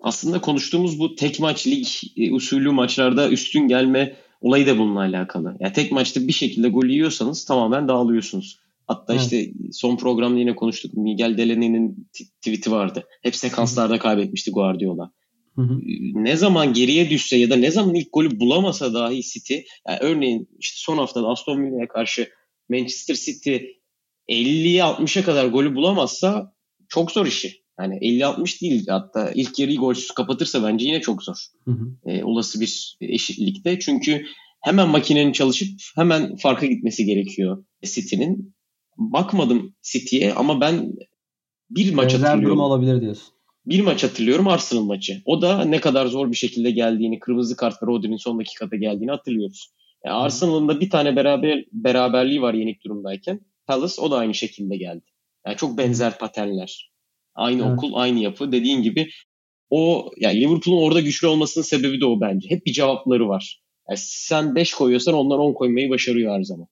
Aslında 0.02 0.42
konuştuğumuz 0.42 1.00
bu 1.00 1.16
tek 1.16 1.40
maç 1.40 1.68
lig 1.68 1.88
e, 2.18 2.34
usulü 2.34 2.72
maçlarda 2.72 3.30
üstün 3.30 3.68
gelme 3.68 4.16
olayı 4.42 4.68
da 4.68 4.78
bununla 4.78 5.00
alakalı. 5.00 5.58
Yani 5.60 5.74
tek 5.74 5.92
maçta 5.92 6.28
bir 6.28 6.34
şekilde 6.34 6.70
gol 6.70 6.86
yiyorsanız 6.86 7.46
tamamen 7.46 7.88
dağılıyorsunuz. 7.88 8.60
Hatta 8.88 9.14
evet. 9.14 9.24
işte 9.24 9.52
son 9.72 9.98
programda 9.98 10.40
yine 10.40 10.56
konuştuk. 10.56 10.94
Miguel 10.94 11.38
Delaney'nin 11.38 12.10
tweet'i 12.42 12.72
vardı. 12.72 13.04
Hep 13.22 13.36
sekanslarda 13.36 14.00
kaybetmişti 14.00 14.52
Guardiola. 14.52 15.12
Hı 15.60 15.64
hı. 15.64 15.80
Ne 16.14 16.38
zaman 16.38 16.74
geriye 16.74 17.10
düşse 17.10 17.38
ya 17.38 17.50
da 17.50 17.56
ne 17.56 17.72
zaman 17.72 17.96
ilk 17.96 18.14
golü 18.14 18.40
bulamasa 18.40 18.94
dahi 18.94 19.22
City, 19.22 19.54
yani 19.88 20.00
örneğin 20.02 20.50
işte 20.60 20.76
son 20.78 20.98
haftada 20.98 21.28
Aston 21.28 21.64
Villa'ya 21.64 21.88
karşı 21.88 22.30
Manchester 22.70 23.16
City 23.16 23.56
50'ye 24.30 24.82
60'a 24.82 25.24
kadar 25.24 25.48
golü 25.48 25.76
bulamazsa 25.76 26.54
çok 26.90 27.12
zor 27.12 27.26
işi. 27.26 27.64
Yani 27.80 27.96
50-60 27.96 28.62
değil 28.62 28.88
hatta 28.88 29.32
ilk 29.32 29.60
yarıyı 29.60 29.78
golsüz 29.78 30.12
kapatırsa 30.12 30.64
bence 30.64 30.86
yine 30.86 31.02
çok 31.02 31.24
zor. 31.24 31.36
Hı 31.66 31.72
hı. 31.72 32.12
E, 32.12 32.24
olası 32.24 32.62
bir 32.62 32.98
eşitlikte. 33.02 33.80
Çünkü 33.80 34.26
hemen 34.62 34.90
makinenin 34.90 35.32
çalışıp 35.32 35.68
hemen 35.96 36.36
farka 36.36 36.66
gitmesi 36.66 37.06
gerekiyor 37.06 37.64
City'nin. 37.84 38.56
Bakmadım 38.98 39.76
City'ye 39.82 40.34
ama 40.34 40.62
ben 40.62 40.94
bir 41.70 41.94
maç 41.94 42.14
Benzer 42.14 42.20
hatırlıyorum. 42.20 42.46
durum 42.46 42.60
olabilir 42.60 43.02
diyorsun 43.02 43.39
bir 43.70 43.82
maç 43.82 44.04
hatırlıyorum 44.04 44.48
Arsenal 44.48 44.84
maçı. 44.84 45.22
O 45.26 45.42
da 45.42 45.66
ne 45.66 45.80
kadar 45.80 46.06
zor 46.06 46.32
bir 46.32 46.38
şekilde 46.38 46.72
geldiğini, 46.72 47.20
kırmızı 47.20 47.56
kart 47.56 47.84
ve 47.84 47.88
Rodri'nin 47.88 48.18
son 48.18 48.40
dakikada 48.40 48.76
geldiğini 48.76 49.12
hatırlıyoruz. 49.12 49.70
Yani 50.06 50.16
Arsenal'ın 50.16 50.68
da 50.68 50.80
bir 50.80 50.90
tane 50.90 51.16
beraber 51.16 51.66
beraberliği 51.72 52.42
var 52.42 52.54
yenik 52.54 52.84
durumdayken. 52.84 53.40
Palace 53.68 54.02
o 54.02 54.12
da 54.12 54.18
aynı 54.18 54.34
şekilde 54.34 54.78
geldi. 54.78 55.06
Yani 55.46 55.58
çok 55.58 55.78
benzer 55.78 56.18
paternler. 56.18 56.92
Aynı 57.36 57.62
evet. 57.62 57.74
okul, 57.74 57.94
aynı 57.94 58.20
yapı. 58.20 58.52
Dediğin 58.52 58.82
gibi 58.82 59.10
o 59.70 60.12
yani 60.18 60.42
Liverpool'un 60.42 60.82
orada 60.82 61.00
güçlü 61.00 61.28
olmasının 61.28 61.64
sebebi 61.64 62.02
de 62.02 62.06
o 62.06 62.22
bence. 62.22 62.50
Hep 62.50 62.66
bir 62.66 62.74
cevapları 62.74 63.30
var. 63.30 63.62
Yani 63.90 63.98
sen 64.02 64.56
5 64.56 64.74
koyuyorsan 64.74 65.14
onlar 65.14 65.38
10 65.38 65.54
koymayı 65.54 65.90
başarıyor 65.90 66.38
her 66.38 66.44
zaman. 66.44 66.68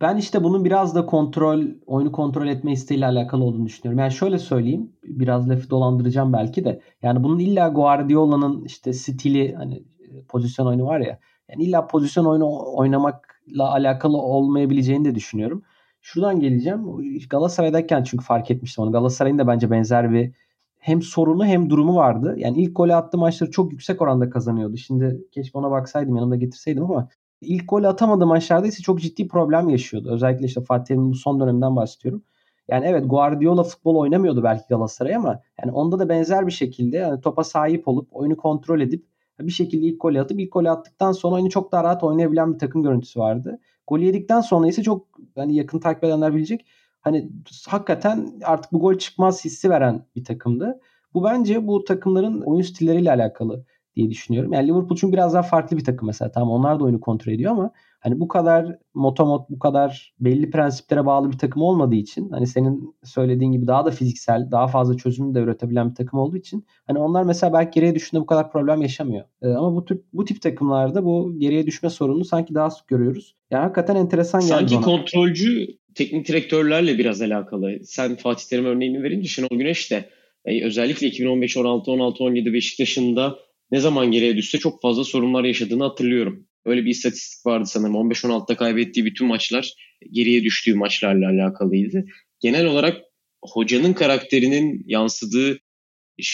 Ben 0.00 0.16
işte 0.16 0.44
bunun 0.44 0.64
biraz 0.64 0.94
da 0.94 1.06
kontrol, 1.06 1.62
oyunu 1.86 2.12
kontrol 2.12 2.46
etme 2.46 2.72
isteğiyle 2.72 3.06
alakalı 3.06 3.44
olduğunu 3.44 3.66
düşünüyorum. 3.66 3.98
Yani 3.98 4.12
şöyle 4.12 4.38
söyleyeyim, 4.38 4.92
biraz 5.04 5.48
lafı 5.48 5.70
dolandıracağım 5.70 6.32
belki 6.32 6.64
de. 6.64 6.80
Yani 7.02 7.24
bunun 7.24 7.38
illa 7.38 7.68
Guardiola'nın 7.68 8.64
işte 8.64 8.92
stili 8.92 9.54
hani 9.54 9.84
pozisyon 10.28 10.66
oyunu 10.66 10.86
var 10.86 11.00
ya. 11.00 11.18
Yani 11.50 11.62
illa 11.62 11.86
pozisyon 11.86 12.24
oyunu 12.24 12.76
oynamakla 12.76 13.72
alakalı 13.72 14.16
olmayabileceğini 14.16 15.04
de 15.04 15.14
düşünüyorum. 15.14 15.62
Şuradan 16.00 16.40
geleceğim. 16.40 16.82
Galatasaray'dayken 17.30 18.02
çünkü 18.02 18.24
fark 18.24 18.50
etmiştim 18.50 18.84
onu. 18.84 18.92
Galatasaray'ın 18.92 19.38
da 19.38 19.46
bence 19.46 19.70
benzer 19.70 20.12
bir 20.12 20.32
hem 20.78 21.02
sorunu 21.02 21.44
hem 21.46 21.70
durumu 21.70 21.96
vardı. 21.96 22.34
Yani 22.38 22.62
ilk 22.62 22.76
golü 22.76 22.94
attığı 22.94 23.18
maçları 23.18 23.50
çok 23.50 23.72
yüksek 23.72 24.02
oranda 24.02 24.30
kazanıyordu. 24.30 24.76
Şimdi 24.76 25.24
keşke 25.32 25.58
ona 25.58 25.70
baksaydım 25.70 26.16
yanımda 26.16 26.36
getirseydim 26.36 26.84
ama 26.84 27.08
ilk 27.44 27.68
gol 27.68 27.84
atamadığı 27.84 28.26
maçlarda 28.26 28.66
ise 28.66 28.82
çok 28.82 29.00
ciddi 29.00 29.28
problem 29.28 29.68
yaşıyordu. 29.68 30.10
Özellikle 30.12 30.46
işte 30.46 30.60
Fatih'in 30.60 31.10
bu 31.10 31.14
son 31.14 31.40
döneminden 31.40 31.76
bahsediyorum. 31.76 32.22
Yani 32.68 32.86
evet 32.86 33.04
Guardiola 33.06 33.62
futbol 33.62 33.96
oynamıyordu 33.96 34.42
belki 34.42 34.64
Galatasaray 34.68 35.16
ama 35.16 35.40
yani 35.62 35.72
onda 35.72 35.98
da 35.98 36.08
benzer 36.08 36.46
bir 36.46 36.52
şekilde 36.52 36.96
yani 36.96 37.20
topa 37.20 37.44
sahip 37.44 37.88
olup 37.88 38.08
oyunu 38.12 38.36
kontrol 38.36 38.80
edip 38.80 39.06
bir 39.40 39.52
şekilde 39.52 39.86
ilk 39.86 40.00
golü 40.00 40.20
atıp 40.20 40.40
ilk 40.40 40.52
golü 40.52 40.70
attıktan 40.70 41.12
sonra 41.12 41.34
oyunu 41.34 41.50
çok 41.50 41.72
daha 41.72 41.84
rahat 41.84 42.04
oynayabilen 42.04 42.54
bir 42.54 42.58
takım 42.58 42.82
görüntüsü 42.82 43.20
vardı. 43.20 43.58
Gol 43.86 43.98
yedikten 43.98 44.40
sonra 44.40 44.68
ise 44.68 44.82
çok 44.82 45.06
hani 45.34 45.54
yakın 45.54 45.78
takip 45.78 46.04
edenler 46.04 46.34
bilecek 46.34 46.66
hani 47.00 47.30
hakikaten 47.68 48.40
artık 48.44 48.72
bu 48.72 48.80
gol 48.80 48.94
çıkmaz 48.94 49.44
hissi 49.44 49.70
veren 49.70 50.06
bir 50.16 50.24
takımdı. 50.24 50.80
Bu 51.14 51.24
bence 51.24 51.66
bu 51.66 51.84
takımların 51.84 52.40
oyun 52.40 52.62
stilleriyle 52.62 53.12
alakalı 53.12 53.64
diye 53.96 54.10
düşünüyorum. 54.10 54.52
Yani 54.52 54.68
Liverpool 54.68 54.96
çünkü 54.96 55.12
biraz 55.12 55.34
daha 55.34 55.42
farklı 55.42 55.76
bir 55.76 55.84
takım 55.84 56.06
mesela. 56.06 56.32
Tamam 56.32 56.50
onlar 56.50 56.80
da 56.80 56.84
oyunu 56.84 57.00
kontrol 57.00 57.32
ediyor 57.32 57.52
ama 57.52 57.70
hani 58.00 58.20
bu 58.20 58.28
kadar 58.28 58.78
motomot 58.94 59.50
bu 59.50 59.58
kadar 59.58 60.14
belli 60.20 60.50
prensiplere 60.50 61.06
bağlı 61.06 61.32
bir 61.32 61.38
takım 61.38 61.62
olmadığı 61.62 61.94
için 61.94 62.30
hani 62.30 62.46
senin 62.46 62.94
söylediğin 63.04 63.52
gibi 63.52 63.66
daha 63.66 63.86
da 63.86 63.90
fiziksel, 63.90 64.50
daha 64.50 64.68
fazla 64.68 64.96
çözüm 64.96 65.34
de 65.34 65.38
üretebilen 65.38 65.90
bir 65.90 65.94
takım 65.94 66.18
olduğu 66.18 66.36
için 66.36 66.66
hani 66.86 66.98
onlar 66.98 67.22
mesela 67.22 67.52
belki 67.52 67.70
geriye 67.70 67.94
düşünde 67.94 68.20
bu 68.20 68.26
kadar 68.26 68.52
problem 68.52 68.82
yaşamıyor. 68.82 69.24
Ee, 69.42 69.48
ama 69.48 69.76
bu 69.76 69.84
tip 69.84 70.04
bu 70.12 70.24
tip 70.24 70.42
takımlarda 70.42 71.04
bu 71.04 71.34
geriye 71.38 71.66
düşme 71.66 71.90
sorununu 71.90 72.24
sanki 72.24 72.54
daha 72.54 72.70
sık 72.70 72.88
görüyoruz. 72.88 73.34
Yani 73.50 73.62
hakikaten 73.62 73.96
enteresan 73.96 74.40
geldi 74.40 74.50
Sanki 74.50 74.74
bana. 74.74 74.84
kontrolcü 74.84 75.66
teknik 75.94 76.28
direktörlerle 76.28 76.98
biraz 76.98 77.22
alakalı. 77.22 77.78
Sen 77.84 78.16
Fatih 78.16 78.44
Terim 78.44 78.64
örneğini 78.64 79.02
verince 79.02 79.28
Şenol 79.28 79.48
Güneş 79.58 79.90
de 79.90 80.04
e, 80.44 80.64
özellikle 80.64 81.06
2015, 81.06 81.56
16, 81.56 81.90
16, 81.90 82.24
17 82.24 82.52
Beşiktaş'ında 82.52 83.38
ne 83.74 83.80
zaman 83.80 84.10
geriye 84.10 84.36
düşse 84.36 84.58
çok 84.58 84.82
fazla 84.82 85.04
sorunlar 85.04 85.44
yaşadığını 85.44 85.82
hatırlıyorum. 85.82 86.46
Öyle 86.64 86.84
bir 86.84 86.90
istatistik 86.90 87.46
vardı 87.46 87.66
sanırım. 87.66 87.94
15-16'da 87.94 88.56
kaybettiği 88.56 89.06
bütün 89.06 89.26
maçlar 89.26 89.74
geriye 90.10 90.44
düştüğü 90.44 90.74
maçlarla 90.74 91.28
alakalıydı. 91.30 92.04
Genel 92.40 92.66
olarak 92.66 92.96
hocanın 93.44 93.92
karakterinin 93.92 94.84
yansıdığı 94.86 95.58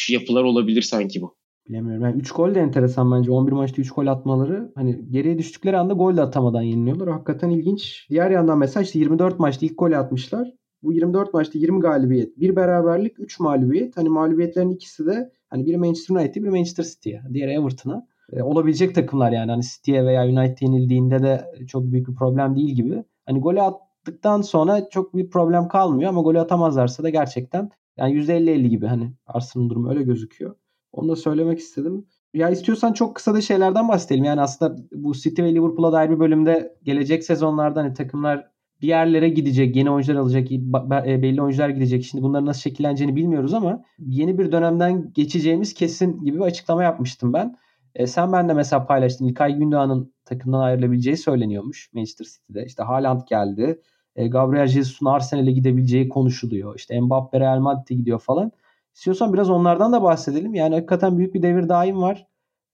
yapılar 0.09 0.45
olabilir 0.45 0.82
sanki 0.82 1.20
bu. 1.20 1.36
Bilemiyorum. 1.68 2.05
Yani 2.05 2.20
3 2.20 2.30
gol 2.30 2.55
de 2.55 2.61
enteresan 2.61 3.12
bence. 3.12 3.30
11 3.30 3.53
maçta 3.53 3.82
3 3.82 3.91
gol 3.91 4.07
atmaları. 4.07 4.72
Hani 4.74 5.01
geriye 5.11 5.38
düştükleri 5.38 5.76
anda 5.76 5.95
gol 5.95 6.16
de 6.16 6.22
atamadan 6.22 6.62
yeniliyorlar. 6.62 7.09
Hakikaten 7.11 7.51
ilginç. 7.51 8.07
Diğer 8.11 8.30
yandan 8.30 8.59
mesela 8.59 8.84
işte 8.84 8.99
24 8.99 9.38
maçta 9.38 9.66
ilk 9.66 9.78
gol 9.78 9.93
atmışlar. 9.93 10.49
Bu 10.83 10.93
24 10.93 11.35
maçta 11.35 11.59
20 11.59 11.81
galibiyet, 11.81 12.41
bir 12.41 12.57
beraberlik, 12.57 13.20
3 13.20 13.41
mağlubiyet. 13.41 13.97
Hani 13.97 14.09
mağlubiyetlerin 14.09 14.70
ikisi 14.70 15.07
de 15.07 15.33
hani 15.49 15.66
biri 15.66 15.76
Manchester 15.76 16.14
United'e, 16.14 16.43
biri 16.43 16.51
Manchester 16.51 16.85
City'ye, 16.85 17.22
diğeri 17.33 17.51
Everton'a. 17.51 18.07
E, 18.33 18.43
olabilecek 18.43 18.95
takımlar 18.95 19.33
yani. 19.33 19.51
Hani 19.51 19.62
City'ye 19.62 20.05
veya 20.05 20.24
United 20.24 20.59
yenildiğinde 20.61 21.22
de 21.22 21.53
çok 21.66 21.85
büyük 21.85 22.09
bir 22.09 22.14
problem 22.14 22.57
değil 22.57 22.74
gibi. 22.74 23.05
Hani 23.26 23.41
golü 23.41 23.62
attıktan 23.62 24.43
sonra 24.43 24.89
çok 24.89 25.14
bir 25.14 25.31
problem 25.31 25.68
kalmıyor 25.68 26.11
ama 26.11 26.22
golü 26.22 26.41
atamazlarsa 26.41 27.03
da 27.03 27.09
gerçekten 27.09 27.70
yani 27.97 28.14
%50-50 28.14 28.68
gibi 28.68 28.87
hani 28.87 29.12
Arsenal'ın 29.26 29.70
durumu 29.70 29.91
öyle 29.91 30.03
gözüküyor. 30.03 30.55
Onu 30.93 31.09
da 31.09 31.16
söylemek 31.16 31.59
istedim. 31.59 32.07
Ya 32.35 32.51
istiyorsan 32.51 32.93
çok 32.93 33.16
kısa 33.16 33.35
da 33.35 33.41
şeylerden 33.41 33.89
bahsedelim. 33.89 34.24
Yani 34.24 34.41
aslında 34.41 34.76
bu 34.93 35.14
City 35.14 35.43
ve 35.43 35.55
Liverpool'a 35.55 35.93
dair 35.93 36.11
bir 36.11 36.20
bölümde 36.20 36.76
gelecek 36.83 37.24
sezonlarda 37.24 37.81
hani 37.81 37.95
takımlar 37.95 38.51
bir 38.83 38.89
yerlere 38.89 39.28
gidecek, 39.28 39.76
yeni 39.76 39.91
oyuncular 39.91 40.20
alacak, 40.20 40.53
e, 40.53 41.22
belli 41.22 41.43
oyuncular 41.43 41.68
gidecek. 41.68 42.05
Şimdi 42.05 42.24
bunların 42.24 42.47
nasıl 42.47 42.61
şekilleneceğini 42.61 43.16
bilmiyoruz 43.16 43.55
ama 43.55 43.85
yeni 43.99 44.39
bir 44.39 44.53
dönemden 44.53 45.12
geçeceğimiz 45.12 45.74
kesin 45.74 46.24
gibi 46.24 46.37
bir 46.37 46.45
açıklama 46.45 46.83
yapmıştım 46.83 47.33
ben. 47.33 47.57
E, 47.95 48.07
sen 48.07 48.33
ben 48.33 48.49
de 48.49 48.55
mesela 48.55 48.87
paylaştın. 48.87 49.26
İlkay 49.26 49.55
Gündoğan'ın 49.57 50.14
takımdan 50.24 50.61
ayrılabileceği 50.61 51.16
söyleniyormuş 51.16 51.91
Manchester 51.95 52.24
City'de. 52.24 52.64
İşte 52.66 52.83
Haaland 52.83 53.20
geldi. 53.28 53.81
E, 54.16 54.28
Gabriel 54.28 54.66
Jesus'un 54.66 55.07
Arsenal'e 55.07 55.53
gidebileceği 55.53 56.09
konuşuluyor. 56.09 56.74
İşte 56.76 57.01
Mbappe 57.01 57.41
Real 57.41 57.59
Madrid'e 57.59 57.95
gidiyor 57.95 58.18
falan. 58.18 58.53
İstiyorsan 58.95 59.33
biraz 59.33 59.51
onlardan 59.51 59.93
da 59.93 60.03
bahsedelim. 60.03 60.55
Yani 60.55 60.74
hakikaten 60.74 61.18
büyük 61.18 61.35
bir 61.35 61.43
devir 61.43 61.68
daim 61.68 62.03
var. 62.03 62.26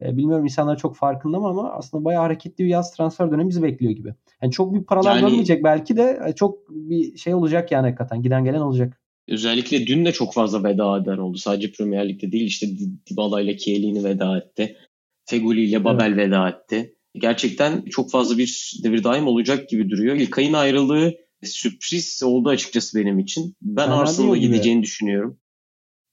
E, 0.03 0.17
bilmiyorum 0.17 0.45
insanlar 0.45 0.79
çok 0.79 0.97
farkında 0.97 1.41
mı 1.41 1.47
ama 1.47 1.73
aslında 1.73 2.05
bayağı 2.05 2.23
hareketli 2.23 2.65
bir 2.65 2.69
yaz 2.69 2.95
transfer 2.95 3.31
dönemi 3.31 3.49
bizi 3.49 3.63
bekliyor 3.63 3.93
gibi. 3.93 4.15
Yani 4.43 4.53
çok 4.53 4.73
büyük 4.73 4.89
paralar 4.89 5.17
yani, 5.17 5.27
dönmeyecek 5.27 5.65
belki 5.65 5.97
de 5.97 6.21
e, 6.29 6.33
çok 6.33 6.59
bir 6.71 7.17
şey 7.17 7.35
olacak 7.35 7.73
yani 7.73 7.87
hakikaten. 7.87 8.23
Giden 8.23 8.45
gelen 8.45 8.61
olacak. 8.61 9.01
Özellikle 9.29 9.87
dün 9.87 10.05
de 10.05 10.13
çok 10.13 10.35
fazla 10.35 10.65
veda 10.65 10.99
eden 10.99 11.19
oldu. 11.19 11.39
Sadece 11.39 11.73
Premier 11.73 12.09
Lig'de 12.09 12.33
değil 12.33 12.47
işte 12.47 12.67
Dybala 13.11 13.41
ile 13.41 13.59
Chiellini 13.59 14.05
veda 14.05 14.39
etti. 14.39 14.77
Feguli 15.25 15.65
ile 15.65 15.85
Babel 15.85 16.07
evet. 16.07 16.17
veda 16.17 16.49
etti. 16.49 16.97
Gerçekten 17.15 17.83
çok 17.83 18.11
fazla 18.11 18.39
bir 18.39 18.81
devir 18.83 19.05
daim 19.05 19.27
olacak 19.27 19.69
gibi 19.69 19.91
duruyor. 19.91 20.17
İlkay'ın 20.17 20.53
ayrılığı 20.53 21.15
sürpriz 21.43 22.23
oldu 22.25 22.49
açıkçası 22.49 22.99
benim 22.99 23.19
için. 23.19 23.55
Ben 23.63 23.89
Arsenal'a 23.89 24.37
gideceğini 24.37 24.83
düşünüyorum. 24.83 25.39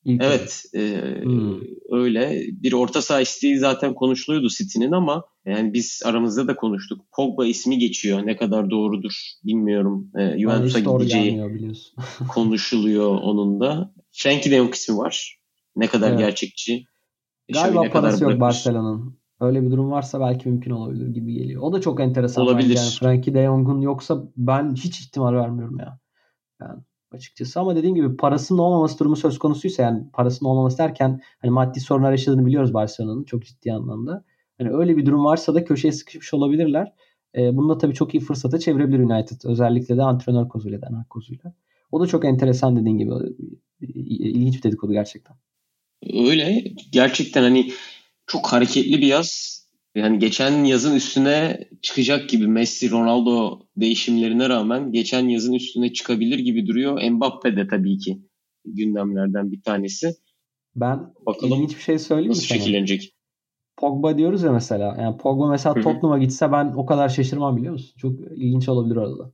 İlk 0.06 0.24
evet 0.24 0.66
e, 0.74 0.80
hmm. 1.24 1.62
öyle 1.91 2.41
bir 2.51 2.74
orta 2.74 3.01
saha 3.01 3.22
isteği 3.22 3.58
zaten 3.58 3.93
konuşuluyordu 3.93 4.49
City'nin 4.49 4.91
ama 4.91 5.24
yani 5.45 5.74
biz 5.74 6.01
aramızda 6.06 6.47
da 6.47 6.56
konuştuk. 6.56 7.06
Pogba 7.16 7.45
ismi 7.45 7.78
geçiyor. 7.78 8.26
Ne 8.26 8.38
kadar 8.38 8.70
doğrudur 8.70 9.14
bilmiyorum. 9.43 10.12
E, 10.20 10.39
Juventus'a 10.39 10.80
gideceği 10.80 11.41
konuşuluyor 12.30 13.10
onun 13.10 13.60
da. 13.60 13.93
Frankie 14.12 14.51
de 14.51 14.58
Jong 14.58 14.74
ismi 14.74 14.97
var. 14.97 15.39
Ne 15.76 15.88
kadar 15.88 16.10
evet. 16.10 16.20
gerçekçi. 16.20 16.86
Galiba 17.54 17.80
Şöyle 17.80 17.91
parası 17.91 18.20
kadar 18.20 18.32
yok 18.32 18.41
Barcelona'nın. 18.41 19.18
Öyle 19.39 19.64
bir 19.64 19.72
durum 19.72 19.91
varsa 19.91 20.20
belki 20.20 20.49
mümkün 20.49 20.72
olabilir 20.72 21.08
gibi 21.08 21.34
geliyor. 21.34 21.62
O 21.62 21.74
da 21.74 21.82
çok 21.82 21.99
enteresan. 21.99 22.43
Olabilir. 22.43 22.76
Yani 22.76 22.89
Frankie 22.89 23.34
de 23.34 23.43
Jong'un 23.43 23.82
yoksa 23.82 24.24
ben 24.38 24.76
hiç 24.76 24.99
ihtimal 25.01 25.34
vermiyorum 25.34 25.80
ya. 25.80 25.99
Yani 26.62 26.80
açıkçası 27.14 27.59
ama 27.59 27.76
dediğim 27.76 27.95
gibi 27.95 28.18
parasının 28.18 28.59
olmaması 28.59 28.99
durumu 28.99 29.16
söz 29.16 29.39
konusuysa 29.39 29.84
yani 29.84 30.03
parasının 30.14 30.49
olmaması 30.49 30.78
derken 30.78 31.22
hani 31.39 31.51
maddi 31.51 31.80
sorunlar 31.80 32.11
yaşadığını 32.11 32.45
biliyoruz 32.45 32.74
Barcelona'nın 32.74 33.24
çok 33.24 33.45
ciddi 33.45 33.74
anlamda. 33.74 34.24
Hani 34.57 34.70
öyle 34.72 34.97
bir 34.97 35.05
durum 35.05 35.26
varsa 35.26 35.55
da 35.55 35.64
köşeye 35.64 35.91
sıkışmış 35.91 36.34
olabilirler. 36.34 36.93
E, 37.36 37.57
bunu 37.57 37.70
da 37.70 37.78
tabii 37.78 37.93
çok 37.93 38.14
iyi 38.14 38.20
fırsata 38.20 38.59
çevirebilir 38.59 38.99
United. 38.99 39.41
Özellikle 39.43 39.97
de 39.97 40.01
antrenör 40.03 40.47
kozuyla, 40.47 40.82
Den 40.82 41.03
kozuyla. 41.09 41.53
O 41.91 41.99
da 41.99 42.07
çok 42.07 42.26
enteresan 42.26 42.76
dediğin 42.76 42.97
gibi. 42.97 43.11
ilginç 43.82 44.57
bir 44.57 44.64
dedikodu 44.64 44.93
gerçekten. 44.93 45.36
Öyle. 46.14 46.64
Gerçekten 46.91 47.41
hani 47.41 47.72
çok 48.28 48.47
hareketli 48.47 49.01
bir 49.01 49.07
yaz. 49.07 49.62
Yani 49.96 50.20
geçen 50.20 50.64
yazın 50.64 50.96
üstüne 50.96 51.68
çıkacak 51.82 52.30
gibi 52.30 52.48
Messi, 52.48 52.91
Ronaldo 52.91 53.60
değişimlerine 53.78 54.50
rağmen 54.50 54.91
geçen 54.91 55.30
yazın 55.30 55.54
üstüne 55.54 55.94
çıkabilir 55.94 56.39
gibi 56.39 56.68
duruyor. 56.68 57.02
Mbappe 57.12 57.56
de 57.56 57.68
tabii 57.68 57.98
ki 57.98 58.22
gündemlerden 58.66 59.52
bir 59.52 59.62
tanesi. 59.62 60.16
Ben 60.76 61.14
Bakalım 61.26 61.54
ilginç 61.54 61.78
bir 61.78 61.82
şey 61.82 62.00
söyleyeyim 62.00 62.30
nasıl 62.30 62.41
mi 62.41 62.48
sana? 62.48 62.60
şekillenecek? 62.60 63.14
Pogba 63.78 64.18
diyoruz 64.18 64.44
ya 64.44 64.52
mesela. 64.52 64.98
Yani 65.02 65.18
Pogba 65.18 65.48
mesela 65.48 65.74
Tottenham'a 65.74 66.18
gitse 66.18 66.52
ben 66.52 66.66
o 66.66 66.86
kadar 66.86 67.10
şaşırmam 67.10 67.58
biliyor 67.58 67.74
musun? 67.74 67.94
Çok 67.98 68.20
ilginç 68.36 68.70
olabilir 68.70 68.96
orada. 68.96 69.32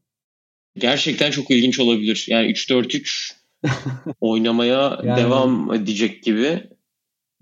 Gerçekten 0.76 1.32
çok 1.32 1.52
ilginç 1.52 1.80
olabilir. 1.80 2.26
Yani 2.30 2.48
3-4-3 2.48 3.34
oynamaya 4.22 5.00
yani, 5.04 5.18
devam 5.22 5.74
edecek 5.74 6.24
gibi. 6.24 6.64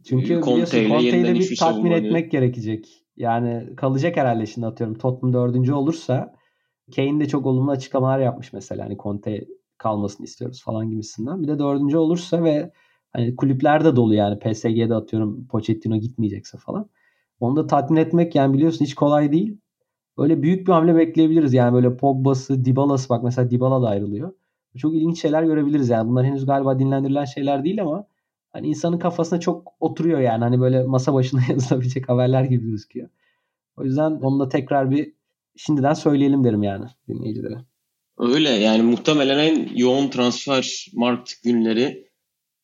Çünkü 0.08 0.42
Conte 0.44 0.82
ile 0.82 0.90
Conte'yi 0.90 1.40
bir 1.40 1.56
tatmin 1.56 1.92
etmek 1.92 2.32
gerekecek. 2.32 3.07
Yani 3.18 3.76
kalacak 3.76 4.18
herhalde 4.18 4.46
şimdi 4.46 4.68
atıyorum. 4.68 4.98
Tottenham 4.98 5.34
dördüncü 5.34 5.74
olursa 5.74 6.34
Kane 6.96 7.20
de 7.20 7.28
çok 7.28 7.46
olumlu 7.46 7.72
açıklamalar 7.72 8.20
yapmış 8.20 8.54
mesela. 8.54 8.86
Hani 8.86 8.98
Conte 8.98 9.48
kalmasını 9.78 10.26
istiyoruz 10.26 10.64
falan 10.64 10.90
gibisinden. 10.90 11.44
Bir 11.44 11.48
de 11.48 11.60
dördüncü 11.60 11.98
olursa 11.98 12.44
ve 12.44 12.72
hani 13.14 13.36
kulüpler 13.36 13.86
de 13.86 13.96
dolu 13.96 14.14
yani 14.14 14.40
PSG'de 14.40 14.96
atıyorum 14.96 15.48
Pochettino 15.48 15.98
gitmeyecekse 15.98 16.58
falan. 16.58 16.90
Onu 17.40 17.56
da 17.56 17.68
tatmin 17.68 17.98
etmek 17.98 18.36
yani 18.36 18.54
biliyorsun 18.54 18.86
hiç 18.86 18.96
kolay 18.96 19.32
değil. 19.32 19.58
Öyle 20.18 20.42
büyük 20.42 20.68
bir 20.68 20.74
hamle 20.74 20.96
bekleyebiliriz 20.96 21.54
yani 21.54 21.74
böyle 21.74 21.98
Pogba'sı, 21.98 22.66
Dybala'sı 22.66 23.10
bak 23.10 23.24
mesela 23.24 23.50
Dybala 23.50 23.82
da 23.82 23.90
ayrılıyor. 23.90 24.34
Çok 24.78 24.94
ilginç 24.96 25.22
şeyler 25.22 25.44
görebiliriz 25.44 25.90
yani. 25.90 26.10
Bunlar 26.10 26.26
henüz 26.26 26.46
galiba 26.46 26.80
dinlendirilen 26.80 27.26
şeyler 27.26 27.64
değil 27.64 27.82
ama 27.82 28.08
hani 28.54 28.68
insanın 28.68 29.00
kafasına 29.00 29.40
çok 29.40 29.74
oturuyor 29.80 30.20
yani. 30.20 30.44
Hani 30.44 30.60
böyle 30.60 30.84
masa 30.84 31.14
başına 31.14 31.42
yazılabilecek 31.50 32.10
haberler 32.10 32.44
gibi 32.44 32.66
gözüküyor. 32.66 33.10
O 33.78 33.84
yüzden 33.84 34.12
onu 34.12 34.40
da 34.40 34.50
tekrar 34.50 34.92
bir 34.92 35.14
şimdiden 35.56 35.94
söyleyelim 35.94 36.44
derim 36.44 36.64
yani 36.64 36.86
dinleyicilere. 37.08 37.66
Öyle 38.18 38.50
yani 38.50 38.82
muhtemelen 38.82 39.40
en 39.40 39.76
yoğun 39.76 40.10
transfer 40.10 40.88
mart 40.94 41.34
günleri 41.44 42.08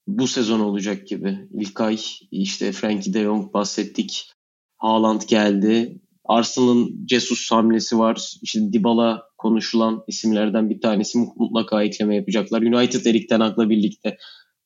bu 0.08 0.28
sezon 0.28 0.60
olacak 0.60 1.08
gibi. 1.08 1.48
İlk 1.52 1.82
ay 1.82 2.00
işte 2.32 2.72
Frankie 2.72 3.14
de 3.14 3.24
Jong 3.24 3.54
bahsettik. 3.54 4.32
Haaland 4.78 5.22
geldi. 5.28 6.00
Arsenal'ın 6.26 7.06
Jesus 7.08 7.52
hamlesi 7.52 8.00
var. 8.00 8.38
İşte 8.42 8.74
Dybala 8.74 9.24
konuşulan 9.38 10.04
isimlerden 10.08 10.70
bir 10.70 10.82
tanesi 10.82 11.18
mutlaka 11.36 11.84
ekleme 11.84 12.16
yapacaklar. 12.16 12.62
United 12.62 13.06
Erik 13.06 13.30
Ten 13.30 13.40
Hag'la 13.40 13.70
birlikte 13.70 14.18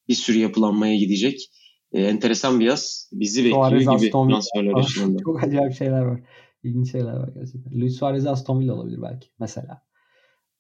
bir 0.10 0.14
sürü 0.14 0.38
yapılanmaya 0.38 0.96
gidecek. 0.96 1.50
E, 1.92 2.02
enteresan 2.02 2.60
bir 2.60 2.66
yaz. 2.66 3.10
Bizi 3.14 3.44
bekliyor 3.46 3.82
Suarez, 3.82 4.02
gibi 4.02 4.12
transferler 4.12 4.74
açısından. 4.74 5.18
Çok 5.24 5.44
acayip 5.44 5.74
şeyler 5.74 6.02
var. 6.02 6.22
İlginç 6.64 6.92
şeyler 6.92 7.14
var 7.14 7.30
gerçekten. 7.36 7.82
Luis 7.82 7.98
Suarez 7.98 8.28
Aston 8.28 8.60
Villa 8.60 8.74
olabilir 8.74 9.02
belki 9.02 9.28
mesela. 9.40 9.82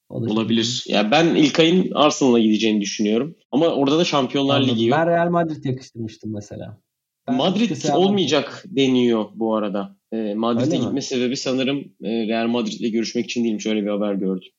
olabilir. 0.09 0.83
Ya 0.87 0.97
yani 0.97 1.11
ben 1.11 1.35
ilk 1.35 1.59
ayın 1.59 1.91
Arsenal'a 1.93 2.39
gideceğini 2.39 2.81
düşünüyorum. 2.81 3.35
Ama 3.51 3.67
orada 3.67 3.97
da 3.97 4.05
Şampiyonlar 4.05 4.55
Anladım. 4.55 4.75
Ligi 4.75 4.85
yok. 4.85 4.97
Ben 4.99 5.07
Real 5.07 5.29
Madrid 5.29 5.63
yakıştırmıştım 5.63 6.33
mesela. 6.33 6.81
Ben 7.27 7.35
Madrid 7.35 7.93
olmayacak 7.93 8.63
Madrid. 8.65 8.77
deniyor 8.77 9.25
bu 9.35 9.55
arada. 9.55 9.97
E, 10.11 10.33
Madrid'e 10.33 10.75
gitme 10.75 10.91
mi? 10.91 11.01
sebebi 11.01 11.37
sanırım 11.37 11.79
e, 12.03 12.27
Real 12.27 12.47
Madrid'le 12.47 12.91
görüşmek 12.91 13.25
için 13.25 13.43
değilmiş. 13.43 13.65
Öyle 13.65 13.81
bir 13.81 13.89
haber 13.89 14.13
gördüm. 14.13 14.49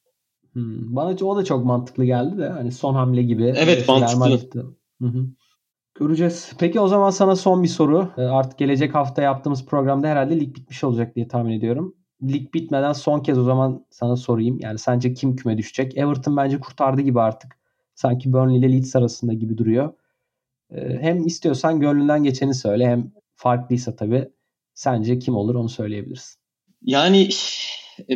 Hmm. 0.53 0.96
Bana 0.96 1.24
o 1.24 1.36
da 1.36 1.44
çok 1.44 1.64
mantıklı 1.64 2.05
geldi 2.05 2.38
de 2.38 2.49
hani 2.49 2.72
son 2.72 2.94
hamle 2.94 3.22
gibi. 3.22 3.55
Evet 3.57 3.88
mantıklı. 3.88 4.74
Hı 5.03 5.09
hı. 5.09 5.26
Göreceğiz. 5.94 6.53
Peki 6.59 6.80
o 6.80 6.88
zaman 6.88 7.11
sana 7.11 7.36
son 7.36 7.62
bir 7.62 7.68
soru. 7.68 8.11
Ee, 8.16 8.22
artık 8.22 8.59
gelecek 8.59 8.94
hafta 8.94 9.22
yaptığımız 9.22 9.66
programda 9.66 10.09
herhalde 10.09 10.40
lig 10.40 10.57
bitmiş 10.57 10.84
olacak 10.84 11.16
diye 11.16 11.28
tahmin 11.28 11.53
ediyorum. 11.53 11.94
Lig 12.22 12.55
bitmeden 12.55 12.92
son 12.92 13.20
kez 13.20 13.38
o 13.38 13.42
zaman 13.42 13.86
sana 13.90 14.16
sorayım. 14.16 14.59
Yani 14.61 14.78
sence 14.78 15.14
kim 15.14 15.36
küme 15.36 15.59
düşecek? 15.59 15.96
Everton 15.96 16.36
bence 16.36 16.61
kurtardı 16.61 17.01
gibi 17.01 17.20
artık. 17.20 17.59
Sanki 17.94 18.32
Burnley 18.32 18.59
ile 18.59 18.72
Leeds 18.72 18.96
arasında 18.96 19.32
gibi 19.32 19.59
duruyor. 19.59 19.92
Ee, 20.70 20.99
hem 21.01 21.26
istiyorsan 21.26 21.80
gönlünden 21.80 22.22
geçeni 22.22 22.55
söyle 22.55 22.86
hem 22.86 23.12
farklıysa 23.34 23.96
tabii 23.96 24.28
sence 24.74 25.18
kim 25.18 25.34
olur 25.36 25.55
onu 25.55 25.68
söyleyebilirsin. 25.68 26.40
Yani 26.82 27.28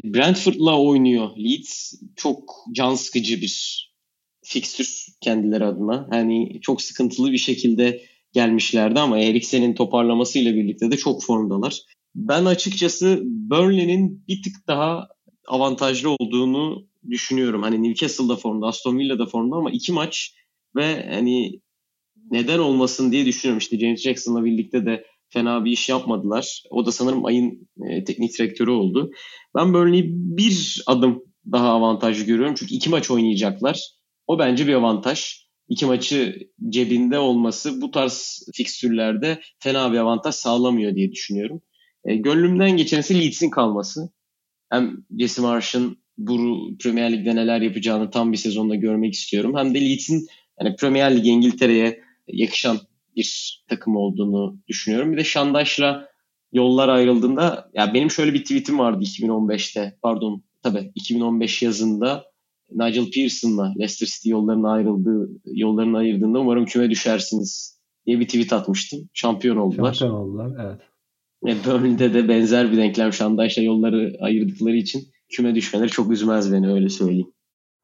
Brentford'la 0.05 0.81
oynuyor 0.81 1.37
Leeds. 1.37 1.95
Çok 2.17 2.55
can 2.73 2.95
sıkıcı 2.95 3.41
bir 3.41 3.83
fikstür 4.45 5.07
kendileri 5.21 5.65
adına. 5.65 6.09
Yani 6.13 6.61
çok 6.63 6.83
sıkıntılı 6.83 7.33
bir 7.33 7.39
şekilde 7.39 8.03
gelmişlerdi 8.33 9.01
ama 9.01 9.19
Eriksen'in 9.19 9.75
toparlamasıyla 9.75 10.55
birlikte 10.55 10.91
de 10.91 10.97
çok 10.97 11.25
formdalar. 11.25 11.81
Ben 12.15 12.45
açıkçası 12.45 13.21
Burnley'nin 13.25 14.25
bir 14.29 14.43
tık 14.43 14.69
daha 14.69 15.09
avantajlı 15.49 16.11
olduğunu 16.11 16.87
düşünüyorum. 17.11 17.63
Hani 17.63 17.83
Newcastle'da 17.83 18.37
formda, 18.37 18.67
Aston 18.67 18.99
Villa'da 18.99 19.27
formda 19.27 19.57
ama 19.57 19.71
iki 19.71 19.93
maç 19.93 20.35
ve 20.77 21.11
hani 21.15 21.61
neden 22.31 22.59
olmasın 22.59 23.13
diye 23.13 23.27
düşünüyorum. 23.27 23.59
İşte 23.59 23.79
James 23.79 24.03
Jackson'la 24.03 24.45
birlikte 24.45 24.87
de 24.87 25.05
fena 25.33 25.65
bir 25.65 25.73
iş 25.73 25.89
yapmadılar. 25.89 26.63
O 26.71 26.87
da 26.87 26.93
sanırım 26.93 27.25
ayın 27.25 27.69
e, 27.91 28.05
teknik 28.05 28.39
direktörü 28.39 28.71
oldu. 28.71 29.11
Ben 29.55 29.75
Burnley'i 29.75 30.05
bir 30.13 30.83
adım 30.87 31.23
daha 31.53 31.69
avantajlı 31.69 32.25
görüyorum. 32.25 32.55
Çünkü 32.59 32.75
iki 32.75 32.91
maç 32.91 33.11
oynayacaklar. 33.11 33.81
O 34.27 34.39
bence 34.39 34.67
bir 34.67 34.75
avantaj. 34.75 35.43
İki 35.69 35.87
maçı 35.87 36.49
cebinde 36.69 37.19
olması 37.19 37.81
bu 37.81 37.91
tarz 37.91 38.47
fikstürlerde 38.55 39.41
fena 39.59 39.93
bir 39.93 39.99
avantaj 39.99 40.35
sağlamıyor 40.35 40.95
diye 40.95 41.13
düşünüyorum. 41.13 41.63
E, 42.05 42.17
gönlümden 42.17 42.77
geçenisi 42.77 43.21
Leeds'in 43.21 43.51
kalması. 43.51 44.13
Hem 44.71 44.97
Jesse 45.19 45.43
Marsh'ın 45.43 46.03
bu 46.19 46.59
Premier 46.83 47.13
Lig'de 47.13 47.37
neler 47.37 47.61
yapacağını 47.61 48.11
tam 48.11 48.33
bir 48.33 48.37
sezonda 48.37 48.75
görmek 48.75 49.15
istiyorum. 49.15 49.57
Hem 49.57 49.75
de 49.75 49.81
Leeds'in 49.81 50.27
yani 50.61 50.77
Premier 50.77 51.17
Lig 51.17 51.27
İngiltere'ye 51.27 52.01
yakışan 52.29 52.79
bir 53.17 53.63
takım 53.69 53.97
olduğunu 53.97 54.59
düşünüyorum. 54.69 55.13
Bir 55.13 55.17
de 55.17 55.25
Şandaş'la 55.25 56.09
yollar 56.53 56.89
ayrıldığında 56.89 57.71
ya 57.75 57.95
benim 57.95 58.11
şöyle 58.11 58.35
bir 58.35 58.43
tweetim 58.43 58.79
vardı 58.79 59.05
2015'te 59.05 59.99
pardon 60.03 60.43
tabii 60.63 60.93
2015 60.95 61.63
yazında 61.63 62.25
Nigel 62.71 63.11
Pearson'la 63.11 63.75
Leicester 63.79 64.07
City 64.07 64.31
yollarına 64.31 64.73
ayrıldığı 64.73 65.31
yollarını 65.45 65.99
ayırdığında 65.99 66.39
umarım 66.41 66.65
küme 66.65 66.91
düşersiniz 66.91 67.81
diye 68.07 68.21
bir 68.21 68.27
tweet 68.27 68.53
atmıştım. 68.53 69.09
Şampiyon 69.13 69.57
oldular. 69.57 69.95
Şampiyon 69.95 70.21
oldular 70.21 70.51
evet. 70.67 70.81
E, 71.47 71.65
Burnley'de 71.65 72.15
de 72.15 72.29
benzer 72.29 72.73
bir 72.73 72.77
denklem 72.77 73.13
Şandaş'la 73.13 73.63
yolları 73.63 74.17
ayırdıkları 74.21 74.77
için 74.77 75.03
küme 75.29 75.55
düşmeleri 75.55 75.89
çok 75.89 76.13
üzmez 76.13 76.53
beni 76.53 76.73
öyle 76.73 76.89
söyleyeyim. 76.89 77.33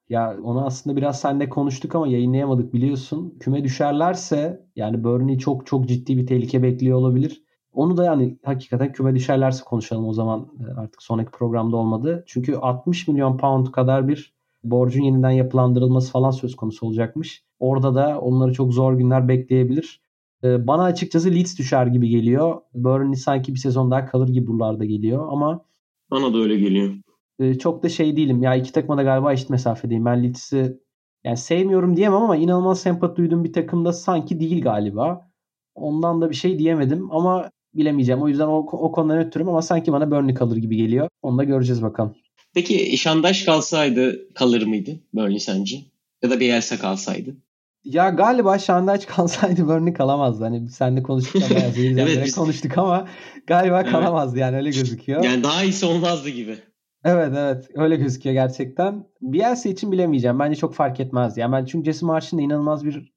Ya 0.09 0.36
onu 0.42 0.66
aslında 0.66 0.96
biraz 0.96 1.20
seninle 1.20 1.48
konuştuk 1.48 1.94
ama 1.94 2.09
yayınlayamadık 2.09 2.74
biliyorsun. 2.74 3.34
Küme 3.40 3.64
düşerlerse 3.64 4.66
yani 4.76 5.04
Burnley 5.04 5.38
çok 5.38 5.66
çok 5.66 5.88
ciddi 5.88 6.16
bir 6.16 6.26
tehlike 6.26 6.62
bekliyor 6.62 6.98
olabilir. 6.98 7.42
Onu 7.72 7.96
da 7.96 8.04
yani 8.04 8.38
hakikaten 8.44 8.92
küme 8.92 9.14
düşerlerse 9.14 9.64
konuşalım 9.64 10.09
o 10.09 10.12
zaman 10.12 10.48
e, 10.61 10.80
artık 10.80 11.02
sonraki 11.02 11.30
programda 11.30 11.76
olmadı. 11.76 12.24
Çünkü 12.26 12.56
60 12.56 13.09
milyon 13.09 13.36
pound 13.36 13.66
kadar 13.66 14.09
bir 14.09 14.34
borcun 14.64 15.02
yeniden 15.02 15.30
yapılandırılması 15.30 16.12
falan 16.12 16.30
söz 16.30 16.56
konusu 16.56 16.86
olacakmış. 16.86 17.44
Orada 17.59 17.94
da 17.94 18.20
onları 18.20 18.52
çok 18.52 18.72
zor 18.72 18.94
günler 18.94 19.28
bekleyebilir. 19.28 20.00
E, 20.44 20.66
bana 20.66 20.82
açıkçası 20.82 21.30
Leeds 21.30 21.59
düşer 21.59 21.86
gibi 21.86 22.09
geliyor. 22.09 22.61
Burnley 22.74 23.16
sanki 23.16 23.54
bir 23.54 23.59
sezon 23.59 23.90
daha 23.90 24.06
kalır 24.06 24.28
gibi 24.28 24.46
buralarda 24.46 24.84
geliyor 24.84 25.28
ama 25.32 25.64
bana 26.11 26.34
da 26.34 26.38
öyle 26.38 26.56
geliyor. 26.56 26.94
E, 27.39 27.59
çok 27.59 27.82
da 27.82 27.89
şey 27.89 28.16
değilim. 28.16 28.43
Ya 28.43 28.55
iki 28.55 28.72
takıma 28.72 28.97
da 28.97 29.03
galiba 29.03 29.32
eşit 29.32 29.51
mesafedeyim. 29.51 30.05
Ben 30.05 30.24
Leeds'i 30.24 30.78
yani 31.24 31.36
sevmiyorum 31.36 31.97
diyemem 31.97 32.22
ama 32.22 32.36
inanılmaz 32.36 32.80
sempati 32.80 33.16
duyduğum 33.16 33.45
bir 33.45 33.53
takımda 33.53 33.93
sanki 33.93 34.41
değil 34.41 34.62
galiba. 34.62 35.30
Ondan 35.74 36.20
da 36.20 36.30
bir 36.30 36.34
şey 36.34 36.59
diyemedim 36.59 37.12
ama 37.12 37.51
bilemeyeceğim. 37.74 38.22
O 38.22 38.28
yüzden 38.28 38.47
o, 38.47 38.57
o 38.57 38.93
konudan 38.93 39.18
ötürüm 39.18 39.49
ama 39.49 39.62
sanki 39.62 39.93
bana 39.93 40.11
Burnley 40.11 40.34
kalır 40.34 40.57
gibi 40.57 40.76
geliyor. 40.76 41.09
Onu 41.22 41.39
da 41.39 41.45
göreceğiz 41.45 41.82
bakalım. 41.82 42.14
Peki 42.55 42.97
Şandaş 42.97 43.43
kalsaydı 43.43 44.34
kalır 44.34 44.66
mıydı 44.66 44.91
Burnley 45.14 45.41
sence? 45.41 45.76
Ya 46.22 46.30
da 46.30 46.41
Bielsa 46.41 46.78
kalsaydı? 46.78 47.36
Ya 47.84 48.11
galiba 48.11 48.59
Şandaş 48.59 49.05
kalsaydı 49.07 49.66
Burnley 49.66 49.93
kalamazdı. 49.93 50.45
Hani 50.45 50.70
senle 50.70 51.03
konuştuk 51.03 51.43
ama 51.51 51.61
evet, 51.76 52.24
biz... 52.24 52.34
konuştuk 52.34 52.78
ama 52.78 53.09
galiba 53.47 53.80
evet. 53.80 53.93
kalamazdı 53.93 54.39
yani 54.39 54.57
öyle 54.57 54.70
gözüküyor. 54.80 55.24
Yani 55.24 55.43
daha 55.43 55.64
iyisi 55.64 55.86
olmazdı 55.86 56.28
gibi. 56.28 56.59
Evet 57.05 57.32
evet 57.36 57.70
öyle 57.74 57.96
gözüküyor 57.96 58.34
gerçekten. 58.34 59.07
Bielsa 59.20 59.68
için 59.68 59.92
bilemeyeceğim. 59.92 60.38
Bence 60.38 60.57
çok 60.61 60.74
fark 60.74 61.01
etmez. 61.01 61.36
Yani 61.36 61.53
ben 61.53 61.64
çünkü 61.64 61.84
Jesse 61.84 62.07
Marsh'ın 62.07 62.38
inanılmaz 62.38 62.84
bir 62.84 63.12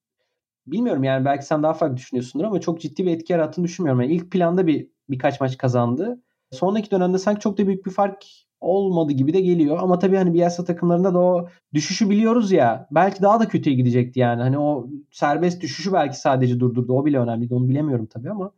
bilmiyorum 0.68 1.04
yani 1.04 1.26
belki 1.26 1.46
sen 1.46 1.64
daha 1.64 1.74
farklı 1.74 1.98
düşünüyorsundur 1.98 2.46
ama 2.46 2.62
çok 2.62 2.82
ciddi 2.82 3.06
bir 3.06 3.12
etki 3.12 3.34
yarattığını 3.34 3.66
düşünmüyorum. 3.66 4.02
Yani 4.02 4.14
ilk 4.14 4.32
planda 4.32 4.68
bir 4.68 4.90
birkaç 5.10 5.42
maç 5.42 5.58
kazandı. 5.58 6.24
Sonraki 6.52 6.92
dönemde 6.92 7.20
sanki 7.20 7.42
çok 7.42 7.60
da 7.60 7.68
büyük 7.68 7.88
bir 7.88 7.92
fark 7.92 8.26
olmadı 8.62 9.14
gibi 9.14 9.34
de 9.34 9.42
geliyor. 9.42 9.80
Ama 9.82 10.00
tabii 10.00 10.18
hani 10.18 10.36
Bielsa 10.36 10.66
takımlarında 10.66 11.16
da 11.16 11.20
o 11.20 11.50
düşüşü 11.76 12.10
biliyoruz 12.10 12.52
ya. 12.52 12.88
Belki 12.92 13.24
daha 13.24 13.42
da 13.42 13.50
kötüye 13.50 13.78
gidecekti 13.78 14.22
yani. 14.22 14.44
Hani 14.44 14.60
o 14.60 14.90
serbest 15.12 15.62
düşüşü 15.64 15.94
belki 15.94 16.20
sadece 16.20 16.60
durdurdu. 16.62 16.94
O 16.94 17.06
bile 17.06 17.20
önemliydi. 17.20 17.56
Onu 17.56 17.70
bilemiyorum 17.70 18.08
tabii 18.08 18.32
ama 18.32 18.52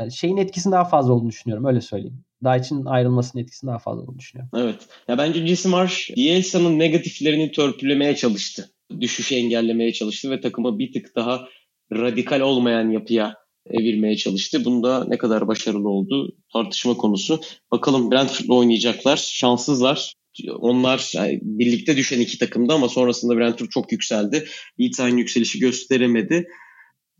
yani 0.00 0.12
şeyin 0.12 0.38
etkisinin 0.38 0.72
daha 0.74 0.84
fazla 0.86 1.14
olduğunu 1.14 1.30
düşünüyorum. 1.30 1.66
Öyle 1.66 1.82
söyleyeyim. 1.82 2.25
Daiç'in 2.44 2.84
ayrılmasının 2.84 3.42
etkisinin 3.42 3.70
daha 3.70 3.78
fazla 3.78 4.02
olduğunu 4.02 4.18
düşünüyorum. 4.18 4.50
Evet. 4.56 4.76
Ya 5.08 5.18
bence 5.18 5.46
Jesse 5.46 5.68
Marsh 5.68 6.10
Bielsa'nın 6.16 6.78
negatiflerini 6.78 7.52
törpülemeye 7.52 8.16
çalıştı. 8.16 8.70
Düşüşü 9.00 9.34
engellemeye 9.34 9.92
çalıştı 9.92 10.30
ve 10.30 10.40
takıma 10.40 10.78
bir 10.78 10.92
tık 10.92 11.16
daha 11.16 11.48
radikal 11.92 12.40
olmayan 12.40 12.90
yapıya 12.90 13.34
evirmeye 13.70 14.16
çalıştı. 14.16 14.64
Bunda 14.64 15.04
ne 15.08 15.18
kadar 15.18 15.48
başarılı 15.48 15.88
oldu 15.88 16.36
tartışma 16.52 16.96
konusu. 16.96 17.40
Bakalım 17.72 18.10
Brentford'la 18.10 18.54
oynayacaklar. 18.54 19.16
Şanssızlar. 19.16 20.12
Onlar 20.58 21.10
yani 21.14 21.38
birlikte 21.42 21.96
düşen 21.96 22.20
iki 22.20 22.38
takımdı 22.38 22.72
ama 22.72 22.88
sonrasında 22.88 23.36
Brentford 23.36 23.68
çok 23.68 23.92
yükseldi. 23.92 24.46
Leeds 24.80 25.00
aynı 25.00 25.18
yükselişi 25.18 25.58
gösteremedi. 25.58 26.48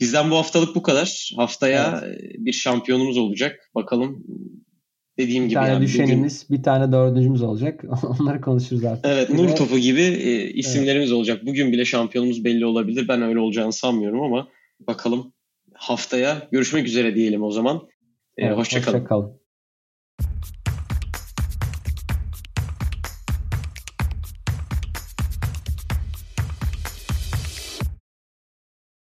Bizden 0.01 0.31
bu 0.31 0.37
haftalık 0.37 0.75
bu 0.75 0.83
kadar. 0.83 1.31
Haftaya 1.37 2.03
evet. 2.05 2.21
bir 2.39 2.53
şampiyonumuz 2.53 3.17
olacak. 3.17 3.71
Bakalım 3.75 4.25
dediğim 5.19 5.45
bir 5.45 5.49
gibi. 5.49 5.59
tane 5.59 5.73
yani 5.73 5.83
düşenimiz, 5.83 6.45
bugün... 6.45 6.59
bir 6.59 6.63
tane 6.63 6.93
dördüncümüz 6.93 7.43
olacak. 7.43 7.85
Onları 8.21 8.41
konuşuruz 8.41 8.85
artık. 8.85 9.05
Evet, 9.07 9.31
nur 9.31 9.49
topu 9.49 9.79
gibi 9.79 10.03
e, 10.03 10.51
isimlerimiz 10.51 11.09
evet. 11.09 11.19
olacak. 11.19 11.47
Bugün 11.47 11.73
bile 11.73 11.85
şampiyonumuz 11.85 12.45
belli 12.45 12.67
olabilir. 12.67 13.09
Ben 13.09 13.23
öyle 13.23 13.39
olacağını 13.39 13.73
sanmıyorum 13.73 14.23
ama 14.23 14.49
bakalım 14.81 15.33
haftaya 15.75 16.49
görüşmek 16.53 16.87
üzere 16.87 17.15
diyelim 17.15 17.43
o 17.43 17.51
zaman. 17.51 17.77
E, 18.37 18.47
evet, 18.47 18.57
Hoşçakalın. 18.57 18.99
Hoşça 19.01 19.46